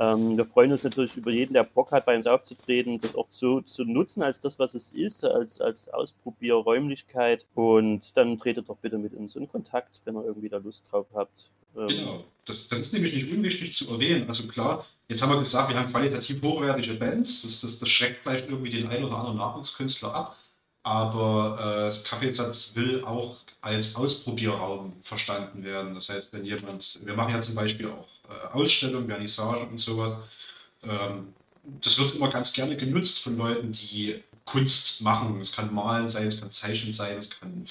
Ähm, 0.00 0.36
wir 0.36 0.44
freuen 0.44 0.72
uns 0.72 0.82
natürlich 0.82 1.16
über 1.16 1.30
jeden, 1.30 1.54
der 1.54 1.62
Bock 1.62 1.92
hat, 1.92 2.04
bei 2.04 2.16
uns 2.16 2.26
aufzutreten, 2.26 2.98
das 2.98 3.14
auch 3.14 3.28
so 3.28 3.60
zu 3.60 3.84
nutzen 3.84 4.24
als 4.24 4.40
das, 4.40 4.58
was 4.58 4.74
es 4.74 4.90
ist, 4.90 5.24
als, 5.24 5.60
als 5.60 5.88
Ausprobierräumlichkeit. 5.88 7.46
Und 7.54 8.16
dann 8.16 8.40
tretet 8.40 8.68
doch 8.68 8.78
bitte 8.78 8.98
mit 8.98 9.14
uns 9.14 9.36
in 9.36 9.46
Kontakt, 9.46 10.02
wenn 10.04 10.16
ihr 10.16 10.24
irgendwie 10.24 10.48
da 10.48 10.56
Lust 10.56 10.90
drauf 10.90 11.06
habt. 11.14 11.52
Ähm, 11.76 11.88
genau, 11.88 12.24
das, 12.44 12.68
das 12.68 12.80
ist 12.80 12.92
nämlich 12.92 13.14
nicht 13.14 13.30
unwichtig 13.30 13.72
zu 13.72 13.90
erwähnen. 13.90 14.28
Also 14.28 14.46
klar, 14.46 14.86
jetzt 15.08 15.22
haben 15.22 15.30
wir 15.30 15.38
gesagt, 15.38 15.68
wir 15.68 15.78
haben 15.78 15.90
qualitativ 15.90 16.42
hochwertige 16.42 16.94
Bands. 16.94 17.42
Das, 17.42 17.60
das, 17.60 17.78
das 17.78 17.88
schreckt 17.88 18.22
vielleicht 18.22 18.48
irgendwie 18.48 18.70
den 18.70 18.88
einen 18.88 19.04
oder 19.04 19.16
anderen 19.16 19.38
Nachwuchskünstler 19.38 20.14
ab 20.14 20.36
aber 20.86 21.58
äh, 21.58 21.86
das 21.86 22.04
Kaffeesatz 22.04 22.76
will 22.76 23.02
auch 23.02 23.38
als 23.60 23.96
Ausprobierraum 23.96 24.92
verstanden 25.02 25.64
werden. 25.64 25.96
Das 25.96 26.08
heißt, 26.08 26.32
wenn 26.32 26.44
jemand, 26.44 27.00
wir 27.04 27.14
machen 27.14 27.34
ja 27.34 27.40
zum 27.40 27.56
Beispiel 27.56 27.88
auch 27.88 28.06
äh, 28.30 28.54
Ausstellungen, 28.56 29.08
Vernissage 29.08 29.66
und 29.66 29.78
sowas, 29.78 30.12
ähm, 30.84 31.34
das 31.80 31.98
wird 31.98 32.14
immer 32.14 32.30
ganz 32.30 32.52
gerne 32.52 32.76
genutzt 32.76 33.18
von 33.18 33.36
Leuten, 33.36 33.72
die 33.72 34.22
Kunst 34.44 35.02
machen. 35.02 35.40
Es 35.40 35.50
kann 35.50 35.74
Malen 35.74 36.06
sein, 36.06 36.28
es 36.28 36.38
kann 36.38 36.52
Zeichnen 36.52 36.92
sein, 36.92 37.16
es 37.16 37.30
kann 37.30 37.66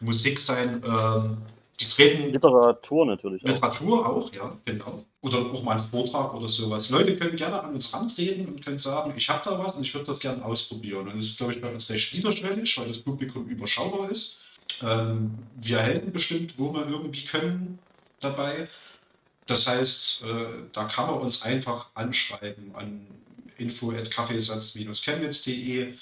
Musik 0.00 0.40
sein. 0.40 0.82
Ähm, 0.84 1.36
die 1.80 1.86
treten. 1.86 2.32
Literatur 2.32 3.06
natürlich. 3.06 3.42
Literatur 3.42 4.06
auch. 4.06 4.26
auch, 4.26 4.32
ja, 4.32 4.56
genau. 4.64 5.04
Oder 5.20 5.38
auch 5.38 5.62
mal 5.62 5.76
ein 5.76 5.82
Vortrag 5.82 6.34
oder 6.34 6.48
sowas. 6.48 6.90
Leute 6.90 7.16
können 7.16 7.36
gerne 7.36 7.62
an 7.62 7.74
uns 7.74 7.92
rantreten 7.92 8.46
und 8.46 8.64
können 8.64 8.78
sagen, 8.78 9.12
ich 9.16 9.28
habe 9.28 9.42
da 9.44 9.58
was 9.58 9.74
und 9.74 9.82
ich 9.82 9.92
würde 9.94 10.06
das 10.06 10.20
gerne 10.20 10.44
ausprobieren. 10.44 11.08
Und 11.08 11.16
das 11.16 11.26
ist, 11.26 11.38
glaube 11.38 11.52
ich, 11.52 11.60
bei 11.60 11.72
uns 11.72 11.88
recht 11.88 12.14
niederschwellig, 12.14 12.76
weil 12.78 12.88
das 12.88 12.98
Publikum 12.98 13.46
überschaubar 13.46 14.10
ist. 14.10 14.38
Ähm, 14.82 15.38
wir 15.56 15.80
helfen 15.80 16.12
bestimmt, 16.12 16.54
wo 16.58 16.74
wir 16.74 16.86
irgendwie 16.86 17.24
können 17.24 17.78
dabei. 18.20 18.68
Das 19.46 19.66
heißt, 19.66 20.24
äh, 20.24 20.46
da 20.72 20.84
kann 20.84 21.06
man 21.06 21.20
uns 21.20 21.42
einfach 21.42 21.88
anschreiben 21.94 22.74
an 22.74 23.06
info.kaffeesatz-chemnitz.de 23.58 25.94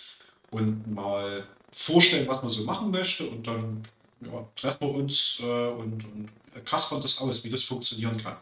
und 0.51 0.95
mal 0.95 1.47
vorstellen, 1.73 2.29
was 2.29 2.43
man 2.43 2.51
so 2.51 2.65
machen 2.65 2.91
möchte 2.91 3.27
und 3.27 3.47
dann 3.47 3.85
ja, 4.21 4.47
treffen 4.57 4.81
wir 4.81 4.95
uns 4.95 5.39
äh, 5.41 5.69
und, 5.69 6.05
und 6.05 6.31
kaspern 6.65 7.01
das 7.01 7.19
aus, 7.21 7.43
wie 7.45 7.51
das 7.51 7.63
funktionieren 7.63 8.19
kann. 8.19 8.37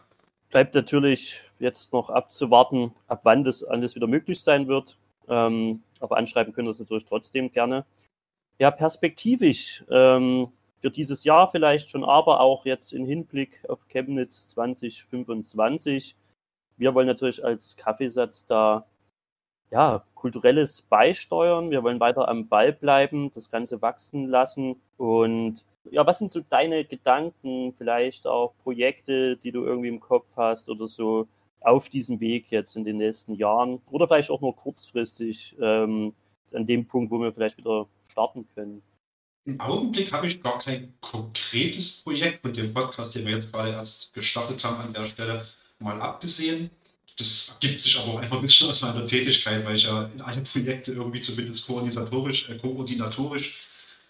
Bleibt 0.49 0.73
natürlich 0.73 1.41
jetzt 1.59 1.93
noch 1.93 2.09
abzuwarten, 2.09 2.91
ab 3.07 3.21
wann 3.23 3.43
das 3.43 3.63
alles 3.63 3.95
wieder 3.95 4.07
möglich 4.07 4.41
sein 4.41 4.67
wird. 4.67 4.97
Ähm, 5.27 5.83
aber 5.99 6.17
anschreiben 6.17 6.53
können 6.53 6.67
wir 6.67 6.71
es 6.71 6.79
natürlich 6.79 7.05
trotzdem 7.05 7.51
gerne. 7.51 7.85
Ja, 8.57 8.71
perspektivisch 8.71 9.83
ähm, 9.89 10.51
für 10.81 10.89
dieses 10.89 11.23
Jahr 11.23 11.49
vielleicht 11.49 11.89
schon, 11.89 12.03
aber 12.03 12.39
auch 12.39 12.65
jetzt 12.65 12.93
im 12.93 13.05
Hinblick 13.05 13.63
auf 13.69 13.87
Chemnitz 13.87 14.47
2025. 14.47 16.15
Wir 16.77 16.95
wollen 16.95 17.07
natürlich 17.07 17.43
als 17.43 17.75
Kaffeesatz 17.75 18.45
da 18.45 18.85
ja, 19.71 20.03
kulturelles 20.15 20.81
beisteuern. 20.81 21.69
Wir 21.69 21.83
wollen 21.83 21.99
weiter 21.99 22.27
am 22.27 22.47
Ball 22.47 22.73
bleiben, 22.73 23.31
das 23.33 23.51
Ganze 23.51 23.81
wachsen 23.81 24.27
lassen. 24.27 24.81
Und 24.97 25.63
ja, 25.91 26.05
was 26.05 26.19
sind 26.19 26.31
so 26.31 26.41
deine 26.49 26.85
Gedanken, 26.85 27.73
vielleicht 27.77 28.27
auch 28.27 28.53
Projekte, 28.63 29.37
die 29.37 29.51
du 29.51 29.65
irgendwie 29.65 29.89
im 29.89 29.99
Kopf 29.99 30.29
hast 30.35 30.69
oder 30.69 30.87
so 30.87 31.27
auf 31.61 31.89
diesem 31.89 32.19
Weg 32.19 32.51
jetzt 32.51 32.75
in 32.75 32.83
den 32.83 32.97
nächsten 32.97 33.35
Jahren? 33.35 33.81
Oder 33.89 34.07
vielleicht 34.07 34.29
auch 34.29 34.41
nur 34.41 34.55
kurzfristig 34.55 35.55
ähm, 35.59 36.13
an 36.53 36.65
dem 36.65 36.85
Punkt, 36.87 37.11
wo 37.11 37.19
wir 37.19 37.33
vielleicht 37.33 37.57
wieder 37.57 37.87
starten 38.07 38.47
können? 38.53 38.81
Im 39.45 39.59
Augenblick 39.59 40.11
habe 40.11 40.27
ich 40.27 40.43
gar 40.43 40.59
kein 40.59 40.93
konkretes 41.01 42.01
Projekt 42.01 42.43
mit 42.43 42.57
dem 42.57 42.73
Podcast, 42.73 43.15
den 43.15 43.25
wir 43.25 43.33
jetzt 43.33 43.51
gerade 43.51 43.71
erst 43.71 44.13
gestartet 44.13 44.63
haben, 44.63 44.77
an 44.81 44.93
der 44.93 45.07
Stelle 45.07 45.45
mal 45.79 45.99
abgesehen 46.01 46.69
das 47.19 47.57
ergibt 47.61 47.81
sich 47.81 47.99
aber 47.99 48.13
auch 48.13 48.19
einfach 48.19 48.37
ein 48.37 48.41
bisschen 48.41 48.69
aus 48.69 48.81
meiner 48.81 49.05
Tätigkeit, 49.05 49.65
weil 49.65 49.75
ich 49.75 49.83
ja 49.83 50.05
in 50.05 50.21
alle 50.21 50.41
Projekte 50.41 50.93
irgendwie 50.93 51.19
zumindest 51.19 51.67
koordinatorisch, 51.67 52.49
äh, 52.49 52.57
koordinatorisch 52.57 53.57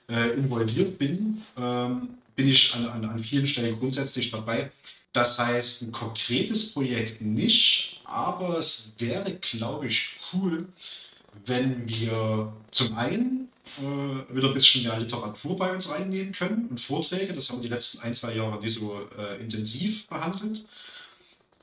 äh, 0.10 0.32
involviert 0.32 0.98
bin, 0.98 1.44
ähm, 1.58 2.10
bin 2.36 2.48
ich 2.48 2.74
an, 2.74 2.86
an, 2.86 3.06
an 3.06 3.20
vielen 3.20 3.48
Stellen 3.48 3.80
grundsätzlich 3.80 4.30
dabei. 4.30 4.72
Das 5.14 5.40
heißt, 5.40 5.82
ein 5.82 5.92
konkretes 5.92 6.74
Projekt 6.74 7.22
nicht, 7.22 8.02
aber 8.06 8.60
es 8.60 8.92
wäre, 8.98 9.34
glaube 9.36 9.88
ich, 9.88 10.10
cool, 10.34 10.68
wenn 11.46 11.88
wir 11.88 12.54
zum 12.72 12.96
einen 12.96 13.50
äh, 13.78 14.36
wieder 14.36 14.48
ein 14.50 14.54
bisschen 14.54 14.84
mehr 14.84 15.00
Literatur 15.00 15.58
bei 15.58 15.74
uns 15.74 15.90
reinnehmen 15.90 16.32
können 16.34 16.68
und 16.70 16.80
Vorträge. 16.80 17.34
Das 17.34 17.50
haben 17.50 17.58
wir 17.58 17.64
die 17.64 17.74
letzten 17.74 18.00
ein, 18.00 18.14
zwei 18.14 18.36
Jahre 18.36 18.60
nicht 18.60 18.74
so 18.74 19.00
äh, 19.18 19.42
intensiv 19.42 20.08
behandelt. 20.08 20.66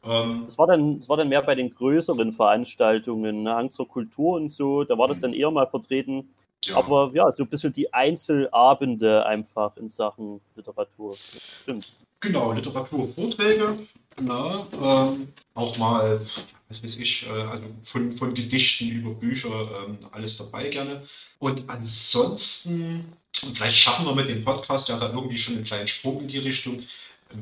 Ähm, 0.05 0.45
es 0.47 0.57
war, 0.57 0.67
dann, 0.67 1.01
das 1.01 1.09
war 1.09 1.17
dann 1.17 1.29
mehr 1.29 1.43
bei 1.43 1.55
den 1.55 1.71
größeren 1.71 2.33
Veranstaltungen, 2.33 3.43
ne? 3.43 3.55
Hang 3.55 3.71
zur 3.71 3.89
Kultur 3.89 4.37
und 4.37 4.53
so, 4.53 4.85
da 4.85 4.97
war 4.97 5.09
das 5.09 5.19
mhm. 5.19 5.23
dann 5.23 5.33
eher 5.35 5.51
mal 5.51 5.67
vertreten. 5.67 6.29
Ja. 6.67 6.77
Aber 6.77 7.11
ja, 7.15 7.31
so 7.33 7.45
ein 7.45 7.49
bisschen 7.49 7.73
die 7.73 7.93
Einzelabende 7.93 9.25
einfach 9.27 9.77
in 9.77 9.89
Sachen 9.89 10.41
Literatur. 10.55 11.17
Stimmt. 11.63 11.93
Genau, 12.21 12.53
Literaturvorträge. 12.53 13.79
Na, 14.19 14.67
ähm, 14.73 15.29
auch 15.55 15.77
mal, 15.77 16.21
was 16.69 16.83
weiß 16.83 16.97
ich, 16.97 17.27
äh, 17.27 17.31
also 17.31 17.65
von, 17.83 18.13
von 18.13 18.33
Gedichten 18.33 18.89
über 18.89 19.11
Bücher, 19.11 19.85
ähm, 19.87 19.99
alles 20.11 20.39
dabei 20.39 20.69
gerne. 20.69 21.03
Und 21.39 21.69
ansonsten, 21.69 23.13
vielleicht 23.33 23.77
schaffen 23.77 24.07
wir 24.07 24.15
mit 24.15 24.29
dem 24.29 24.43
Podcast 24.43 24.89
ja 24.89 24.99
dann 24.99 25.15
irgendwie 25.15 25.37
schon 25.37 25.57
einen 25.57 25.65
kleinen 25.65 25.87
Sprung 25.87 26.23
in 26.23 26.29
die 26.29 26.39
Richtung. 26.39 26.83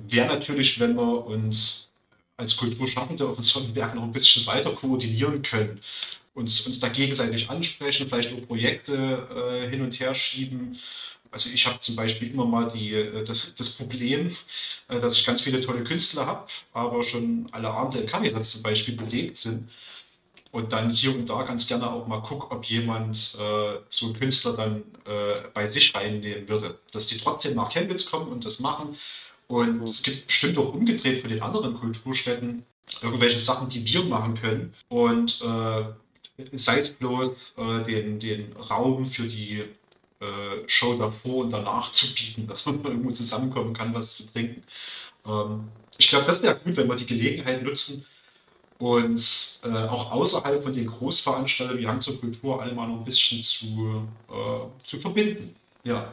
Wäre 0.09 0.27
natürlich, 0.27 0.81
wenn 0.81 0.97
wir 0.97 1.27
uns 1.27 1.91
als 2.37 2.57
Kulturschaffende 2.57 3.29
auf 3.29 3.37
dem 3.37 3.43
Sonnenberg 3.43 3.95
noch 3.95 4.03
ein 4.03 4.13
bisschen 4.13 4.45
weiter 4.47 4.73
koordinieren 4.73 5.43
können, 5.43 5.81
uns, 6.35 6.61
uns 6.67 6.81
da 6.81 6.89
gegenseitig 6.89 7.49
ansprechen, 7.49 8.09
vielleicht 8.09 8.33
nur 8.33 8.43
Projekte 8.43 9.65
äh, 9.65 9.71
hin 9.71 9.83
und 9.83 9.99
her 10.01 10.15
schieben. 10.15 10.79
Also 11.31 11.51
ich 11.51 11.67
habe 11.67 11.81
zum 11.81 11.97
Beispiel 11.97 12.31
immer 12.31 12.45
mal 12.45 12.71
die, 12.71 12.93
äh, 12.93 13.25
das, 13.25 13.53
das 13.57 13.71
Problem, 13.71 14.35
äh, 14.89 15.01
dass 15.01 15.15
ich 15.15 15.25
ganz 15.25 15.41
viele 15.41 15.61
tolle 15.61 15.85
Künstler 15.85 16.27
habe, 16.27 16.47
aber 16.73 17.03
schon 17.03 17.49
alle 17.53 17.71
Abende 17.71 17.99
im 17.99 18.07
Kaffeesatz 18.07 18.53
zum 18.53 18.63
Beispiel 18.63 18.97
belegt 18.97 19.39
sind. 19.39 19.71
Und 20.51 20.73
dann 20.73 20.89
hier 20.89 21.13
und 21.13 21.29
da 21.29 21.43
ganz 21.43 21.67
gerne 21.67 21.91
auch 21.91 22.07
mal 22.07 22.23
gucke, 22.23 22.55
ob 22.55 22.65
jemand 22.67 23.37
äh, 23.37 23.79
so 23.89 24.07
einen 24.07 24.15
Künstler 24.15 24.53
dann 24.53 24.85
äh, 25.05 25.49
bei 25.53 25.67
sich 25.67 25.93
reinnehmen 25.93 26.49
würde. 26.49 26.79
Dass 26.93 27.09
die 27.09 27.19
trotzdem 27.19 27.57
nach 27.57 27.71
Chemnitz 27.73 28.09
kommen 28.09 28.29
und 28.29 28.45
das 28.45 28.61
machen. 28.61 28.97
Und 29.49 29.83
es 29.83 30.05
gibt 30.05 30.29
bestimmt 30.29 30.57
auch 30.59 30.73
umgedreht 30.73 31.19
für 31.19 31.27
den 31.27 31.43
anderen 31.43 31.75
Kulturstädten 31.75 32.65
irgendwelche 33.03 33.41
Sachen, 33.41 33.69
die 33.69 33.85
wir 33.85 34.05
machen 34.05 34.35
können. 34.35 34.75
Und 34.89 35.41
äh, 35.43 35.85
sei 36.53 36.79
es 36.79 36.91
bloß 36.91 37.55
äh, 37.59 37.85
den, 37.85 38.19
den 38.19 38.53
Raum 38.55 39.07
für 39.07 39.27
die 39.27 39.65
äh, 40.21 40.69
Show 40.69 40.97
davor 40.97 41.45
und 41.45 41.51
danach 41.51 41.91
zu 41.91 42.13
bieten, 42.15 42.47
dass 42.49 42.67
man 42.67 42.83
irgendwo 42.83 43.11
zusammenkommen 43.11 43.75
kann, 43.75 43.95
was 43.95 44.17
zu 44.17 44.27
trinken. 44.33 44.63
Ähm, 45.27 45.69
ich 45.99 46.09
glaube, 46.09 46.27
das 46.27 46.43
wäre 46.43 46.57
gut, 46.57 46.77
wenn 46.77 46.89
wir 46.89 46.97
die 46.97 47.07
Gelegenheit 47.07 47.63
nutzen, 47.63 48.05
uns 48.79 49.61
äh, 49.65 49.69
auch 49.69 50.11
außerhalb 50.11 50.63
von 50.63 50.73
den 50.73 50.87
Großveranstaltungen 50.87 51.81
wie 51.81 51.87
Hang 51.87 52.01
zur 52.01 52.21
Kultur 52.21 52.61
alle 52.61 52.75
mal 52.75 52.89
noch 52.89 52.99
ein 52.99 53.05
bisschen 53.05 53.43
zu, 53.43 54.09
äh, 54.29 54.87
zu 54.87 54.99
verbinden. 54.99 55.55
Ja. 55.85 56.13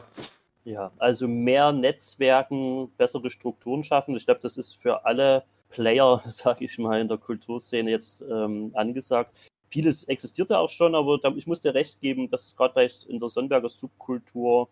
Ja, 0.64 0.92
also 0.98 1.26
mehr 1.26 1.72
Netzwerken, 1.72 2.88
bessere 2.96 3.30
Strukturen 3.32 3.82
schaffen. 3.82 4.16
Ich 4.16 4.26
glaube, 4.26 4.38
das 4.40 4.56
ist 4.56 4.80
für 4.80 5.04
alle 5.04 5.42
Player, 5.70 6.22
sage 6.26 6.64
ich 6.64 6.78
mal, 6.78 7.00
in 7.00 7.08
der 7.08 7.18
Kulturszene 7.18 7.90
jetzt 7.90 8.22
ähm, 8.30 8.70
angesagt 8.74 9.36
vieles 9.72 10.04
existiert 10.04 10.50
ja 10.50 10.58
auch 10.58 10.68
schon, 10.68 10.94
aber 10.94 11.18
ich 11.34 11.46
muss 11.46 11.60
dir 11.60 11.74
recht 11.74 11.98
geben, 12.00 12.28
dass 12.28 12.54
gerade 12.54 12.74
vielleicht 12.74 13.04
in 13.04 13.18
der 13.18 13.30
Sonnenberger 13.30 13.70
Subkultur 13.70 14.68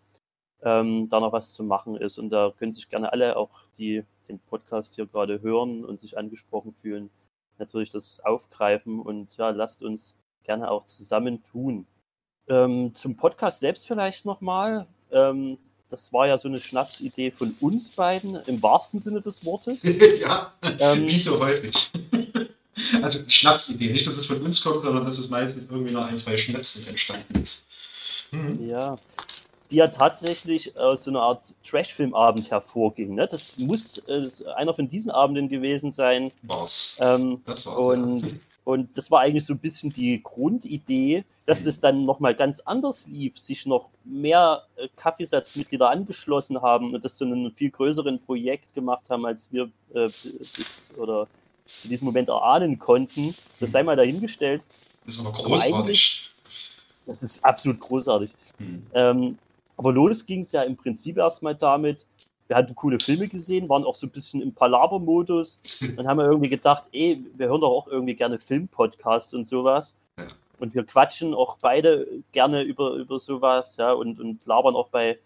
ähm, 0.61 1.09
da 1.09 1.19
noch 1.19 1.33
was 1.33 1.53
zu 1.53 1.63
machen 1.63 1.95
ist. 1.95 2.19
Und 2.19 2.29
da 2.29 2.53
können 2.55 2.71
sich 2.71 2.87
gerne 2.87 3.11
alle, 3.11 3.35
auch 3.35 3.49
die 3.77 4.03
den 4.29 4.39
Podcast 4.39 4.95
hier 4.95 5.07
gerade 5.07 5.41
hören 5.41 5.83
und 5.83 5.99
sich 5.99 6.17
angesprochen 6.17 6.73
fühlen, 6.73 7.09
natürlich 7.57 7.89
das 7.89 8.19
aufgreifen. 8.19 8.99
Und 8.99 9.35
ja, 9.37 9.49
lasst 9.49 9.81
uns 9.81 10.15
gerne 10.43 10.69
auch 10.69 10.85
zusammen 10.85 11.41
tun. 11.41 11.87
Ähm, 12.47 12.93
zum 12.93 13.17
Podcast 13.17 13.59
selbst 13.59 13.87
vielleicht 13.87 14.25
nochmal. 14.25 14.85
Ähm, 15.11 15.57
das 15.89 16.13
war 16.13 16.27
ja 16.27 16.37
so 16.37 16.47
eine 16.47 16.59
Schnapsidee 16.59 17.31
von 17.31 17.55
uns 17.59 17.89
beiden, 17.89 18.35
im 18.45 18.61
wahrsten 18.61 18.99
Sinne 18.99 19.19
des 19.19 19.43
Wortes. 19.43 19.81
ja, 20.19 20.53
ähm, 20.61 21.07
wie 21.07 21.17
so 21.17 21.39
häufig. 21.39 21.91
Also 23.01 23.19
Schnapsidee, 23.27 23.91
nicht, 23.91 24.05
dass 24.07 24.17
es 24.17 24.25
von 24.25 24.41
uns 24.41 24.61
kommt, 24.61 24.81
sondern 24.81 25.05
dass 25.05 25.17
es 25.17 25.29
meistens 25.29 25.65
irgendwie 25.69 25.91
nach 25.91 26.07
ein, 26.07 26.17
zwei 26.17 26.37
Schnäpsen 26.37 26.87
entstanden 26.87 27.41
ist. 27.41 27.63
Mhm. 28.31 28.67
Ja, 28.67 28.97
die 29.71 29.77
ja 29.77 29.87
tatsächlich 29.87 30.77
aus 30.77 31.05
so 31.05 31.11
einer 31.11 31.21
Art 31.21 31.55
Trash-Filmabend 31.63 32.51
hervorging. 32.51 33.15
Ne? 33.15 33.27
Das 33.29 33.57
muss 33.57 33.97
äh, 33.99 34.29
einer 34.55 34.73
von 34.73 34.87
diesen 34.87 35.11
Abenden 35.11 35.49
gewesen 35.49 35.91
sein. 35.91 36.31
War's. 36.43 36.95
Ähm, 36.99 37.41
das 37.45 37.65
war's. 37.65 37.77
Und, 37.77 38.25
ja. 38.25 38.39
und 38.65 38.97
das 38.97 39.09
war 39.09 39.21
eigentlich 39.21 39.45
so 39.45 39.53
ein 39.53 39.59
bisschen 39.59 39.91
die 39.93 40.21
Grundidee, 40.21 41.23
dass 41.45 41.61
mhm. 41.61 41.65
das 41.65 41.79
dann 41.79 42.05
nochmal 42.05 42.35
ganz 42.35 42.59
anders 42.59 43.07
lief, 43.07 43.39
sich 43.39 43.65
noch 43.65 43.89
mehr 44.03 44.63
äh, 44.75 44.87
Kaffeesatzmitglieder 44.95 45.89
angeschlossen 45.89 46.61
haben 46.61 46.93
und 46.93 47.03
das 47.03 47.17
zu 47.17 47.25
einem 47.25 47.51
viel 47.53 47.71
größeren 47.71 48.19
Projekt 48.19 48.73
gemacht 48.73 49.09
haben, 49.09 49.25
als 49.25 49.51
wir 49.51 49.69
äh, 49.93 50.09
bis 50.57 50.91
oder 50.97 51.27
zu 51.77 51.87
diesem 51.87 52.05
Moment 52.05 52.29
erahnen 52.29 52.79
konnten. 52.79 53.35
Das 53.59 53.71
sei 53.71 53.83
mal 53.83 53.95
dahingestellt. 53.95 54.63
Das 55.05 55.15
ist 55.15 55.21
aber 55.21 55.31
großartig. 55.31 56.31
Aber 57.05 57.11
das 57.11 57.23
ist 57.23 57.43
absolut 57.43 57.79
großartig. 57.79 58.33
Hm. 58.57 58.85
Ähm, 58.93 59.37
aber 59.77 59.93
los 59.93 60.25
ging 60.25 60.41
es 60.41 60.51
ja 60.51 60.63
im 60.63 60.75
Prinzip 60.75 61.17
erstmal 61.17 61.55
damit, 61.55 62.05
wir 62.51 62.57
hatten 62.57 62.75
coole 62.75 62.99
Filme 62.99 63.29
gesehen, 63.29 63.69
waren 63.69 63.85
auch 63.85 63.95
so 63.95 64.07
ein 64.07 64.09
bisschen 64.09 64.41
im 64.41 64.53
Palaver-Modus. 64.53 65.61
Dann 65.95 66.05
haben 66.05 66.17
wir 66.17 66.25
irgendwie 66.25 66.49
gedacht, 66.49 66.83
ey, 66.91 67.23
wir 67.35 67.47
hören 67.47 67.61
doch 67.61 67.69
auch 67.69 67.87
irgendwie 67.87 68.13
gerne 68.13 68.39
Filmpodcasts 68.39 69.33
und 69.33 69.47
sowas. 69.47 69.95
Ja. 70.17 70.27
Und 70.59 70.75
wir 70.75 70.83
quatschen 70.83 71.33
auch 71.33 71.57
beide 71.61 72.05
gerne 72.33 72.61
über, 72.61 72.91
über 72.91 73.21
sowas, 73.21 73.77
ja, 73.77 73.93
und, 73.93 74.19
und 74.19 74.45
labern 74.45 74.75
auch 74.75 74.89
bei, 74.89 75.17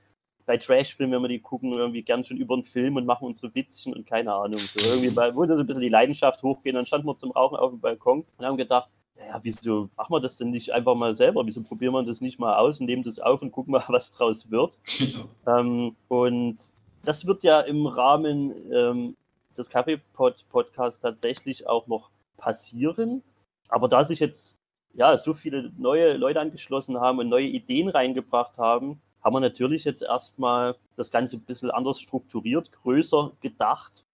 bei 0.45 0.57
Trash-Filmen, 0.57 1.13
wenn 1.13 1.21
wir 1.23 1.27
die 1.29 1.39
gucken, 1.39 1.73
irgendwie 1.73 2.03
gern 2.03 2.23
schon 2.23 2.37
über 2.37 2.55
den 2.55 2.65
Film 2.65 2.97
und 2.97 3.05
machen 3.05 3.25
unsere 3.25 3.53
Witzchen 3.55 3.93
und 3.93 4.05
keine 4.05 4.33
Ahnung. 4.33 4.59
So 4.59 4.85
irgendwie 4.85 5.15
wurde 5.15 5.55
so 5.55 5.61
ein 5.61 5.67
bisschen 5.67 5.81
die 5.81 5.89
Leidenschaft 5.89 6.43
hochgehen. 6.43 6.75
Dann 6.75 6.85
standen 6.85 7.07
wir 7.07 7.17
zum 7.17 7.31
Rauchen 7.31 7.57
auf 7.57 7.71
dem 7.71 7.79
Balkon 7.79 8.25
und 8.37 8.45
haben 8.45 8.57
gedacht, 8.57 8.89
ja, 9.17 9.39
wieso 9.41 9.89
machen 9.95 10.13
wir 10.13 10.19
das 10.19 10.35
denn 10.35 10.51
nicht 10.51 10.71
einfach 10.71 10.95
mal 10.95 11.15
selber? 11.15 11.45
Wieso 11.45 11.63
probieren 11.63 11.93
wir 11.93 12.03
das 12.03 12.21
nicht 12.21 12.39
mal 12.39 12.57
aus 12.57 12.79
und 12.79 12.85
nehmen 12.85 13.03
das 13.03 13.19
auf 13.19 13.41
und 13.41 13.51
gucken 13.51 13.71
mal, 13.71 13.83
was 13.87 14.11
draus 14.11 14.49
wird? 14.51 14.77
Ähm, 15.47 15.95
und 16.07 16.55
das 17.03 17.27
wird 17.27 17.43
ja 17.43 17.61
im 17.61 17.85
Rahmen 17.85 18.51
ähm, 18.73 19.15
des 19.55 19.69
Kaffee-Podcasts 19.69 20.99
tatsächlich 20.99 21.67
auch 21.67 21.85
noch 21.85 22.09
passieren. 22.35 23.21
Aber 23.69 23.87
da 23.87 24.03
sich 24.03 24.19
jetzt 24.19 24.57
ja 24.95 25.15
so 25.17 25.35
viele 25.35 25.71
neue 25.77 26.17
Leute 26.17 26.39
angeschlossen 26.39 26.99
haben 26.99 27.19
und 27.19 27.29
neue 27.29 27.45
Ideen 27.45 27.89
reingebracht 27.89 28.57
haben, 28.57 29.01
haben 29.25 29.33
wir 29.33 29.39
natürlich 29.39 29.85
jetzt 29.85 30.03
erstmal 30.03 30.75
das 30.95 31.09
Ganze 31.09 31.37
ein 31.37 31.41
bisschen 31.41 31.71
anders 31.71 31.99
strukturiert, 31.99 32.71
größer 32.71 33.31
gedacht 33.41 34.05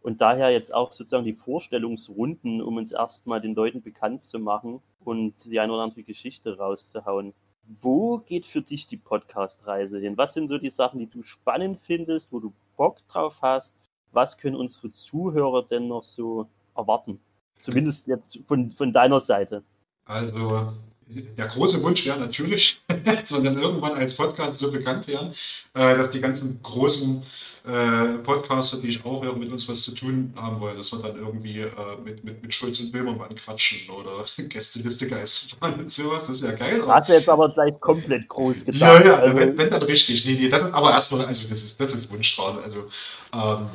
und 0.00 0.20
daher 0.20 0.50
jetzt 0.50 0.74
auch 0.74 0.92
sozusagen 0.92 1.24
die 1.24 1.36
Vorstellungsrunden, 1.36 2.60
um 2.60 2.76
uns 2.76 2.90
erstmal 2.90 3.40
den 3.40 3.54
Leuten 3.54 3.82
bekannt 3.82 4.24
zu 4.24 4.40
machen 4.40 4.80
und 5.04 5.44
die 5.44 5.60
eine 5.60 5.72
oder 5.72 5.84
andere 5.84 6.02
Geschichte 6.02 6.58
rauszuhauen. 6.58 7.34
Wo 7.80 8.18
geht 8.18 8.46
für 8.46 8.60
dich 8.60 8.88
die 8.88 8.96
Podcast-Reise 8.96 10.00
hin? 10.00 10.16
Was 10.16 10.34
sind 10.34 10.48
so 10.48 10.58
die 10.58 10.70
Sachen, 10.70 10.98
die 10.98 11.08
du 11.08 11.22
spannend 11.22 11.78
findest, 11.78 12.32
wo 12.32 12.40
du 12.40 12.52
Bock 12.76 13.06
drauf 13.06 13.38
hast? 13.42 13.74
Was 14.10 14.38
können 14.38 14.56
unsere 14.56 14.90
Zuhörer 14.90 15.62
denn 15.62 15.86
noch 15.86 16.02
so 16.02 16.48
erwarten? 16.74 17.20
Zumindest 17.60 18.08
jetzt 18.08 18.40
von, 18.46 18.72
von 18.72 18.92
deiner 18.92 19.20
Seite. 19.20 19.62
Also 20.04 20.72
der 21.08 21.46
große 21.46 21.82
Wunsch 21.82 22.04
wäre 22.04 22.18
natürlich, 22.18 22.80
dass 23.04 23.32
wir 23.32 23.40
dann 23.40 23.58
irgendwann 23.58 23.94
als 23.94 24.14
Podcast 24.14 24.58
so 24.58 24.70
bekannt 24.70 25.06
werden, 25.08 25.32
äh, 25.74 25.96
dass 25.96 26.10
die 26.10 26.20
ganzen 26.20 26.60
großen 26.62 27.22
äh, 27.66 28.18
Podcaster, 28.22 28.78
die 28.78 28.88
ich 28.88 29.04
auch 29.04 29.22
höre, 29.22 29.36
mit 29.36 29.50
uns 29.50 29.68
was 29.68 29.82
zu 29.82 29.92
tun 29.92 30.32
haben 30.36 30.60
wollen, 30.60 30.76
dass 30.76 30.92
wir 30.92 31.00
dann 31.00 31.16
irgendwie 31.16 31.60
äh, 31.60 31.70
mit, 32.04 32.24
mit, 32.24 32.42
mit 32.42 32.54
Schulz 32.54 32.80
und 32.80 32.92
Böhmermann 32.92 33.34
quatschen 33.36 33.90
oder 33.90 34.24
Gästeliste 34.48 35.08
Geistermann 35.08 35.80
und 35.80 35.92
sowas, 35.92 36.26
das 36.26 36.42
wäre 36.42 36.54
geil. 36.54 36.82
Hast 36.86 37.08
du 37.08 37.14
jetzt 37.14 37.28
aber 37.28 37.48
gleich 37.50 37.78
komplett 37.80 38.28
groß 38.28 38.64
gedacht. 38.64 38.80
Ja, 38.80 39.04
ja, 39.04 39.18
also, 39.18 39.36
wenn, 39.36 39.56
wenn, 39.56 39.70
dann 39.70 39.82
richtig. 39.82 40.24
Nee, 40.24 40.34
nee, 40.34 40.48
das 40.48 40.62
ist 40.62 40.72
aber 40.72 40.92
erstmal, 40.92 41.26
also 41.26 41.48
das 41.48 41.62
ist, 41.62 41.80
das 41.80 41.94
ist 41.94 42.10
Wunschtraum. 42.10 42.58
Also 42.58 42.88
ähm, 43.32 43.68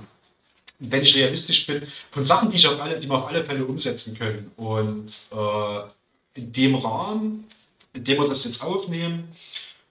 wenn 0.80 1.02
ich 1.02 1.16
realistisch 1.16 1.66
bin, 1.66 1.84
von 2.12 2.24
Sachen, 2.24 2.50
die, 2.50 2.58
ich 2.58 2.68
auf 2.68 2.80
alle, 2.80 3.00
die 3.00 3.08
wir 3.08 3.16
auf 3.16 3.28
alle 3.28 3.44
Fälle 3.44 3.66
umsetzen 3.66 4.18
können 4.18 4.52
und 4.58 5.12
äh, 5.32 5.82
in 6.34 6.52
dem 6.52 6.76
Rahmen, 6.76 7.48
in 7.94 8.04
dem 8.04 8.18
wir 8.20 8.28
das 8.28 8.44
jetzt 8.44 8.64
aufnehmen 8.64 9.30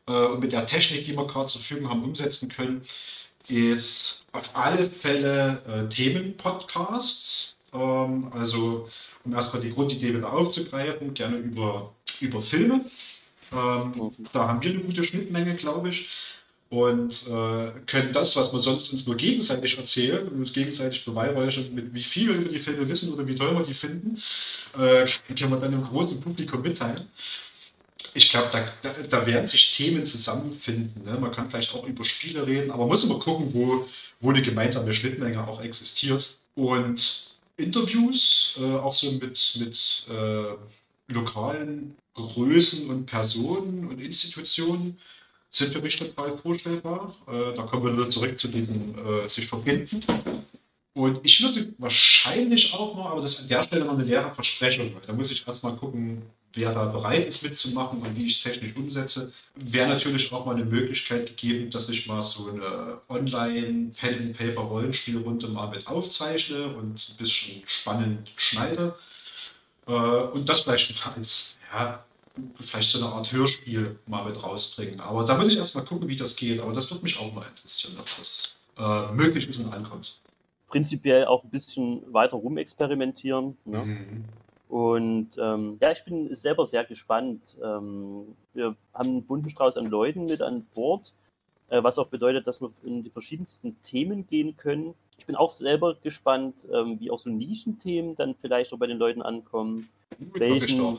äh, 0.07 0.13
und 0.13 0.41
mit 0.41 0.53
der 0.53 0.67
Technik, 0.67 1.05
die 1.05 1.17
wir 1.17 1.27
gerade 1.27 1.47
zur 1.47 1.61
Verfügung 1.61 1.91
haben, 1.91 2.05
umsetzen 2.05 2.49
können, 2.49 2.83
ist 3.49 4.25
auf 4.33 4.57
alle 4.57 4.89
Fälle 4.91 5.63
äh, 5.67 5.89
Themenpodcasts. 5.89 7.57
Ähm, 7.73 8.33
also, 8.33 8.89
um 9.25 9.33
erstmal 9.33 9.63
die 9.63 9.71
Grundidee 9.71 10.15
wieder 10.15 10.33
aufzugreifen, 10.33 11.15
gerne 11.15 11.37
über, 11.37 11.93
über 12.21 12.43
Filme. 12.43 12.85
Ähm, 13.53 14.13
da 14.33 14.49
haben 14.49 14.63
wir 14.63 14.71
eine 14.71 14.81
gute 14.81 15.05
Schnittmenge, 15.05 15.57
glaube 15.57 15.91
ich 15.91 16.09
und 16.73 17.27
äh, 17.27 17.71
können 17.85 18.15
das, 18.15 18.35
was 18.35 18.51
wir 18.51 18.61
sonst 18.61 18.91
uns 18.95 19.07
nur 19.07 19.15
gegenseitig 19.15 19.77
erzählen 19.77 20.27
und 20.27 20.39
uns 20.39 20.55
gegenseitig 20.55 21.05
beweihräuchern, 21.05 21.75
mit 21.75 21.93
wie 21.93 22.03
viel 22.03 22.29
wir 22.29 22.37
über 22.37 22.49
die 22.49 22.61
Filme 22.61 22.89
wissen 22.89 23.13
oder 23.13 23.27
wie 23.27 23.35
toll 23.35 23.55
wir 23.55 23.63
die 23.63 23.75
finden, 23.75 24.23
äh, 24.73 25.07
können 25.37 25.51
wir 25.51 25.59
dann 25.59 25.75
im 25.75 25.85
großen 25.85 26.19
Publikum 26.23 26.63
mitteilen. 26.63 27.11
Ich 28.15 28.31
glaube, 28.31 28.49
da, 28.51 28.73
da, 28.81 28.95
da, 29.03 29.27
werden 29.27 29.47
sich 29.47 29.77
Themen 29.77 30.03
zusammenfinden. 30.07 31.05
Ne? 31.05 31.19
Man 31.21 31.31
kann 31.31 31.51
vielleicht 31.51 31.75
auch 31.75 31.87
über 31.87 32.07
Spiele 32.07 32.47
reden, 32.47 32.71
aber 32.71 32.85
man 32.85 32.89
muss 32.89 33.05
immer 33.05 33.19
gucken, 33.19 33.53
wo, 33.53 33.87
wo 34.21 34.31
eine 34.31 34.41
gemeinsame 34.41 34.95
Schnittmenge 34.95 35.47
auch 35.47 35.61
existiert. 35.61 36.39
Und 36.55 37.35
Interviews, 37.59 38.57
äh, 38.59 38.65
auch 38.65 38.95
so 38.95 39.13
mit, 39.13 39.57
mit 39.59 40.07
äh, 40.09 41.13
lokalen 41.13 41.97
Größen 42.15 42.89
und 42.89 43.05
Personen 43.05 43.89
und 43.89 44.01
Institutionen, 44.01 44.99
sind 45.53 45.73
für 45.73 45.81
mich 45.81 45.97
total 45.97 46.37
vorstellbar. 46.39 47.15
Äh, 47.29 47.55
da 47.55 47.63
kommen 47.65 47.85
wir 47.85 47.93
wieder 47.93 48.09
zurück 48.09 48.39
zu 48.39 48.49
diesem 48.49 48.95
äh, 48.99 49.29
sich 49.29 49.47
verbinden. 49.47 50.03
Und 50.95 51.21
ich 51.23 51.43
würde 51.43 51.73
wahrscheinlich 51.79 52.75
auch 52.75 52.95
mal, 52.95 53.13
aber 53.13 53.23
das 53.23 53.41
an 53.41 53.49
der 53.49 53.65
Stelle 53.65 53.85
noch 53.85 53.95
eine 53.95 54.05
leere 54.05 54.33
Versprechung, 54.33 54.95
weil 54.95 55.03
da 55.07 55.13
muss 55.13 55.31
ich 55.31 55.47
erstmal 55.47 55.77
gucken, 55.77 56.23
wer 56.55 56.73
da 56.73 56.87
bereit 56.87 57.27
ist 57.27 57.43
mitzumachen 57.43 58.01
und 58.03 58.17
wie 58.17 58.27
ich 58.27 58.43
technisch 58.43 58.75
umsetze. 58.77 59.33
Wäre 59.55 59.89
natürlich 59.89 60.33
auch 60.33 60.45
mal 60.45 60.55
eine 60.55 60.65
Möglichkeit 60.65 61.29
gegeben, 61.29 61.71
dass 61.71 61.89
ich 61.89 62.07
mal 62.07 62.23
so 62.23 62.51
eine 62.51 62.99
Online-Pen-and-Paper-Rollenspielrunde 63.09 65.49
mal 65.49 65.69
mit 65.69 65.87
aufzeichne 65.87 66.75
und 66.75 67.09
ein 67.11 67.17
bisschen 67.17 67.63
spannend 67.67 68.31
schneide. 68.37 68.95
Äh, 69.87 69.93
und 69.93 70.49
das 70.49 70.61
vielleicht 70.61 71.07
als, 71.07 71.59
ja, 71.73 72.05
vielleicht 72.61 72.91
so 72.91 72.99
eine 72.99 73.15
Art 73.15 73.33
Hörspiel 73.33 73.99
mal 74.07 74.25
mit 74.25 74.43
rausbringen. 74.43 75.01
Aber 75.01 75.25
da 75.25 75.37
muss 75.37 75.49
ich 75.49 75.57
erst 75.57 75.75
mal 75.75 75.85
gucken, 75.85 76.09
wie 76.09 76.17
das 76.17 76.37
geht. 76.37 76.61
Aber 76.61 76.73
das 76.73 76.91
würde 76.91 77.03
mich 77.03 77.19
auch 77.19 77.33
mal 77.33 77.47
interessieren, 77.47 77.97
ob 77.99 78.07
das 78.19 78.57
äh, 78.79 79.13
möglich 79.13 79.49
ist 79.49 79.59
und 79.59 79.73
ankommt 79.73 80.23
prinzipiell 80.73 81.27
auch 81.27 81.45
ein 81.45 81.51
bisschen 81.51 82.03
weiter 82.13 82.39
rumexperimentieren. 82.39 83.59
Ne? 83.67 83.85
Mhm. 83.85 84.25
Und 84.69 85.29
ähm, 85.39 85.77
ja, 85.83 85.93
ich 85.93 86.03
bin 86.03 86.35
selber 86.35 86.67
sehr 86.67 86.85
gespannt. 86.85 87.59
Ähm, 87.63 88.35
wir 88.55 88.75
haben 88.95 89.11
einen 89.11 89.27
bunten 89.27 89.51
Strauß 89.51 89.77
an 89.77 89.85
Leuten 89.85 90.25
mit 90.25 90.41
an 90.41 90.65
Bord, 90.75 91.13
äh, 91.69 91.83
was 91.83 91.99
auch 91.99 92.07
bedeutet, 92.07 92.47
dass 92.47 92.63
wir 92.63 92.71
in 92.85 93.03
die 93.03 93.11
verschiedensten 93.11 93.77
Themen 93.83 94.27
gehen 94.27 94.57
können. 94.57 94.95
Ich 95.19 95.27
bin 95.27 95.37
auch 95.37 95.51
selber 95.51 95.95
gespannt, 96.03 96.67
ähm, 96.73 96.99
wie 96.99 97.11
auch 97.11 97.21
so 97.21 97.29
Nischenthemen 97.29 98.17
dann 98.17 98.35
vielleicht 98.35 98.73
auch 98.73 98.79
bei 98.79 98.87
den 98.87 98.97
Leuten 98.97 99.21
ankommen. 99.21 99.91
Welchen, 100.19 100.99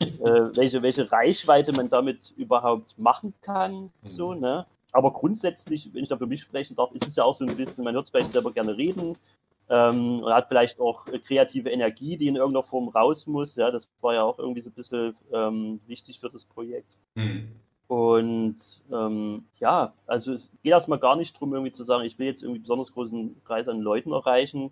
äh, 0.00 0.56
welche, 0.56 0.82
welche 0.82 1.10
Reichweite 1.10 1.72
man 1.72 1.88
damit 1.88 2.32
überhaupt 2.36 2.98
machen 2.98 3.34
kann. 3.40 3.82
Mhm. 3.82 3.90
So, 4.04 4.34
ne? 4.34 4.66
Aber 4.92 5.12
grundsätzlich, 5.12 5.90
wenn 5.92 6.02
ich 6.02 6.08
da 6.08 6.16
für 6.16 6.26
mich 6.26 6.40
sprechen 6.40 6.76
darf, 6.76 6.92
ist 6.92 7.06
es 7.06 7.16
ja 7.16 7.24
auch 7.24 7.34
so 7.34 7.44
ein 7.44 7.56
bisschen, 7.56 7.84
man 7.84 7.94
hört 7.94 8.06
es 8.06 8.10
vielleicht 8.10 8.30
selber 8.30 8.52
gerne 8.52 8.76
reden 8.76 9.16
ähm, 9.68 10.20
und 10.20 10.32
hat 10.32 10.48
vielleicht 10.48 10.80
auch 10.80 11.06
kreative 11.24 11.70
Energie, 11.70 12.16
die 12.16 12.26
in 12.26 12.36
irgendeiner 12.36 12.64
Form 12.64 12.88
raus 12.88 13.26
muss. 13.26 13.56
Ja, 13.56 13.70
das 13.70 13.88
war 14.00 14.14
ja 14.14 14.22
auch 14.24 14.38
irgendwie 14.38 14.60
so 14.60 14.70
ein 14.70 14.74
bisschen 14.74 15.14
ähm, 15.32 15.80
wichtig 15.86 16.18
für 16.18 16.28
das 16.28 16.44
Projekt. 16.44 16.96
Mhm. 17.14 17.52
Und 17.86 18.56
ähm, 18.92 19.44
ja, 19.58 19.92
also 20.06 20.34
es 20.34 20.50
geht 20.62 20.70
erstmal 20.70 21.00
gar 21.00 21.16
nicht 21.16 21.34
darum, 21.34 21.52
irgendwie 21.52 21.72
zu 21.72 21.82
sagen, 21.82 22.04
ich 22.04 22.18
will 22.18 22.26
jetzt 22.26 22.42
irgendwie 22.42 22.60
besonders 22.60 22.92
großen 22.92 23.42
Kreis 23.44 23.68
an 23.68 23.80
Leuten 23.80 24.12
erreichen, 24.12 24.70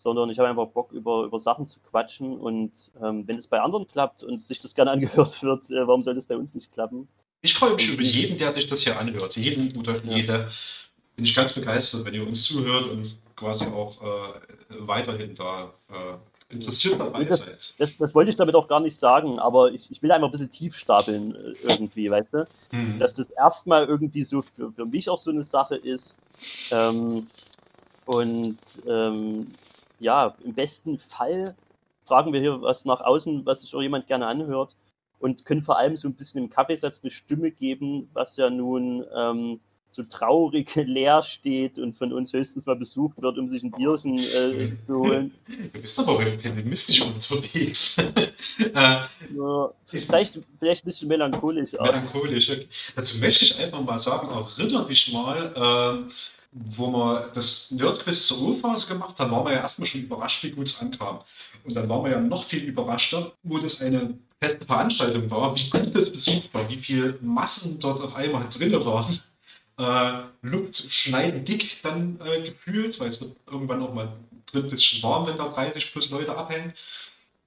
sondern 0.00 0.30
ich 0.30 0.38
habe 0.38 0.48
einfach 0.48 0.68
Bock, 0.68 0.92
über, 0.92 1.24
über 1.24 1.38
Sachen 1.38 1.66
zu 1.66 1.78
quatschen. 1.80 2.38
Und 2.38 2.72
ähm, 3.02 3.28
wenn 3.28 3.36
es 3.36 3.46
bei 3.46 3.60
anderen 3.60 3.86
klappt 3.86 4.22
und 4.22 4.40
sich 4.40 4.58
das 4.58 4.74
gerne 4.74 4.90
angehört 4.92 5.42
wird, 5.42 5.70
äh, 5.70 5.86
warum 5.86 6.02
soll 6.02 6.14
das 6.14 6.24
bei 6.24 6.36
uns 6.36 6.54
nicht 6.54 6.72
klappen? 6.72 7.06
Ich 7.42 7.52
freue 7.52 7.74
mich 7.74 7.86
über 7.88 8.02
jeden, 8.02 8.38
der 8.38 8.50
sich 8.50 8.66
das 8.66 8.80
hier 8.80 8.98
anhört. 8.98 9.36
Jeden 9.36 9.76
oder 9.76 10.02
ja. 10.02 10.16
jede. 10.16 10.50
Bin 11.16 11.26
ich 11.26 11.34
ganz 11.34 11.52
begeistert, 11.52 12.06
wenn 12.06 12.14
ihr 12.14 12.26
uns 12.26 12.44
zuhört 12.44 12.86
und 12.86 13.18
quasi 13.36 13.66
auch 13.66 14.00
äh, 14.00 14.40
weiterhin 14.70 15.34
da 15.34 15.74
äh, 15.90 16.54
interessiert 16.54 16.98
dabei 16.98 17.24
das, 17.24 17.44
seid. 17.44 17.74
Das, 17.76 17.96
das, 17.98 18.14
wollte 18.14 18.30
ich 18.30 18.36
damit 18.36 18.54
auch 18.54 18.68
gar 18.68 18.80
nicht 18.80 18.96
sagen, 18.96 19.38
aber 19.38 19.70
ich, 19.70 19.90
ich 19.90 20.00
will 20.02 20.10
einfach 20.12 20.28
ein 20.28 20.32
bisschen 20.32 20.50
tief 20.50 20.76
stapeln 20.76 21.34
äh, 21.34 21.72
irgendwie, 21.74 22.10
weißt 22.10 22.32
du? 22.32 22.48
Hm. 22.70 22.98
Dass 22.98 23.12
das 23.12 23.26
erstmal 23.30 23.84
irgendwie 23.84 24.22
so 24.22 24.40
für, 24.40 24.72
für 24.72 24.86
mich 24.86 25.10
auch 25.10 25.18
so 25.18 25.30
eine 25.30 25.42
Sache 25.42 25.76
ist. 25.76 26.16
Ähm, 26.70 27.26
und 28.06 28.58
ähm, 28.88 29.48
ja, 30.00 30.34
im 30.44 30.54
besten 30.54 30.98
Fall 30.98 31.54
tragen 32.04 32.32
wir 32.32 32.40
hier 32.40 32.60
was 32.60 32.84
nach 32.84 33.00
außen, 33.00 33.46
was 33.46 33.62
sich 33.62 33.74
auch 33.74 33.82
jemand 33.82 34.08
gerne 34.08 34.26
anhört 34.26 34.74
und 35.20 35.44
können 35.44 35.62
vor 35.62 35.78
allem 35.78 35.96
so 35.96 36.08
ein 36.08 36.14
bisschen 36.14 36.44
im 36.44 36.50
Kaffeesatz 36.50 37.00
eine 37.02 37.10
Stimme 37.10 37.50
geben, 37.52 38.08
was 38.12 38.36
ja 38.36 38.50
nun 38.50 39.04
ähm, 39.16 39.60
so 39.90 40.02
traurig 40.04 40.74
leer 40.74 41.22
steht 41.22 41.78
und 41.78 41.96
von 41.96 42.12
uns 42.12 42.32
höchstens 42.32 42.64
mal 42.66 42.76
besucht 42.76 43.20
wird, 43.20 43.38
um 43.38 43.48
sich 43.48 43.62
ein 43.62 43.70
Bierchen 43.70 44.18
äh, 44.18 44.70
zu 44.86 44.94
holen. 44.94 45.34
Du 45.72 45.80
bist 45.80 45.98
aber 45.98 46.18
pessimistisch 46.18 47.02
unterwegs. 47.02 47.98
äh, 48.58 48.72
ja, 48.74 49.72
vielleicht, 49.84 50.40
vielleicht 50.58 50.84
ein 50.84 50.86
bisschen 50.86 51.08
melancholisch. 51.08 51.78
Auch. 51.78 51.84
Melancholisch. 51.86 52.50
Okay. 52.50 52.68
Dazu 52.96 53.18
möchte 53.18 53.44
ich 53.44 53.56
einfach 53.56 53.82
mal 53.82 53.98
sagen, 53.98 54.28
erinnere 54.28 54.86
dich 54.86 55.12
mal, 55.12 56.06
äh, 56.08 56.12
wo 56.52 56.88
wir 56.88 57.30
das 57.34 57.70
Nerdquiz 57.70 58.26
zur 58.26 58.40
Urphase 58.40 58.88
gemacht 58.88 59.18
haben, 59.18 59.30
waren 59.30 59.44
wir 59.44 59.52
ja 59.52 59.60
erstmal 59.60 59.86
schon 59.86 60.02
überrascht, 60.02 60.42
wie 60.42 60.50
gut 60.50 60.66
es 60.66 60.80
ankam. 60.80 61.20
Und 61.64 61.74
dann 61.74 61.88
waren 61.88 62.04
wir 62.04 62.10
ja 62.10 62.20
noch 62.20 62.44
viel 62.44 62.64
überraschter, 62.64 63.32
wo 63.42 63.58
das 63.58 63.80
eine 63.80 64.14
feste 64.40 64.64
Veranstaltung 64.64 65.30
war, 65.30 65.54
wie 65.54 65.70
gut 65.70 65.94
das 65.94 66.10
besucht 66.10 66.52
war, 66.52 66.68
wie 66.68 66.78
viele 66.78 67.18
Massen 67.20 67.78
dort 67.78 68.00
auf 68.00 68.14
einmal 68.16 68.48
drin 68.48 68.72
waren. 68.84 69.20
Äh, 69.78 70.22
Luft 70.42 70.90
schneiden 70.92 71.44
dick 71.44 71.82
dann 71.82 72.18
äh, 72.24 72.42
gefühlt, 72.42 72.98
weil 72.98 73.08
es 73.08 73.20
wird 73.20 73.36
irgendwann 73.46 73.82
auch 73.82 73.94
mal 73.94 74.12
drin 74.46 74.68
bisschen 74.68 75.02
warm, 75.02 75.26
wenn 75.26 75.36
da 75.36 75.48
30 75.48 75.92
plus 75.92 76.10
Leute 76.10 76.36
abhängen. 76.36 76.72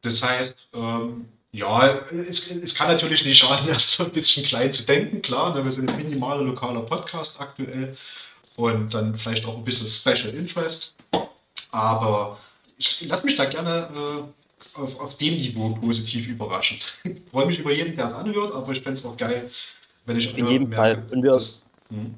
Das 0.01 0.23
heißt, 0.23 0.69
ähm, 0.73 1.25
ja, 1.51 1.99
es, 2.11 2.49
es, 2.49 2.73
kann 2.73 2.87
natürlich 2.87 3.23
nicht 3.25 3.37
schaden, 3.37 3.67
erst 3.69 3.89
so 3.89 4.03
ein 4.03 4.11
bisschen 4.11 4.45
klein 4.45 4.71
zu 4.71 4.83
denken. 4.83 5.21
Klar, 5.21 5.53
ne, 5.53 5.63
wir 5.63 5.71
sind 5.71 5.89
ein 5.89 5.97
minimaler 5.97 6.43
lokaler 6.43 6.81
Podcast 6.81 7.39
aktuell 7.39 7.95
und 8.55 8.93
dann 8.93 9.15
vielleicht 9.17 9.45
auch 9.45 9.57
ein 9.57 9.63
bisschen 9.63 9.87
Special 9.87 10.33
Interest. 10.33 10.95
Aber 11.71 12.37
ich 12.77 13.01
lasse 13.01 13.25
mich 13.25 13.35
da 13.35 13.45
gerne 13.45 13.89
äh, 13.95 14.79
auf, 14.79 14.99
auf 14.99 15.17
dem 15.17 15.35
Niveau 15.35 15.73
positiv 15.73 16.27
überraschen. 16.27 16.77
Ich 17.03 17.21
freue 17.31 17.45
mich 17.45 17.59
über 17.59 17.71
jeden, 17.71 17.95
der 17.95 18.05
es 18.05 18.13
anhört, 18.13 18.53
aber 18.53 18.71
ich 18.71 18.81
fände 18.81 18.99
es 18.99 19.05
auch 19.05 19.17
geil, 19.17 19.49
wenn 20.05 20.17
ich 20.17 20.35
In 20.37 20.47
jedem 20.47 20.69
merke, 20.69 21.01
Fall. 21.01 21.11
Und 21.11 21.23
wir, 21.23 21.31
das, 21.31 21.61
hm? 21.89 22.15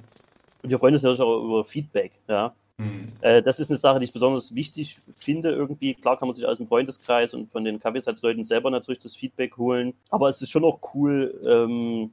wir 0.63 0.79
freuen 0.79 0.93
uns 0.93 1.03
natürlich 1.03 1.21
auch 1.21 1.43
über 1.43 1.65
Feedback. 1.65 2.13
Ja. 2.27 2.53
Hm. 2.77 3.13
Äh, 3.21 3.41
das 3.41 3.59
ist 3.59 3.69
eine 3.69 3.77
Sache, 3.77 3.99
die 3.99 4.05
ich 4.05 4.13
besonders 4.13 4.53
wichtig 4.53 4.99
finde. 5.17 5.51
Irgendwie, 5.51 5.93
klar 5.93 6.17
kann 6.17 6.27
man 6.27 6.35
sich 6.35 6.45
aus 6.45 6.57
dem 6.57 6.67
Freundeskreis 6.67 7.33
und 7.33 7.49
von 7.49 7.63
den 7.63 7.79
Kaffeesatzleuten 7.79 8.43
selber 8.43 8.69
natürlich 8.69 8.99
das 8.99 9.15
Feedback 9.15 9.55
holen. 9.57 9.93
Aber 10.09 10.29
es 10.29 10.41
ist 10.41 10.51
schon 10.51 10.65
auch 10.65 10.79
cool, 10.93 11.39
ähm, 11.47 12.11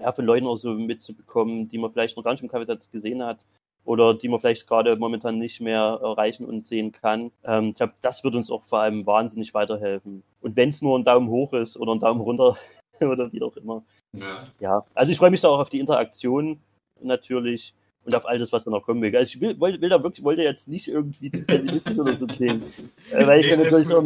ja, 0.00 0.12
von 0.12 0.24
Leuten 0.24 0.46
auch 0.46 0.56
so 0.56 0.74
mitzubekommen, 0.74 1.68
die 1.68 1.78
man 1.78 1.92
vielleicht 1.92 2.16
noch 2.16 2.24
gar 2.24 2.32
nicht 2.32 2.42
im 2.42 2.48
Kaffeesatz 2.48 2.90
gesehen 2.90 3.22
hat 3.22 3.44
oder 3.84 4.14
die 4.14 4.28
man 4.28 4.38
vielleicht 4.38 4.66
gerade 4.66 4.96
momentan 4.96 5.38
nicht 5.38 5.60
mehr 5.60 5.98
erreichen 6.02 6.44
und 6.44 6.64
sehen 6.64 6.92
kann. 6.92 7.30
Ähm, 7.44 7.70
ich 7.70 7.76
glaube, 7.76 7.94
das 8.00 8.22
wird 8.22 8.34
uns 8.34 8.50
auch 8.50 8.64
vor 8.64 8.80
allem 8.80 9.06
wahnsinnig 9.06 9.54
weiterhelfen. 9.54 10.22
Und 10.40 10.56
wenn 10.56 10.68
es 10.68 10.82
nur 10.82 10.98
ein 10.98 11.04
Daumen 11.04 11.28
hoch 11.28 11.52
ist 11.54 11.76
oder 11.76 11.92
ein 11.92 12.00
Daumen 12.00 12.20
runter 12.20 12.56
oder 13.00 13.32
wie 13.32 13.42
auch 13.42 13.56
immer. 13.56 13.82
Ja. 14.12 14.46
ja, 14.60 14.84
also 14.94 15.12
ich 15.12 15.18
freue 15.18 15.30
mich 15.30 15.40
da 15.40 15.48
auch 15.48 15.60
auf 15.60 15.70
die 15.70 15.80
Interaktion 15.80 16.60
natürlich 17.00 17.74
und 18.04 18.14
auf 18.14 18.26
all 18.26 18.38
das, 18.38 18.52
was 18.52 18.64
da 18.64 18.70
noch 18.70 18.82
kommen 18.82 19.02
will. 19.02 19.14
Also 19.16 19.36
ich 19.36 19.40
will, 19.40 19.60
will, 19.60 19.80
will 19.80 19.88
da 19.88 20.02
wirklich, 20.02 20.24
wollte 20.24 20.42
jetzt 20.42 20.68
nicht 20.68 20.88
irgendwie 20.88 21.30
zu 21.30 21.42
pessimistisch 21.44 21.98
oder 21.98 22.18
so 22.18 22.26
klingen, 22.26 22.64
äh, 23.10 23.26
weil 23.26 23.40
ich 23.40 23.48
dann 23.48 23.60
natürlich 23.60 23.86
so 23.86 24.02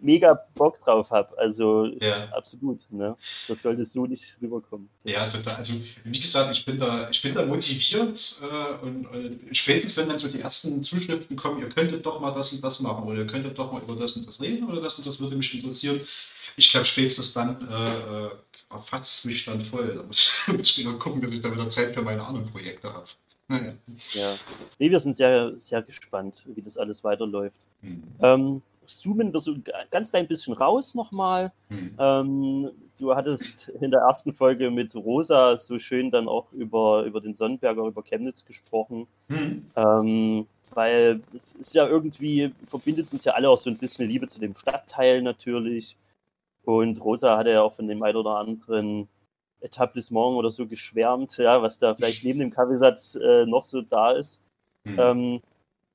mega 0.00 0.34
Bock 0.54 0.78
drauf 0.80 1.10
habe. 1.10 1.36
Also 1.38 1.86
ja. 2.00 2.28
absolut. 2.30 2.80
Ne? 2.90 3.16
Das 3.46 3.62
sollte 3.62 3.84
so 3.84 4.06
nicht 4.06 4.36
rüberkommen. 4.40 4.88
Ja, 5.04 5.28
total. 5.28 5.56
Also 5.56 5.74
wie 6.04 6.20
gesagt, 6.20 6.56
ich 6.56 6.64
bin 6.64 6.78
da, 6.78 7.08
ich 7.10 7.20
bin 7.22 7.34
da 7.34 7.44
motiviert 7.44 8.36
äh, 8.42 8.84
und 8.84 9.04
äh, 9.12 9.54
spätestens 9.54 9.96
wenn 9.96 10.08
dann 10.08 10.18
so 10.18 10.28
die 10.28 10.40
ersten 10.40 10.82
Zuschriften 10.82 11.36
kommen, 11.36 11.60
ihr 11.60 11.68
könntet 11.68 12.04
doch 12.04 12.20
mal 12.20 12.32
das 12.32 12.52
und 12.52 12.62
das 12.62 12.80
machen 12.80 13.04
oder 13.04 13.18
ihr 13.18 13.26
könntet 13.26 13.58
doch 13.58 13.72
mal 13.72 13.82
über 13.82 13.96
das 13.96 14.12
und 14.12 14.26
das 14.26 14.40
reden 14.40 14.68
oder 14.68 14.80
das 14.80 14.96
und 14.96 15.06
das 15.06 15.18
würde 15.20 15.36
mich 15.36 15.54
interessieren. 15.54 16.00
Ich 16.56 16.70
glaube, 16.70 16.86
spätestens 16.86 17.32
dann 17.32 17.68
äh, 17.68 18.26
äh 18.26 18.30
erfasst 18.70 19.24
mich 19.24 19.44
dann 19.44 19.60
voll. 19.60 19.94
Da 19.96 20.02
muss, 20.02 20.30
muss 20.46 20.70
ich 20.70 20.78
wieder 20.78 20.92
gucken, 20.94 21.20
dass 21.22 21.30
ich 21.30 21.40
da 21.40 21.50
wieder 21.50 21.68
Zeit 21.68 21.94
für 21.94 22.02
meine 22.02 22.24
anderen 22.24 22.46
Projekte 22.50 22.92
habe. 22.92 23.06
Naja. 23.48 23.74
Ja. 24.12 24.38
Nee, 24.78 24.90
wir 24.90 25.00
sind 25.00 25.14
sehr, 25.14 25.54
sehr 25.58 25.82
gespannt, 25.82 26.44
wie 26.54 26.60
das 26.60 26.76
alles 26.76 27.02
weiterläuft. 27.02 27.60
Mhm. 27.80 28.02
Ähm, 28.20 28.62
zoomen 28.88 29.32
wir 29.32 29.40
so 29.40 29.52
ein 29.52 29.64
ganz 29.90 30.10
klein 30.10 30.26
bisschen 30.26 30.54
raus 30.54 30.94
nochmal. 30.94 31.52
Hm. 31.68 31.94
Ähm, 31.98 32.70
du 32.98 33.14
hattest 33.14 33.68
in 33.68 33.90
der 33.90 34.00
ersten 34.00 34.32
Folge 34.32 34.70
mit 34.70 34.94
Rosa 34.94 35.56
so 35.56 35.78
schön 35.78 36.10
dann 36.10 36.28
auch 36.28 36.52
über, 36.52 37.04
über 37.04 37.20
den 37.20 37.34
Sonnenberger, 37.34 37.84
über 37.84 38.02
Chemnitz 38.02 38.44
gesprochen. 38.44 39.06
Hm. 39.28 39.66
Ähm, 39.76 40.46
weil 40.74 41.20
es 41.34 41.54
ist 41.54 41.74
ja 41.74 41.86
irgendwie, 41.86 42.52
verbindet 42.66 43.12
uns 43.12 43.24
ja 43.24 43.32
alle 43.32 43.50
auch 43.50 43.58
so 43.58 43.70
ein 43.70 43.78
bisschen 43.78 44.08
Liebe 44.08 44.28
zu 44.28 44.40
dem 44.40 44.54
Stadtteil 44.54 45.22
natürlich. 45.22 45.96
Und 46.64 47.02
Rosa 47.02 47.36
hatte 47.36 47.50
ja 47.50 47.62
auch 47.62 47.72
von 47.72 47.88
dem 47.88 48.02
ein 48.02 48.16
oder 48.16 48.36
anderen 48.36 49.08
Etablissement 49.60 50.36
oder 50.36 50.50
so 50.50 50.66
geschwärmt, 50.66 51.36
ja, 51.38 51.62
was 51.62 51.78
da 51.78 51.94
vielleicht 51.94 52.24
neben 52.24 52.38
dem 52.38 52.50
Kaffeesatz 52.50 53.16
äh, 53.16 53.46
noch 53.46 53.64
so 53.64 53.82
da 53.82 54.12
ist. 54.12 54.40
Hm. 54.84 54.96
Ähm, 54.98 55.40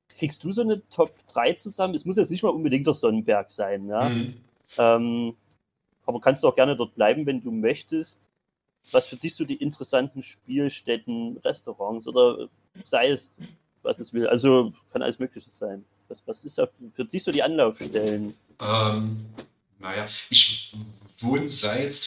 kriegst 0.10 0.44
du 0.44 0.52
so 0.52 0.62
eine 0.62 0.88
Top 0.90 1.14
3 1.28 1.54
zusammen? 1.54 1.96
Es 1.96 2.06
muss 2.06 2.18
jetzt 2.18 2.32
nicht 2.32 2.44
mal 2.44 2.50
unbedingt 2.50 2.88
der 2.88 2.94
Sonnenberg 2.94 3.52
sein, 3.52 3.88
ja. 3.88 4.10
Mhm. 4.10 4.36
Ähm, 4.78 5.36
aber 6.06 6.20
kannst 6.20 6.44
du 6.44 6.48
auch 6.48 6.56
gerne 6.56 6.76
dort 6.76 6.96
bleiben, 6.96 7.26
wenn 7.26 7.42
du 7.42 7.52
möchtest. 7.52 8.30
Was 8.92 9.08
für 9.08 9.16
dich 9.16 9.36
so 9.36 9.46
die 9.46 9.56
interessanten 9.56 10.22
Spielstätten, 10.22 11.38
Restaurants 11.38 12.08
oder 12.08 12.50
sei 12.84 13.10
es, 13.10 13.36
was 13.82 13.98
es 14.00 14.14
will. 14.14 14.28
Also 14.28 14.74
kann 14.92 15.02
alles 15.02 15.20
Mögliche 15.20 15.50
sein. 15.50 15.86
Was, 16.10 16.22
was 16.28 16.44
ist 16.44 16.58
da 16.58 16.68
für 16.94 17.06
dich 17.06 17.24
so 17.24 17.32
die 17.32 17.42
Anlaufstellen? 17.42 18.36
Ähm, 18.60 19.26
naja, 19.80 20.08
ich 20.30 20.74
wohne 21.22 21.48
seit 21.48 22.02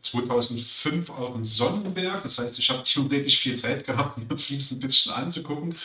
2005 0.00 1.10
auf 1.10 1.34
dem 1.34 1.44
Sonnenberg. 1.44 2.22
Das 2.22 2.38
heißt, 2.38 2.58
ich 2.58 2.70
habe 2.70 2.82
theoretisch 2.82 3.38
viel 3.38 3.56
Zeit 3.56 3.86
gehabt, 3.86 4.18
mir 4.30 4.36
vieles 4.36 4.70
ein 4.70 4.80
bisschen 4.80 5.12
anzugucken. 5.12 5.76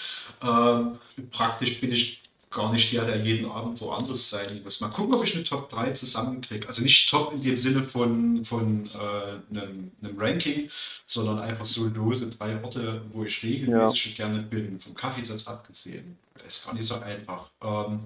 Ähm, 0.42 1.00
praktisch 1.32 1.80
bin 1.80 1.92
ich 1.92 2.24
gar 2.54 2.72
nicht 2.72 2.94
der, 2.94 3.06
der 3.06 3.18
jeden 3.18 3.50
Abend 3.50 3.82
woanders 3.82 4.30
sein 4.30 4.62
muss. 4.64 4.80
Mal 4.80 4.90
gucken, 4.90 5.16
ob 5.16 5.24
ich 5.24 5.34
eine 5.34 5.44
Top 5.44 5.70
3 5.70 5.92
zusammenkriege. 5.92 6.68
Also 6.68 6.82
nicht 6.82 7.10
Top 7.10 7.34
in 7.34 7.42
dem 7.42 7.58
Sinne 7.58 7.84
von, 7.84 8.46
von 8.46 8.90
äh, 8.94 9.58
einem, 9.58 9.92
einem, 10.02 10.20
Ranking, 10.20 10.70
sondern 11.06 11.40
einfach 11.40 11.66
so 11.66 11.88
lose 11.88 12.28
drei 12.28 12.62
Orte, 12.64 13.02
wo 13.12 13.24
ich 13.24 13.44
regelmäßig 13.44 14.18
ja. 14.18 14.26
gerne 14.26 14.44
bin, 14.44 14.80
vom 14.80 14.94
Kaffeesatz 14.94 15.48
abgesehen. 15.48 16.18
Das 16.36 16.58
ist 16.58 16.66
gar 16.66 16.74
nicht 16.74 16.86
so 16.86 16.96
einfach. 16.96 17.50
Ähm, 17.62 18.02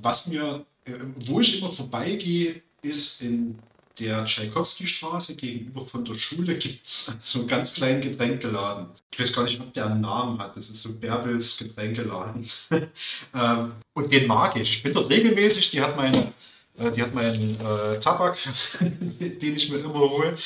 was 0.00 0.26
mir, 0.26 0.64
äh, 0.84 0.92
wo 1.16 1.40
ich 1.40 1.58
immer 1.58 1.72
vorbeigehe, 1.72 2.62
ist 2.82 3.20
in 3.20 3.58
der 3.98 4.24
Tschaikowski-Straße 4.24 5.36
gegenüber 5.36 5.84
von 5.84 6.04
der 6.04 6.14
Schule 6.14 6.56
gibt 6.56 6.86
es 6.86 7.12
so 7.20 7.40
einen 7.40 7.48
ganz 7.48 7.74
kleinen 7.74 8.00
Getränkeladen. 8.00 8.86
Ich 9.10 9.20
weiß 9.20 9.32
gar 9.32 9.44
nicht, 9.44 9.60
ob 9.60 9.72
der 9.72 9.86
einen 9.86 10.00
Namen 10.00 10.38
hat. 10.38 10.56
Das 10.56 10.68
ist 10.68 10.82
so 10.82 10.92
Bärbels 10.92 11.56
Getränkeladen. 11.58 12.46
ähm, 13.34 13.72
und 13.94 14.12
den 14.12 14.26
mag 14.26 14.56
ich. 14.56 14.70
Ich 14.70 14.82
bin 14.82 14.92
dort 14.92 15.10
regelmäßig. 15.10 15.70
Die 15.70 15.80
hat 15.80 15.96
meine, 15.96 16.32
äh, 16.78 16.90
die 16.90 17.02
hat 17.02 17.14
meinen 17.14 17.60
äh, 17.60 18.00
Tabak, 18.00 18.38
den 18.80 19.56
ich 19.56 19.70
mir 19.70 19.78
immer 19.78 20.00
hole. 20.00 20.36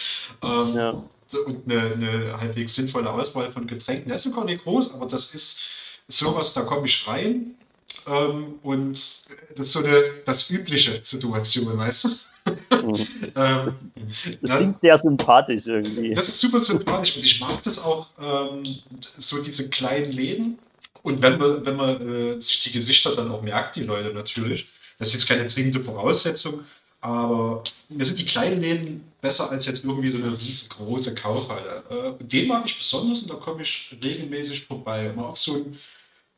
Ähm, 0.42 0.74
ja. 0.74 1.03
Und 1.44 1.70
eine, 1.70 1.92
eine, 1.92 2.40
halbwegs 2.40 2.76
sinnvolle 2.76 3.11
Auswahl 3.11 3.51
von 3.51 3.66
Getränken. 3.66 4.09
Der 4.09 4.16
ist 4.16 4.22
sogar 4.22 4.44
nicht 4.44 4.62
groß, 4.62 4.94
aber 4.94 5.07
das 5.07 5.34
ist 5.34 5.59
sowas, 6.07 6.53
da 6.53 6.62
komme 6.62 6.86
ich 6.86 7.07
rein. 7.07 7.57
Ähm, 8.07 8.61
und 8.62 8.92
das 8.92 9.66
ist 9.66 9.72
so 9.72 9.80
eine 9.80 10.03
das 10.24 10.49
übliche 10.51 11.01
Situation, 11.03 11.76
weißt 11.76 12.05
du? 12.05 12.09
Ähm, 13.34 13.66
das, 13.66 13.92
klingt 14.57 14.80
sehr 14.80 14.97
sympathisch 14.97 15.66
irgendwie. 15.66 16.14
Das 16.14 16.28
ist 16.28 16.40
super 16.40 16.61
sympathisch 16.61 17.16
und 17.16 17.24
ich 17.24 17.40
mag 17.40 17.62
das 17.64 17.78
auch, 17.78 18.07
ähm, 18.20 18.62
so 19.18 19.42
diese 19.42 19.68
kleinen 19.68 20.12
Läden. 20.12 20.59
Und 21.03 21.20
wenn 21.22 21.38
man, 21.38 21.66
wenn 21.66 21.76
man 21.76 22.36
äh, 22.36 22.40
sich 22.40 22.61
die 22.61 22.72
Gesichter 22.72 23.14
dann 23.14 23.30
auch 23.30 23.42
merkt, 23.42 23.76
die 23.76 23.82
Leute 23.82 24.14
natürlich, 24.14 24.68
das 24.99 25.09
ist 25.09 25.14
jetzt 25.14 25.28
keine 25.28 25.47
zwingende 25.49 25.80
Voraussetzung, 25.80 26.64
aber 27.01 27.62
mir 27.88 28.05
sind 28.05 28.18
die 28.18 28.24
kleinen 28.24 28.61
Läden 28.61 29.05
besser 29.20 29.51
als 29.51 29.66
jetzt 29.66 29.84
irgendwie 29.84 30.09
so 30.09 30.18
eine 30.18 30.38
riesengroße 30.38 31.14
Kaufhalle. 31.14 31.82
Äh, 31.90 32.24
den 32.24 32.49
mag 32.49 32.64
ich 32.66 32.78
besonders 32.78 33.20
und 33.20 33.30
da 33.30 33.34
komme 33.34 33.62
ich 33.62 33.94
regelmäßig 34.03 34.64
vorbei. 34.66 35.12
Mal 35.14 35.24
auf 35.24 35.38
so 35.38 35.55
einen 35.55 35.78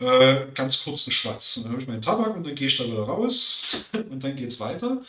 äh, 0.01 0.47
ganz 0.55 0.83
kurzen 0.83 1.11
Schwatz. 1.11 1.61
Dann 1.63 1.73
habe 1.73 1.81
ich 1.81 1.89
meinen 1.89 2.03
Tabak 2.03 2.37
und 2.37 2.47
dann 2.47 2.55
gehe 2.55 2.67
ich 2.67 2.77
da 2.77 2.85
wieder 2.85 3.03
raus 3.03 3.63
und 3.93 4.23
dann 4.23 4.37
geht 4.37 4.49
es 4.49 4.61
weiter. 4.61 5.03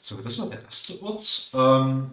So, 0.00 0.16
das 0.16 0.38
war 0.38 0.48
der 0.48 0.62
erste 0.62 1.00
Ort. 1.02 1.50
Ähm, 1.52 2.10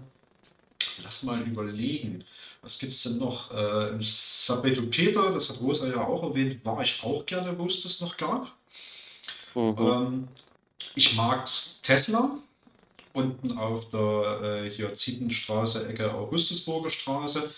lass 1.04 1.24
mal 1.24 1.42
überlegen. 1.42 2.24
Was 2.62 2.80
gibt 2.80 2.92
es 2.92 3.04
denn 3.04 3.18
noch? 3.18 3.52
Äh, 3.52 3.90
Im 3.90 4.02
Sabeto 4.02 4.82
Peter, 4.84 5.32
das 5.32 5.50
hat 5.50 5.60
Rosa 5.62 5.88
ja 5.88 6.06
auch 6.06 6.24
erwähnt, 6.24 6.64
war 6.66 6.82
ich 6.82 7.02
auch 7.04 7.26
gerne, 7.26 7.58
wo 7.58 7.66
es 7.66 7.82
das 7.82 8.02
noch 8.02 8.18
gab. 8.18 8.52
Mhm. 9.56 9.76
Ähm, 9.80 10.28
ich 10.96 11.16
mag 11.16 11.48
Tesla. 11.84 12.38
Unten 13.14 13.58
auf 13.58 13.90
der 13.90 14.66
äh, 14.66 14.70
hier 14.70 14.94
Zietenstraße, 14.94 15.88
Ecke 15.88 16.14
Augustusburger 16.14 16.92
Straße. 16.92 17.52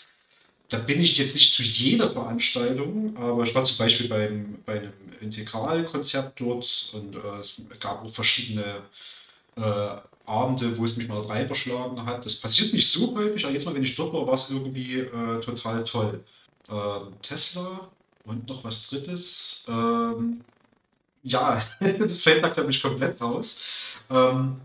Da 0.69 0.77
bin 0.77 1.01
ich 1.01 1.17
jetzt 1.17 1.35
nicht 1.35 1.51
zu 1.51 1.63
jeder 1.63 2.11
Veranstaltung, 2.11 3.17
aber 3.17 3.43
ich 3.43 3.53
war 3.55 3.63
zum 3.65 3.77
Beispiel 3.77 4.07
beim, 4.07 4.59
bei 4.65 4.79
einem 4.79 4.93
Integralkonzert 5.19 6.39
dort 6.39 6.91
und 6.93 7.15
äh, 7.15 7.39
es 7.39 7.55
gab 7.79 8.05
auch 8.05 8.13
verschiedene 8.13 8.83
äh, 9.57 9.95
Abende, 10.29 10.77
wo 10.77 10.85
es 10.85 10.95
mich 10.95 11.07
mal 11.07 11.21
rein 11.21 11.47
verschlagen 11.47 12.05
hat. 12.05 12.25
Das 12.25 12.35
passiert 12.35 12.73
nicht 12.73 12.89
so 12.89 13.15
häufig, 13.15 13.43
aber 13.43 13.53
jetzt 13.53 13.65
mal, 13.65 13.73
wenn 13.73 13.83
ich 13.83 13.95
dort 13.95 14.13
war, 14.13 14.27
war 14.27 14.35
es 14.35 14.49
irgendwie 14.49 14.99
äh, 14.99 15.39
total 15.41 15.83
toll. 15.83 16.23
Ähm, 16.69 17.13
Tesla 17.21 17.89
und 18.25 18.47
noch 18.47 18.63
was 18.63 18.87
Drittes. 18.87 19.65
Ähm, 19.67 20.41
ja, 21.23 21.63
das 21.99 22.19
fällt 22.19 22.43
da, 22.43 22.49
glaube 22.49 22.69
ich, 22.69 22.81
komplett 22.81 23.19
raus. 23.19 23.57
Ähm, 24.09 24.61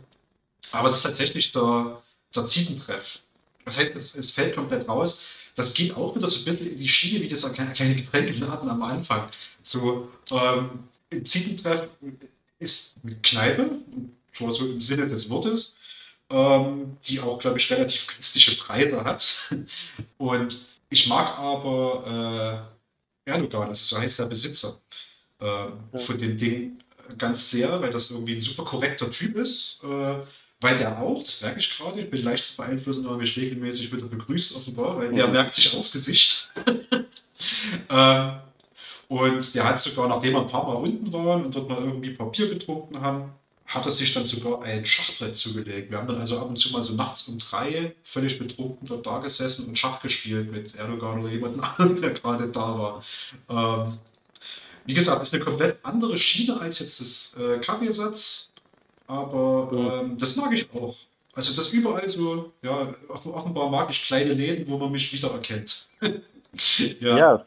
aber 0.71 0.89
das 0.89 0.97
ist 0.99 1.03
tatsächlich 1.05 1.51
der, 1.53 2.03
der 2.35 2.45
Zietentreff. 2.47 3.21
Das 3.65 3.79
heißt, 3.79 3.97
es, 3.97 4.15
es 4.15 4.31
fällt 4.31 4.55
komplett 4.55 4.89
raus. 4.89 5.23
Das 5.55 5.73
geht 5.73 5.97
auch 5.97 6.15
wieder 6.15 6.29
so 6.29 6.41
ein 6.41 6.45
bisschen 6.45 6.73
in 6.73 6.79
die 6.79 6.89
Schiene, 6.89 7.23
wie 7.23 7.29
das 7.29 7.51
kleine 7.53 7.95
Getränkeladen 7.95 8.69
am 8.69 8.83
Anfang. 8.83 9.29
So, 9.63 10.11
ähm, 10.31 10.89
Zietentreff 11.25 11.89
ist 12.59 12.95
eine 13.03 13.15
Kneipe, 13.23 13.71
so 14.39 14.67
im 14.67 14.81
Sinne 14.81 15.07
des 15.09 15.29
Wortes, 15.29 15.75
ähm, 16.31 16.97
die 17.07 17.21
auch, 17.21 17.39
glaube 17.39 17.59
ich, 17.59 17.71
relativ 17.71 18.07
günstige 18.07 18.57
Preise 18.57 19.05
hat. 19.05 19.51
Und 20.19 20.57
ich 20.91 21.07
mag 21.07 21.39
aber 21.39 22.71
äh, 23.27 23.31
Erdogan, 23.31 23.69
also 23.69 23.85
so 23.85 24.01
heißt 24.01 24.19
der 24.19 24.27
Besitzer 24.27 24.79
äh, 25.41 25.47
ja. 25.47 25.99
von 25.99 26.19
dem 26.19 26.37
Ding 26.37 26.79
ganz 27.19 27.51
sehr, 27.51 27.81
weil 27.81 27.91
das 27.91 28.11
irgendwie 28.11 28.35
ein 28.35 28.41
super 28.41 28.65
korrekter 28.65 29.11
Typ 29.11 29.37
ist. 29.37 29.81
Äh, 29.83 30.23
weil 30.61 30.77
der 30.77 30.99
auch, 30.99 31.23
das 31.23 31.43
merke 31.43 31.61
ich 31.61 31.77
gerade, 31.77 32.01
ich 32.01 32.11
bin 32.11 32.23
leicht 32.23 32.47
zu 32.47 32.57
beeinflussen, 32.57 33.07
weil 33.07 33.19
mich 33.19 33.37
regelmäßig 33.37 33.93
wieder 33.93 34.07
begrüßt 34.07 34.57
offenbar, 34.57 34.97
weil 34.97 35.13
der 35.13 35.27
mhm. 35.27 35.35
merkt 35.35 35.55
sich 35.55 35.77
aus 35.77 35.93
Gesicht. 35.93 36.49
ähm, 37.91 38.33
und 39.09 39.55
der 39.55 39.65
hat 39.65 39.79
sogar, 39.79 40.09
nachdem 40.09 40.33
wir 40.33 40.41
ein 40.41 40.49
paar 40.49 40.65
Mal 40.65 40.77
unten 40.77 41.13
waren 41.13 41.45
und 41.45 41.55
dort 41.55 41.69
mal 41.69 41.79
irgendwie 41.79 42.11
Papier 42.11 42.49
getrunken 42.49 42.99
haben, 43.01 43.33
hat 43.75 43.87
er 43.87 43.91
sich 43.91 44.15
dann 44.15 44.25
sogar 44.25 44.63
ein 44.63 44.85
Schachbrett 44.85 45.35
zugelegt. 45.37 45.91
Wir 45.91 45.99
haben 45.99 46.07
dann 46.07 46.21
also 46.21 46.39
ab 46.39 46.49
und 46.49 46.57
zu 46.57 46.71
mal 46.71 46.83
so 46.83 46.95
nachts 46.95 47.27
um 47.27 47.39
drei 47.39 47.95
völlig 48.05 48.39
betrunken 48.39 48.87
dort 48.87 49.07
da 49.07 49.19
gesessen 49.19 49.67
und 49.67 49.79
Schach 49.79 50.01
gespielt 50.01 50.51
mit 50.51 50.77
Erdogan 50.77 51.21
oder 51.21 51.31
jemandem 51.31 51.65
anderem, 51.79 52.01
der 52.01 52.11
gerade 52.11 52.49
da 52.49 52.79
war. 52.79 53.05
Ähm, 53.49 53.93
wie 54.87 54.95
gesagt, 54.95 55.23
ist 55.23 55.35
eine 55.35 55.43
komplett 55.43 55.79
andere 55.83 56.17
Schiene 56.17 56.61
als 56.61 56.79
jetzt 56.79 57.01
das 57.01 57.37
äh, 57.39 57.59
Kaffeesatz, 57.59 58.51
aber 59.07 60.03
ähm, 60.03 60.19
das 60.19 60.37
mag 60.37 60.53
ich 60.53 60.73
auch. 60.73 60.97
Also 61.35 61.53
das 61.53 61.71
überall 61.71 62.09
so, 62.09 62.53
ja, 62.63 62.95
offenbar 63.09 63.69
mag 63.71 63.91
ich 63.91 64.05
kleine 64.05 64.35
Läden, 64.35 64.69
wo 64.69 64.79
man 64.79 64.93
mich 64.93 65.13
wiedererkennt. 65.13 65.89
ja. 67.01 67.19
ja. 67.19 67.45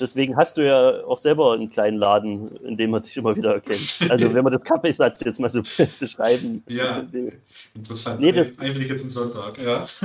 deswegen 0.00 0.36
hast 0.36 0.56
du 0.56 0.66
ja 0.66 1.04
auch 1.04 1.18
selber 1.18 1.54
einen 1.54 1.70
kleinen 1.70 1.98
Laden, 1.98 2.56
in 2.64 2.76
dem 2.76 2.90
man 2.90 3.02
dich 3.02 3.16
immer 3.16 3.34
wieder 3.36 3.54
erkennt. 3.54 3.98
Also 4.08 4.32
wenn 4.32 4.44
man 4.44 4.52
das 4.52 4.64
Kaffeesatz 4.64 5.20
jetzt 5.24 5.40
mal 5.40 5.50
so 5.50 5.62
beschreiben. 6.00 6.62
Ja, 6.68 7.06
interessant. 7.74 8.20
Nee, 8.20 8.32
das, 8.32 8.58
Einblicke 8.58 8.96
zum 8.96 9.10
Sonntag, 9.10 9.58
ja. 9.58 9.86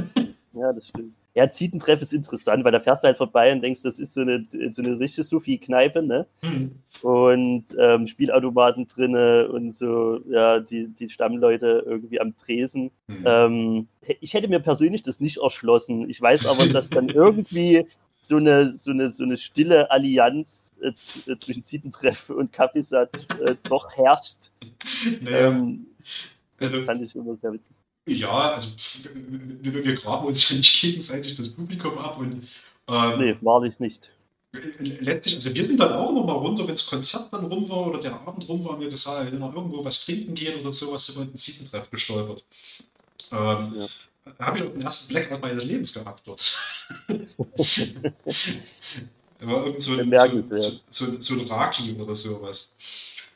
Ja, 0.54 0.74
das 0.74 0.90
stimmt. 0.90 1.14
Ja, 1.34 1.50
Zietentreff 1.50 2.02
ist 2.02 2.14
interessant, 2.14 2.66
weil 2.66 2.74
da 2.74 2.82
fährst 2.82 3.04
du 3.04 3.08
halt 3.08 3.18
vorbei 3.18 3.54
und 3.54 3.64
denkst, 3.64 3.84
das 3.84 4.00
ist 4.00 4.14
so 4.14 4.22
eine, 4.22 4.44
so 4.44 4.82
eine 4.82 5.00
richtige 5.00 5.24
Sophie-Kneipe, 5.24 6.04
ne? 6.04 6.28
Hm. 6.42 6.72
Und 7.02 7.66
ähm, 7.80 8.06
Spielautomaten 8.06 8.86
drinne 8.86 9.48
und 9.50 9.72
so, 9.72 10.20
ja, 10.30 10.60
die, 10.60 10.88
die 10.88 11.08
Stammleute 11.08 11.84
irgendwie 11.86 12.20
am 12.20 12.36
Tresen. 12.36 12.92
Hm. 13.08 13.24
Ähm, 13.26 13.88
ich 14.20 14.34
hätte 14.34 14.50
mir 14.50 14.60
persönlich 14.60 15.04
das 15.04 15.22
nicht 15.22 15.38
erschlossen. 15.38 16.10
Ich 16.10 16.22
weiß 16.22 16.48
aber, 16.48 16.68
dass 16.68 16.90
dann 16.90 17.08
irgendwie 17.10 17.86
so 18.24 18.38
eine, 18.38 18.70
so 18.70 18.92
eine, 18.92 19.10
so 19.10 19.24
eine 19.24 19.36
stille 19.36 19.90
Allianz 19.90 20.74
äh, 20.82 20.92
äh 21.30 21.38
zwischen 21.38 21.64
Zietentreff 21.64 22.30
und 22.30 22.52
Kaffeesatz 22.54 23.30
äh, 23.32 23.56
doch 23.64 23.90
herrscht. 23.98 24.52
Naja. 25.22 25.48
Ähm, 25.48 25.88
also, 26.60 26.82
fand 26.84 27.02
ich 27.02 27.16
immer 27.16 27.36
sehr 27.36 27.52
witzig. 27.52 27.76
Ja, 28.08 28.54
also 28.54 28.70
wir, 29.62 29.84
wir 29.84 29.96
graben 29.96 30.28
uns 30.28 30.50
ja 30.50 30.58
nicht 30.58 30.82
gegenseitig 30.82 31.34
das 31.34 31.50
Publikum 31.50 31.98
ab 31.98 32.20
und 32.20 32.48
ähm, 32.88 33.20
nee, 33.20 33.36
wahrlich 33.42 33.80
nicht. 33.80 34.12
Letztlich, 34.80 35.36
also 35.36 35.54
wir 35.56 35.66
sind 35.66 35.80
dann 35.80 35.94
auch 35.94 36.10
immer 36.10 36.26
mal 36.26 36.34
runter, 36.34 36.68
wenn 36.68 36.76
das 36.76 36.86
Konzert 36.86 37.32
dann 37.32 37.46
rum 37.46 37.70
war 37.70 37.88
oder 37.88 38.00
der 38.00 38.14
Abend 38.14 38.48
rum 38.50 38.64
war, 38.66 38.74
haben 38.74 38.82
wir 38.82 38.90
gesagt, 38.90 39.26
wenn 39.26 39.32
wir 39.32 39.40
noch 39.40 39.56
irgendwo 39.56 39.84
was 39.84 40.04
trinken 40.04 40.34
gehen 40.34 40.60
oder 40.60 40.72
sowas, 40.72 41.06
sind 41.06 41.16
wir 41.16 41.24
in 41.24 41.30
den 41.30 41.38
Zietentreff 41.38 41.90
gestolpert. 41.90 42.44
Ähm, 43.32 43.74
ja 43.78 43.88
habe 44.40 44.58
ich 44.58 44.64
auch 44.64 44.72
den 44.72 44.82
ersten 44.82 45.08
Blackout 45.08 45.42
meines 45.42 45.64
Lebens 45.64 45.94
gehabt 45.94 46.22
dort. 46.26 46.60
war 49.40 49.66
irgend 49.66 49.82
so, 49.82 49.94
ein, 49.94 50.12
so, 50.48 50.72
so, 50.90 51.20
so, 51.20 51.34
ein 51.34 51.48
Raki 51.48 51.96
oder 52.00 52.16
sowas. 52.16 52.70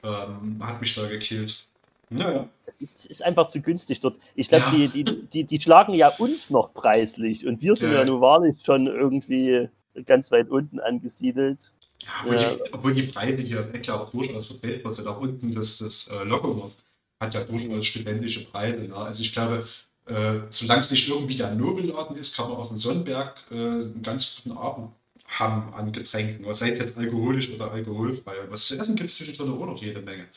Ähm, 0.04 0.60
hat 0.62 0.80
mich 0.82 0.94
da 0.94 1.08
gekillt. 1.08 1.66
Naja. 2.10 2.48
Es 2.80 3.06
ist 3.06 3.24
einfach 3.24 3.48
zu 3.48 3.62
günstig 3.62 4.00
dort. 4.00 4.18
Ich 4.36 4.50
glaube, 4.50 4.66
ja. 4.66 4.88
die, 4.88 5.04
die, 5.04 5.24
die, 5.28 5.44
die 5.44 5.60
schlagen 5.60 5.94
ja 5.94 6.10
uns 6.18 6.50
noch 6.50 6.74
preislich 6.74 7.48
und 7.48 7.62
wir 7.62 7.76
sind 7.76 7.92
ja, 7.92 8.00
ja 8.00 8.06
nun 8.06 8.22
wahrlich 8.22 8.58
schon 8.64 8.88
irgendwie 8.88 9.70
ganz 10.06 10.32
weit 10.32 10.50
unten 10.50 10.80
angesiedelt. 10.80 11.72
Ja, 12.02 12.10
obwohl, 12.22 12.36
ja. 12.36 12.56
Die, 12.56 12.74
obwohl 12.74 12.94
die 12.94 13.04
Preise 13.04 13.42
hier 13.42 13.74
Eckler 13.74 14.02
auch 14.02 14.10
durchaus 14.12 14.48
vertretbar 14.48 14.94
sind. 14.94 15.08
Auch 15.08 15.20
unten 15.20 15.54
das, 15.54 15.78
das 15.78 16.08
äh, 16.08 16.24
Lokomotiv 16.24 16.76
hat 17.20 17.34
ja 17.34 17.44
durchaus 17.44 17.86
studentische 17.86 18.46
Preise. 18.46 18.82
Ne? 18.82 18.96
Also 18.96 19.24
ich 19.24 19.34
glaube, 19.34 19.68
äh, 20.06 20.42
solange 20.50 20.80
es 20.80 20.92
nicht 20.92 21.08
irgendwie 21.08 21.36
der 21.36 21.56
Nobelladen 21.56 22.16
ist, 22.16 22.36
kann 22.36 22.50
man 22.50 22.58
auf 22.58 22.68
dem 22.68 22.78
Sonnenberg 22.78 23.44
äh, 23.50 23.56
einen 23.56 24.04
ganz 24.04 24.36
guten 24.36 24.58
Abend 24.58 24.92
haben 25.28 25.74
an 25.74 25.92
Getränken. 25.92 26.46
Was 26.46 26.60
seid 26.60 26.78
jetzt 26.78 26.98
alkoholisch 26.98 27.50
oder 27.50 27.72
alkoholfrei. 27.72 28.36
Was 28.50 28.68
zu 28.68 28.78
essen 28.78 28.96
gibt 28.96 29.10
es 29.10 29.16
zwischendrin 29.16 29.52
auch 29.52 29.66
noch 29.66 29.82
jede 29.82 30.02
Menge. 30.02 30.28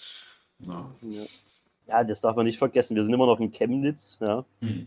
Ja. 0.67 0.91
ja. 1.87 2.05
das 2.05 2.23
darf 2.23 2.35
man 2.37 2.47
nicht 2.47 2.59
vergessen. 2.59 2.97
Wir 2.97 3.05
sind 3.05 3.13
immer 3.13 3.27
noch 3.27 3.41
in 3.41 3.53
Chemnitz. 3.53 4.19
Ja. 4.21 4.45
Hm. 4.61 4.87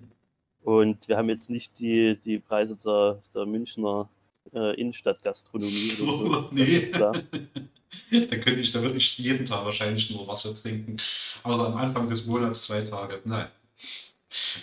Und 0.63 1.07
wir 1.07 1.17
haben 1.17 1.29
jetzt 1.29 1.49
nicht 1.49 1.79
die, 1.79 2.17
die 2.17 2.39
Preise 2.39 2.75
der, 2.83 3.19
der 3.33 3.45
Münchner 3.45 4.09
äh, 4.53 4.79
Innenstadtgastronomie 4.79 5.93
oder 6.01 6.11
so. 6.11 6.21
Oh, 6.31 6.49
nee. 6.51 6.91
da 6.91 8.37
könnte 8.37 8.61
ich, 8.61 8.71
da 8.71 8.81
würde 8.81 8.97
ich 8.97 9.17
jeden 9.17 9.45
Tag 9.45 9.65
wahrscheinlich 9.65 10.09
nur 10.11 10.27
Wasser 10.27 10.55
trinken. 10.55 10.97
Außer 11.43 11.67
am 11.67 11.77
Anfang 11.77 12.09
des 12.09 12.25
Monats 12.25 12.63
zwei 12.63 12.81
Tage. 12.81 13.19
Nein. 13.25 13.47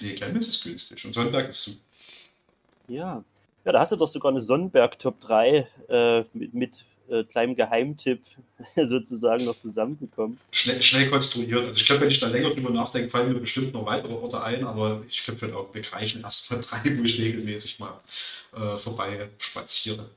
Nee, 0.00 0.14
Chemnitz 0.14 0.48
ist 0.48 0.62
günstig 0.62 1.04
und 1.04 1.12
Sonnenberg 1.12 1.50
ist 1.50 1.62
super. 1.62 1.78
Ja. 2.88 3.24
Ja, 3.64 3.72
da 3.72 3.80
hast 3.80 3.92
du 3.92 3.96
doch 3.96 4.08
sogar 4.08 4.30
eine 4.30 4.40
Sonnenberg 4.40 4.98
Top 4.98 5.20
3 5.20 5.68
äh, 5.88 6.24
mit, 6.32 6.54
mit 6.54 6.84
äh, 7.10 7.24
kleinem 7.24 7.54
Geheimtipp 7.54 8.22
sozusagen 8.76 9.44
noch 9.44 9.58
zusammenbekommen. 9.58 10.38
Schnell, 10.52 10.82
schnell 10.82 11.10
konstruiert. 11.10 11.66
Also 11.66 11.80
ich 11.80 11.86
glaube, 11.86 12.02
wenn 12.02 12.10
ich 12.10 12.20
da 12.20 12.28
länger 12.28 12.50
drüber 12.50 12.70
nachdenke, 12.70 13.10
fallen 13.10 13.32
mir 13.32 13.40
bestimmt 13.40 13.72
noch 13.72 13.86
weitere 13.86 14.12
Orte 14.12 14.42
ein, 14.42 14.64
aber 14.64 15.02
ich 15.08 15.24
glaube, 15.24 15.38
für 15.38 15.46
den 15.46 15.56
Augenblick 15.56 15.92
reichen 15.92 16.22
erst 16.22 16.50
mal 16.50 16.60
drei, 16.60 16.82
wo 16.84 17.02
ich 17.02 17.18
regelmäßig 17.18 17.78
mal 17.78 18.00
äh, 18.54 18.78
vorbei 18.78 19.28
spaziere. 19.38 20.10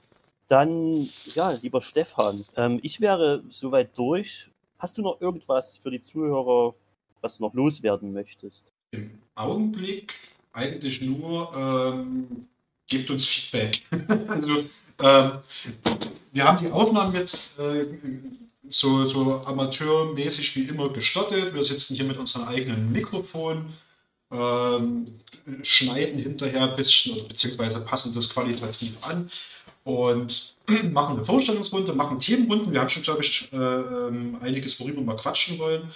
Dann, 0.47 1.09
ja, 1.33 1.51
lieber 1.61 1.81
Stefan, 1.81 2.45
ähm, 2.57 2.79
ich 2.83 2.99
wäre 2.99 3.43
soweit 3.49 3.97
durch. 3.97 4.49
Hast 4.79 4.97
du 4.97 5.01
noch 5.01 5.21
irgendwas 5.21 5.77
für 5.77 5.91
die 5.91 6.01
Zuhörer, 6.01 6.73
was 7.21 7.37
du 7.37 7.43
noch 7.43 7.53
loswerden 7.53 8.11
möchtest? 8.11 8.71
Im 8.91 9.11
Augenblick 9.35 10.13
eigentlich 10.53 11.01
nur, 11.01 11.53
ähm, 11.55 12.47
gebt 12.87 13.09
uns 13.09 13.25
Feedback. 13.25 13.81
also 14.27 14.65
äh, 14.97 15.29
wir 16.33 16.43
haben 16.43 16.57
die 16.63 16.71
Aufnahmen 16.71 17.15
jetzt 17.15 17.57
äh, 17.57 17.85
so, 18.69 19.05
so 19.05 19.43
amateurmäßig 19.45 20.55
wie 20.55 20.63
immer 20.63 20.89
gestartet. 20.89 21.53
Wir 21.53 21.63
sitzen 21.63 21.95
hier 21.95 22.05
mit 22.05 22.17
unserem 22.17 22.47
eigenen 22.47 22.91
Mikrofon, 22.91 23.73
ähm, 24.29 25.19
schneiden 25.63 26.19
hinterher 26.19 26.69
ein 26.69 26.75
bisschen 26.75 27.27
beziehungsweise 27.27 27.81
passen 27.81 28.13
das 28.13 28.29
qualitativ 28.29 28.97
an 29.01 29.31
und 29.83 30.53
machen 30.91 31.17
eine 31.17 31.25
Vorstellungsrunde, 31.25 31.93
machen 31.93 32.19
Themenrunden. 32.19 32.71
Wir 32.71 32.81
haben 32.81 32.89
schon, 32.89 33.03
glaube 33.03 33.21
ich, 33.21 33.51
äh, 33.51 33.55
ähm, 33.55 34.37
einiges, 34.41 34.79
worüber 34.79 34.97
wir 34.97 35.05
mal 35.05 35.17
quatschen 35.17 35.59
wollen. 35.59 35.91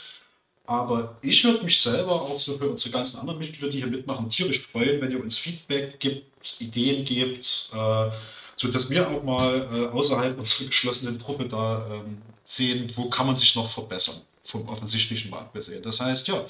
Aber 0.67 1.17
ich 1.21 1.43
würde 1.43 1.63
mich 1.63 1.79
selber 1.79 2.21
auch 2.21 2.39
so 2.39 2.57
für 2.57 2.69
unsere 2.69 2.91
ganzen 2.91 3.19
anderen 3.19 3.39
Mitglieder, 3.39 3.69
die 3.69 3.77
hier 3.77 3.87
mitmachen, 3.87 4.29
tierisch 4.29 4.61
freuen, 4.61 4.99
wenn 5.01 5.11
ihr 5.11 5.21
uns 5.21 5.37
Feedback 5.37 5.99
gibt, 5.99 6.59
Ideen 6.59 7.05
gebt, 7.05 7.69
äh, 7.73 8.09
sodass 8.55 8.89
wir 8.89 9.07
auch 9.07 9.23
mal 9.23 9.69
äh, 9.71 9.87
außerhalb 9.87 10.37
unserer 10.37 10.67
geschlossenen 10.67 11.19
Gruppe 11.19 11.47
da 11.47 11.85
ähm, 11.91 12.21
sehen, 12.45 12.91
wo 12.95 13.09
kann 13.09 13.27
man 13.27 13.35
sich 13.35 13.55
noch 13.55 13.69
verbessern, 13.69 14.21
vom 14.43 14.67
offensichtlichen 14.67 15.29
mal 15.29 15.39
abgesehen. 15.39 15.83
Das 15.83 15.99
heißt, 15.99 16.27
ja, 16.27 16.45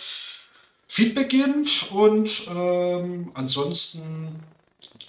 Feedback 0.87 1.29
geben 1.29 1.67
und 1.91 2.47
ähm, 2.47 3.31
ansonsten 3.33 4.43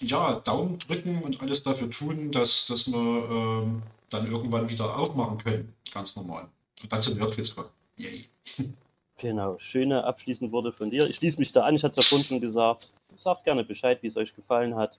ja, 0.00 0.40
Daumen 0.40 0.78
drücken 0.78 1.22
und 1.22 1.40
alles 1.40 1.62
dafür 1.62 1.90
tun, 1.90 2.32
dass, 2.32 2.66
dass 2.66 2.86
wir 2.86 2.96
ähm, 2.96 3.82
dann 4.10 4.30
irgendwann 4.30 4.68
wieder 4.68 4.96
aufmachen 4.96 5.38
können. 5.38 5.74
Ganz 5.92 6.16
normal. 6.16 6.48
Und 6.82 7.02
zum 7.02 7.16
Nerdquiz 7.16 7.54
kommen. 7.54 7.68
Yay. 7.96 8.28
Genau, 9.18 9.56
schöne 9.58 10.04
abschließende 10.04 10.52
Worte 10.52 10.72
von 10.72 10.90
dir. 10.90 11.08
Ich 11.08 11.16
schließe 11.16 11.38
mich 11.38 11.50
da 11.50 11.62
an, 11.62 11.74
ich 11.74 11.82
hatte 11.82 11.98
es 11.98 12.04
ja 12.04 12.08
vorhin 12.08 12.26
schon 12.26 12.40
gesagt. 12.40 12.92
Sagt 13.16 13.44
gerne 13.44 13.64
Bescheid, 13.64 14.02
wie 14.02 14.08
es 14.08 14.16
euch 14.16 14.34
gefallen 14.34 14.76
hat. 14.76 14.98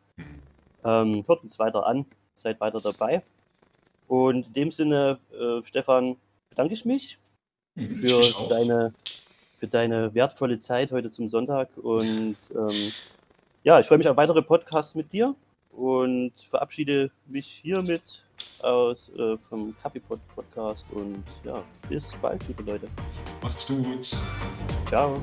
Ähm, 0.83 1.23
hört 1.27 1.43
uns 1.43 1.59
weiter 1.59 1.85
an, 1.85 2.05
seid 2.33 2.59
weiter 2.59 2.81
dabei. 2.81 3.21
Und 4.07 4.47
in 4.47 4.53
dem 4.53 4.71
Sinne, 4.71 5.19
äh, 5.31 5.63
Stefan, 5.63 6.15
bedanke 6.49 6.73
ich 6.73 6.83
mich 6.83 7.19
hm, 7.75 7.89
für 7.89 8.21
ich 8.21 8.35
deine, 8.49 8.93
für 9.57 9.67
deine 9.67 10.15
wertvolle 10.15 10.57
Zeit 10.57 10.91
heute 10.91 11.11
zum 11.11 11.29
Sonntag. 11.29 11.77
Und 11.77 12.37
ähm, 12.55 12.91
ja, 13.63 13.79
ich 13.79 13.85
freue 13.85 13.99
mich 13.99 14.07
auf 14.07 14.17
weitere 14.17 14.41
Podcasts 14.41 14.95
mit 14.95 15.11
dir 15.13 15.35
und 15.69 16.31
verabschiede 16.49 17.11
mich 17.27 17.47
hiermit 17.47 18.23
aus, 18.59 19.09
äh, 19.17 19.37
vom 19.37 19.75
Kaffeepot 19.81 20.19
Podcast 20.35 20.85
und 20.91 21.23
ja, 21.43 21.63
bis 21.89 22.13
bald, 22.21 22.47
liebe 22.47 22.63
Leute. 22.63 22.87
Macht's 23.41 23.67
gut. 23.67 24.15
Ciao. 24.87 25.21